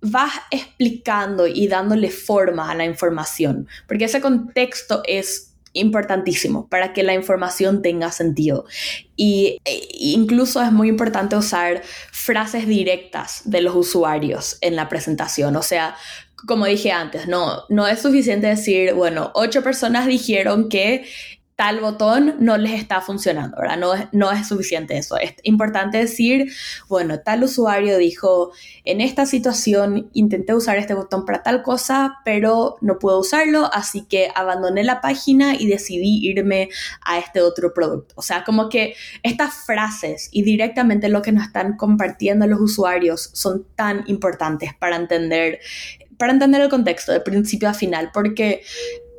vas 0.02 0.34
explicando 0.52 1.48
y 1.48 1.68
dándole 1.68 2.10
forma 2.10 2.70
a 2.70 2.76
la 2.76 2.86
información, 2.86 3.68
porque 3.88 4.06
ese 4.06 4.22
contexto 4.22 5.02
es 5.06 5.49
importantísimo 5.74 6.68
para 6.68 6.94
que 6.94 7.04
la 7.04 7.14
información 7.14 7.82
tenga 7.82 8.12
sentido. 8.12 8.66
Y 9.16 9.58
e, 9.66 9.88
incluso 10.00 10.62
es 10.62 10.72
muy 10.72 10.88
importante 10.88 11.36
usar 11.36 11.82
frases 12.12 12.68
directas 12.68 13.42
de 13.46 13.62
los 13.62 13.76
usuarios 13.76 14.58
en 14.62 14.76
la 14.76 14.90
presentación. 14.90 15.56
O 15.56 15.64
sea, 15.64 15.96
como 16.46 16.66
dije 16.66 16.92
antes, 16.92 17.28
no, 17.28 17.64
no 17.70 17.88
es 17.88 18.02
suficiente 18.02 18.48
decir, 18.48 18.94
bueno, 18.94 19.32
ocho 19.34 19.64
personas 19.64 20.08
dijeron 20.08 20.70
que 20.70 21.06
tal 21.60 21.82
botón 21.82 22.36
no 22.40 22.58
les 22.58 22.72
está 22.72 23.02
funcionando, 23.02 23.58
¿verdad? 23.58 23.78
No 23.78 23.94
es, 23.94 24.08
no 24.14 24.32
es 24.32 24.48
suficiente 24.48 24.98
eso. 24.98 25.18
Es 25.18 25.36
importante 25.44 25.98
decir, 25.98 26.54
bueno, 26.88 27.20
tal 27.20 27.44
usuario 27.44 27.98
dijo, 27.98 28.54
en 28.86 29.02
esta 29.02 29.26
situación 29.26 30.10
intenté 30.14 30.56
usar 30.56 30.78
este 30.78 30.94
botón 30.94 31.26
para 31.26 31.44
tal 31.44 31.62
cosa, 31.62 32.20
pero 32.24 32.78
no 32.80 32.98
puedo 32.98 33.20
usarlo, 33.20 33.70
así 33.74 34.06
que 34.06 34.30
abandoné 34.36 34.86
la 34.86 35.02
página 35.02 35.54
y 35.54 35.68
decidí 35.68 36.26
irme 36.26 36.70
a 37.02 37.20
este 37.20 37.42
otro 37.42 37.74
producto. 37.74 38.14
O 38.16 38.22
sea, 38.22 38.46
como 38.46 38.70
que 38.70 38.96
estas 39.24 39.54
frases 39.54 40.30
y 40.32 40.44
directamente 40.44 41.10
lo 41.10 41.22
que 41.22 41.34
nos 41.34 41.46
están 41.46 41.76
compartiendo 41.76 42.48
los 42.48 42.62
usuarios 42.62 43.32
son 43.34 43.66
tan 43.76 44.06
importantes 44.08 44.74
para 44.80 44.96
entender, 44.96 45.60
para 46.16 46.32
entender 46.32 46.62
el 46.62 46.70
contexto 46.70 47.12
de 47.12 47.20
principio 47.20 47.68
a 47.68 47.74
final, 47.74 48.12
porque 48.14 48.64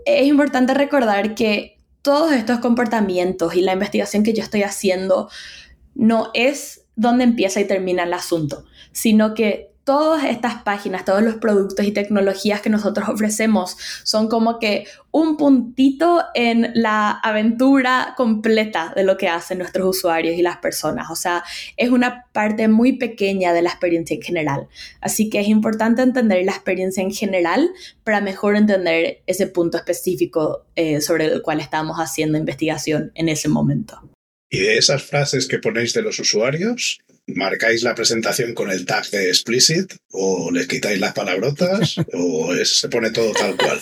es 0.07 0.26
importante 0.26 0.72
recordar 0.72 1.34
que 1.34 1.76
todos 2.03 2.32
estos 2.32 2.59
comportamientos 2.61 3.55
y 3.55 3.62
la 3.62 3.72
investigación 3.72 4.22
que 4.22 4.32
yo 4.32 4.42
estoy 4.42 4.62
haciendo 4.62 5.28
no 5.94 6.30
es 6.34 6.86
donde 6.96 7.24
empieza 7.24 7.61
y 7.61 7.66
termina 7.66 8.05
el 8.05 8.12
asunto, 8.12 8.64
sino 8.92 9.34
que 9.34 9.70
todas 9.85 10.24
estas 10.24 10.62
páginas, 10.62 11.05
todos 11.05 11.22
los 11.22 11.37
productos 11.37 11.85
y 11.85 11.93
tecnologías 11.93 12.61
que 12.61 12.70
nosotros 12.70 13.09
ofrecemos 13.09 13.76
son 14.05 14.28
como 14.28 14.59
que 14.59 14.85
un 15.11 15.37
puntito 15.37 16.22
en 16.35 16.70
la 16.74 17.11
aventura 17.11 18.14
completa 18.16 18.93
de 18.95 19.03
lo 19.03 19.16
que 19.16 19.28
hacen 19.28 19.59
nuestros 19.59 19.97
usuarios 19.97 20.37
y 20.37 20.43
las 20.43 20.59
personas. 20.59 21.11
O 21.11 21.16
sea, 21.16 21.43
es 21.76 21.91
una 21.91 22.26
parte 22.33 22.68
muy 22.68 22.93
pequeña 22.93 23.53
de 23.53 23.62
la 23.62 23.70
experiencia 23.70 24.14
en 24.14 24.22
general. 24.22 24.68
Así 25.01 25.28
que 25.28 25.41
es 25.41 25.49
importante 25.49 26.03
entender 26.03 26.45
la 26.45 26.53
experiencia 26.53 27.03
en 27.03 27.12
general 27.12 27.70
para 28.05 28.20
mejor 28.20 28.57
entender 28.57 29.22
ese 29.26 29.47
punto 29.47 29.76
específico 29.76 30.66
eh, 30.76 31.01
sobre 31.01 31.26
el 31.26 31.43
cual 31.43 31.61
estamos 31.61 31.97
haciendo 31.99 32.39
investigación 32.39 33.11
en 33.14 33.28
ese 33.28 33.49
momento. 33.49 34.01
Y 34.51 34.59
de 34.59 34.78
esas 34.78 35.03
frases 35.03 35.47
que 35.47 35.59
ponéis 35.59 35.95
de 35.95 36.03
los 36.03 36.18
usuarios, 36.18 37.01
marcáis 37.35 37.83
la 37.83 37.95
presentación 37.95 38.55
con 38.55 38.70
el 38.70 38.85
tag 38.87 39.09
de 39.11 39.28
explicit 39.28 39.93
o 40.12 40.51
les 40.51 40.66
quitáis 40.66 41.01
las 41.01 41.12
palabrotas 41.12 41.97
o 42.12 42.55
se 42.64 42.89
pone 42.89 43.11
todo 43.11 43.33
tal 43.33 43.57
cual. 43.57 43.81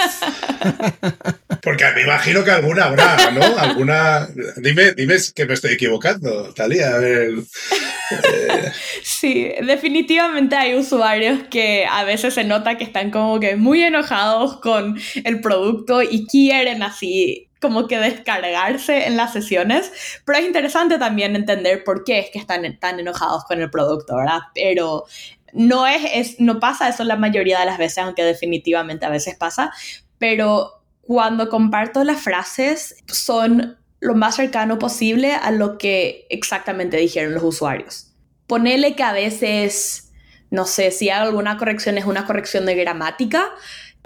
Porque 1.63 1.85
me 1.95 2.03
imagino 2.03 2.45
que 2.45 2.51
alguna 2.51 2.85
habrá, 2.85 3.31
¿no? 3.31 3.59
Alguna. 3.59 4.29
Dime, 4.57 4.93
dime 4.93 5.17
que 5.35 5.47
me 5.47 5.55
estoy 5.55 5.73
equivocando, 5.73 6.53
Talía. 6.55 6.95
A 6.95 6.99
ver. 6.99 7.31
Eh. 7.31 8.73
Sí, 9.03 9.51
definitivamente 9.67 10.55
hay 10.55 10.75
usuarios 10.75 11.41
que 11.51 11.85
a 11.91 12.05
veces 12.05 12.35
se 12.35 12.45
nota 12.45 12.79
que 12.79 12.85
están 12.85 13.11
como 13.11 13.41
que 13.41 13.57
muy 13.57 13.83
enojados 13.83 14.61
con 14.61 14.99
el 15.25 15.41
producto 15.41 16.03
y 16.03 16.27
quieren 16.27 16.83
así 16.83 17.48
como 17.61 17.89
que 17.89 17.99
descargarse 17.99 19.07
en 19.07 19.17
las 19.17 19.33
sesiones, 19.33 19.93
pero 20.25 20.39
es 20.39 20.47
interesante 20.47 20.99
también 20.99 21.37
entender 21.37 21.85
por 21.85 22.05
qué 22.05 22.21
es 22.21 22.31
que 22.31 22.39
están 22.39 22.79
tan 22.79 23.01
enojados 23.01 23.45
con 23.45 23.61
el 23.61 23.71
producto, 23.71 24.17
¿verdad? 24.17 24.41
Pero 24.55 25.05
no 25.53 25.87
es, 25.87 26.03
es, 26.15 26.41
no 26.41 26.61
pasa 26.61 26.89
eso 26.89 27.05
la 27.05 27.17
mayoría 27.17 27.59
de 27.61 27.67
las 27.67 27.79
veces, 27.79 27.99
aunque 27.99 28.25
definitivamente 28.25 29.07
a 29.07 29.11
veces 29.11 29.37
pasa, 29.37 29.73
pero 30.19 30.83
cuando 31.01 31.49
comparto 31.49 32.05
las 32.05 32.21
frases 32.21 32.97
son 33.07 33.79
lo 34.01 34.15
más 34.15 34.37
cercano 34.37 34.79
posible 34.79 35.35
a 35.35 35.51
lo 35.51 35.79
que 35.79 36.27
exactamente 36.31 36.97
dijeron 36.97 37.35
los 37.35 37.43
usuarios. 37.43 38.13
Ponele 38.47 38.95
que 38.95 39.03
a 39.03 39.13
veces, 39.13 40.13
no 40.51 40.67
sé, 40.67 40.91
si 40.91 41.11
hago 41.11 41.27
alguna 41.27 41.57
corrección 41.57 41.99
es 41.99 42.05
una 42.05 42.27
corrección 42.27 42.67
de 42.67 42.75
gramática, 42.75 43.51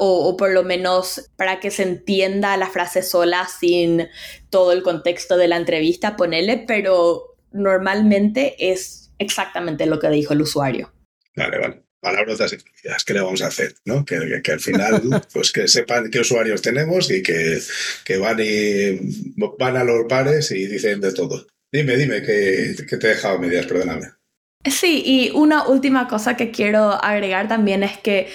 o, 0.05 0.37
por 0.37 0.51
lo 0.51 0.65
menos 0.65 1.31
para 1.37 1.61
que 1.61 1.71
se 1.71 1.85
entienda 1.85 2.57
la 2.57 2.69
frase 2.69 3.03
sola 3.03 3.47
sin 3.47 4.09
todo 4.51 4.73
el 4.73 4.83
contexto 4.83 5.37
de 5.37 5.47
la 5.47 5.57
entrevista, 5.57 6.17
ponele, 6.17 6.65
pero 6.67 7.37
normalmente 7.53 8.57
es 8.59 9.13
exactamente 9.19 9.87
lo 9.87 10.01
que 10.01 10.11
dijo 10.11 10.33
el 10.33 10.43
usuario. 10.43 10.93
Vale, 11.37 11.59
vale. 11.59 11.83
Palabras 12.01 12.57
¿qué 13.07 13.15
le 13.15 13.21
vamos 13.21 13.43
a 13.43 13.47
hacer? 13.47 13.77
¿no? 13.85 14.05
Que, 14.05 14.41
que, 14.43 14.51
al 14.51 14.59
final, 14.59 15.01
pues 15.33 15.53
que 15.53 15.69
sepan 15.69 16.11
qué 16.11 16.19
usuarios 16.19 16.63
tenemos 16.63 17.09
y 17.09 17.23
que, 17.23 17.61
que, 18.05 18.17
van, 18.17 18.41
y, 18.41 18.99
van 19.57 19.77
a 19.77 19.85
los 19.85 20.07
pares 20.09 20.51
y 20.51 20.67
dicen 20.67 21.01
de 21.01 21.13
todo. 21.13 21.47
Dime, 21.71 21.97
dime, 21.97 22.23
que, 22.23 22.75
que 22.89 22.97
te 22.97 23.07
he 23.07 23.11
dejado 23.11 23.39
medias, 23.39 23.67
perdóname. 23.67 24.09
Sí, 24.65 25.03
y 25.05 25.31
una 25.33 25.67
última 25.67 26.07
cosa 26.07 26.37
que 26.37 26.53
quiero 26.53 26.93
agregar 27.03 27.49
también 27.49 27.83
es 27.83 27.99
que 27.99 28.29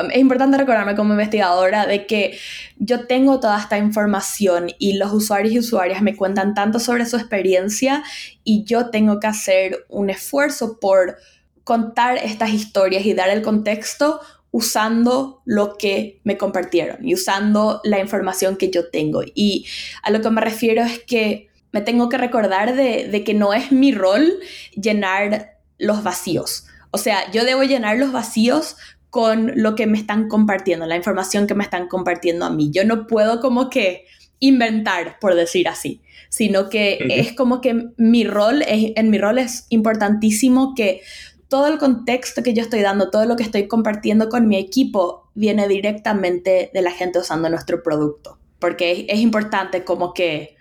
um, 0.00 0.10
es 0.10 0.16
importante 0.16 0.56
recordarme 0.56 0.96
como 0.96 1.12
investigadora 1.12 1.84
de 1.86 2.06
que 2.06 2.38
yo 2.78 3.06
tengo 3.06 3.40
toda 3.40 3.60
esta 3.60 3.76
información 3.76 4.68
y 4.78 4.94
los 4.96 5.12
usuarios 5.12 5.52
y 5.52 5.58
usuarias 5.58 6.00
me 6.00 6.16
cuentan 6.16 6.54
tanto 6.54 6.80
sobre 6.80 7.04
su 7.04 7.16
experiencia 7.16 8.02
y 8.42 8.64
yo 8.64 8.88
tengo 8.88 9.20
que 9.20 9.26
hacer 9.26 9.84
un 9.90 10.08
esfuerzo 10.08 10.80
por 10.80 11.18
contar 11.62 12.16
estas 12.16 12.50
historias 12.54 13.04
y 13.04 13.12
dar 13.12 13.28
el 13.28 13.42
contexto 13.42 14.20
usando 14.52 15.42
lo 15.44 15.76
que 15.76 16.20
me 16.24 16.38
compartieron 16.38 17.06
y 17.06 17.12
usando 17.12 17.82
la 17.84 17.98
información 17.98 18.56
que 18.56 18.70
yo 18.70 18.88
tengo. 18.88 19.22
Y 19.34 19.66
a 20.02 20.10
lo 20.10 20.22
que 20.22 20.30
me 20.30 20.40
refiero 20.40 20.82
es 20.82 21.00
que 21.00 21.50
me 21.70 21.82
tengo 21.82 22.08
que 22.08 22.16
recordar 22.16 22.74
de, 22.74 23.08
de 23.08 23.24
que 23.24 23.34
no 23.34 23.52
es 23.52 23.72
mi 23.72 23.92
rol 23.92 24.38
llenar 24.74 25.55
los 25.78 26.02
vacíos. 26.02 26.66
O 26.90 26.98
sea, 26.98 27.30
yo 27.30 27.44
debo 27.44 27.62
llenar 27.62 27.98
los 27.98 28.12
vacíos 28.12 28.76
con 29.10 29.52
lo 29.54 29.74
que 29.74 29.86
me 29.86 29.98
están 29.98 30.28
compartiendo, 30.28 30.86
la 30.86 30.96
información 30.96 31.46
que 31.46 31.54
me 31.54 31.64
están 31.64 31.88
compartiendo 31.88 32.44
a 32.44 32.50
mí. 32.50 32.70
Yo 32.70 32.84
no 32.84 33.06
puedo 33.06 33.40
como 33.40 33.70
que 33.70 34.04
inventar, 34.40 35.18
por 35.20 35.34
decir 35.34 35.68
así, 35.68 36.02
sino 36.28 36.68
que 36.68 36.98
es 37.08 37.32
como 37.32 37.60
que 37.60 37.88
mi 37.96 38.24
rol, 38.24 38.62
es, 38.62 38.92
en 38.96 39.10
mi 39.10 39.18
rol 39.18 39.38
es 39.38 39.66
importantísimo 39.70 40.74
que 40.74 41.00
todo 41.48 41.68
el 41.68 41.78
contexto 41.78 42.42
que 42.42 42.54
yo 42.54 42.62
estoy 42.62 42.80
dando, 42.80 43.10
todo 43.10 43.24
lo 43.24 43.36
que 43.36 43.44
estoy 43.44 43.68
compartiendo 43.68 44.28
con 44.28 44.48
mi 44.48 44.56
equipo, 44.56 45.30
viene 45.34 45.68
directamente 45.68 46.70
de 46.72 46.82
la 46.82 46.90
gente 46.90 47.18
usando 47.18 47.48
nuestro 47.48 47.82
producto. 47.82 48.38
porque 48.58 49.06
es, 49.08 49.20
importante 49.20 49.84
como 49.84 50.14
que 50.14 50.55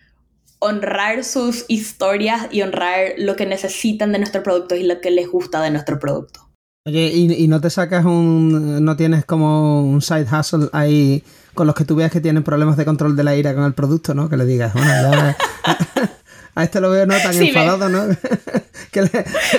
honrar 0.65 1.23
sus 1.23 1.65
historias 1.67 2.47
y 2.51 2.61
honrar 2.61 3.13
lo 3.17 3.35
que 3.35 3.45
necesitan 3.45 4.11
de 4.11 4.19
nuestro 4.19 4.43
producto 4.43 4.75
y 4.75 4.83
lo 4.83 5.01
que 5.01 5.11
les 5.11 5.29
gusta 5.29 5.61
de 5.61 5.71
nuestro 5.71 5.99
producto. 5.99 6.41
Oye, 6.87 7.11
¿y, 7.13 7.47
no 7.47 7.61
te 7.61 7.69
sacas 7.69 8.05
un... 8.05 8.83
no 8.85 8.95
tienes 8.95 9.25
como 9.25 9.81
un 9.81 10.01
side 10.01 10.27
hustle 10.31 10.69
ahí 10.71 11.23
con 11.55 11.65
los 11.65 11.75
que 11.75 11.85
tú 11.85 11.95
veas 11.95 12.11
que 12.11 12.21
tienen 12.21 12.43
problemas 12.43 12.77
de 12.77 12.85
control 12.85 13.15
de 13.15 13.23
la 13.23 13.35
ira 13.35 13.55
con 13.55 13.63
el 13.63 13.73
producto, 13.73 14.13
¿no? 14.13 14.29
Que 14.29 14.37
le 14.37 14.45
digas, 14.45 14.73
bueno, 14.73 14.91
ya... 14.91 15.37
a 16.55 16.63
este 16.63 16.79
lo 16.79 16.89
veo 16.89 17.05
no 17.05 17.15
tan 17.17 17.35
enfadado, 17.35 17.89
¿no? 17.89 18.05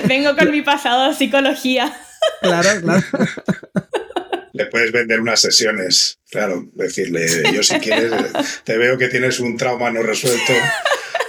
Vengo 0.07 0.35
con 0.35 0.51
mi 0.51 0.61
pasado 0.61 1.09
de 1.09 1.15
psicología. 1.15 1.93
claro, 2.41 2.69
claro. 2.81 3.03
Le 4.57 4.65
puedes 4.65 4.91
vender 4.91 5.19
unas 5.19 5.39
sesiones, 5.39 6.19
claro, 6.31 6.67
decirle, 6.73 7.27
yo 7.53 7.61
si 7.61 7.75
quieres, 7.79 8.11
te 8.63 8.77
veo 8.77 8.97
que 8.97 9.07
tienes 9.07 9.39
un 9.39 9.55
trauma 9.55 9.91
no 9.91 10.01
resuelto. 10.01 10.53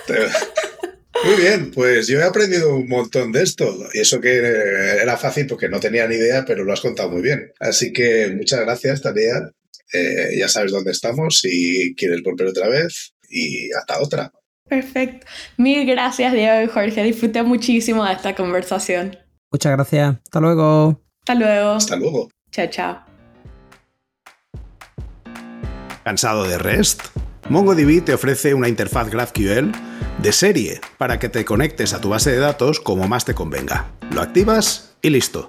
Muy 1.24 1.34
bien, 1.34 1.70
pues 1.72 2.06
yo 2.06 2.20
he 2.20 2.24
aprendido 2.24 2.74
un 2.74 2.88
montón 2.88 3.32
de 3.32 3.42
esto. 3.42 3.76
Y 3.92 4.00
eso 4.00 4.20
que 4.20 4.36
era 4.38 5.16
fácil 5.16 5.46
porque 5.46 5.68
no 5.68 5.80
tenía 5.80 6.06
ni 6.06 6.14
idea, 6.14 6.44
pero 6.46 6.64
lo 6.64 6.72
has 6.72 6.80
contado 6.80 7.10
muy 7.10 7.22
bien. 7.22 7.52
Así 7.58 7.92
que 7.92 8.32
muchas 8.36 8.60
gracias, 8.60 9.02
Tania. 9.02 9.50
Eh, 9.92 10.36
ya 10.38 10.48
sabes 10.48 10.70
dónde 10.70 10.92
estamos 10.92 11.40
si 11.40 11.94
quieres 11.96 12.22
volver 12.22 12.46
otra 12.46 12.68
vez 12.68 13.14
y 13.28 13.68
hasta 13.72 14.00
otra. 14.00 14.32
Perfecto. 14.68 15.26
Mil 15.56 15.86
gracias, 15.86 16.32
Diego 16.32 16.62
y 16.62 16.68
Jorge. 16.68 17.02
Disfruté 17.02 17.42
muchísimo 17.42 18.04
de 18.04 18.12
esta 18.12 18.34
conversación. 18.34 19.18
Muchas 19.50 19.72
gracias. 19.72 20.16
Hasta 20.22 20.40
luego. 20.40 21.02
Hasta 21.20 21.34
luego. 21.34 21.70
Hasta 21.72 21.96
luego. 21.96 22.28
Chao, 22.52 22.66
chao. 22.68 23.07
¿Cansado 26.08 26.44
de 26.44 26.56
REST? 26.56 27.02
MongoDB 27.50 28.02
te 28.02 28.14
ofrece 28.14 28.54
una 28.54 28.70
interfaz 28.70 29.10
GraphQL 29.10 29.72
de 30.22 30.32
serie 30.32 30.80
para 30.96 31.18
que 31.18 31.28
te 31.28 31.44
conectes 31.44 31.92
a 31.92 32.00
tu 32.00 32.08
base 32.08 32.30
de 32.30 32.38
datos 32.38 32.80
como 32.80 33.06
más 33.06 33.26
te 33.26 33.34
convenga. 33.34 33.90
Lo 34.10 34.22
activas 34.22 34.96
y 35.02 35.10
listo. 35.10 35.44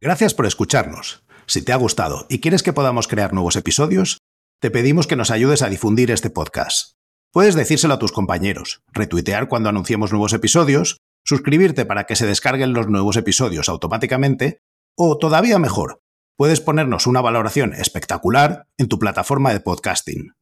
Gracias 0.00 0.32
por 0.32 0.46
escucharnos. 0.46 1.24
Si 1.46 1.62
te 1.62 1.72
ha 1.72 1.76
gustado 1.76 2.26
y 2.28 2.38
quieres 2.38 2.62
que 2.62 2.72
podamos 2.72 3.08
crear 3.08 3.32
nuevos 3.32 3.56
episodios, 3.56 4.18
te 4.60 4.70
pedimos 4.70 5.08
que 5.08 5.16
nos 5.16 5.32
ayudes 5.32 5.62
a 5.62 5.68
difundir 5.68 6.12
este 6.12 6.30
podcast. 6.30 6.92
Puedes 7.32 7.56
decírselo 7.56 7.94
a 7.94 7.98
tus 7.98 8.12
compañeros, 8.12 8.84
retuitear 8.92 9.48
cuando 9.48 9.70
anunciemos 9.70 10.12
nuevos 10.12 10.34
episodios, 10.34 10.98
suscribirte 11.24 11.84
para 11.84 12.04
que 12.04 12.14
se 12.14 12.28
descarguen 12.28 12.74
los 12.74 12.86
nuevos 12.86 13.16
episodios 13.16 13.68
automáticamente, 13.68 14.60
o 14.96 15.18
todavía 15.18 15.58
mejor, 15.58 16.00
puedes 16.40 16.62
ponernos 16.62 17.06
una 17.06 17.20
valoración 17.20 17.74
espectacular 17.74 18.66
en 18.78 18.88
tu 18.88 18.98
plataforma 18.98 19.52
de 19.52 19.60
podcasting. 19.60 20.32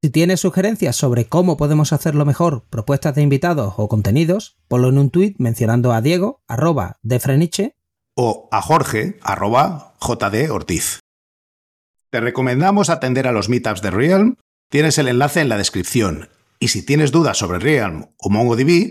Si 0.00 0.10
tienes 0.10 0.38
sugerencias 0.38 0.94
sobre 0.94 1.26
cómo 1.26 1.56
podemos 1.56 1.92
hacerlo 1.92 2.24
mejor, 2.24 2.68
propuestas 2.70 3.16
de 3.16 3.22
invitados 3.22 3.74
o 3.76 3.88
contenidos, 3.88 4.56
ponlo 4.68 4.90
en 4.90 4.98
un 4.98 5.10
tuit 5.10 5.34
mencionando 5.40 5.92
a 5.92 6.02
Diego, 6.02 6.44
arroba 6.46 7.00
de 7.02 7.18
Freniche, 7.18 7.74
o 8.14 8.48
a 8.52 8.62
Jorge, 8.62 9.18
arroba 9.22 9.96
JD 10.00 10.52
Ortiz. 10.52 11.00
Te 12.10 12.20
recomendamos 12.20 12.88
atender 12.88 13.26
a 13.26 13.32
los 13.32 13.48
meetups 13.48 13.82
de 13.82 13.90
Realm, 13.90 14.36
tienes 14.70 14.98
el 14.98 15.08
enlace 15.08 15.40
en 15.40 15.48
la 15.48 15.58
descripción, 15.58 16.28
y 16.60 16.68
si 16.68 16.86
tienes 16.86 17.10
dudas 17.10 17.38
sobre 17.38 17.58
Realm 17.58 18.06
o 18.18 18.30
MongoDB, 18.30 18.90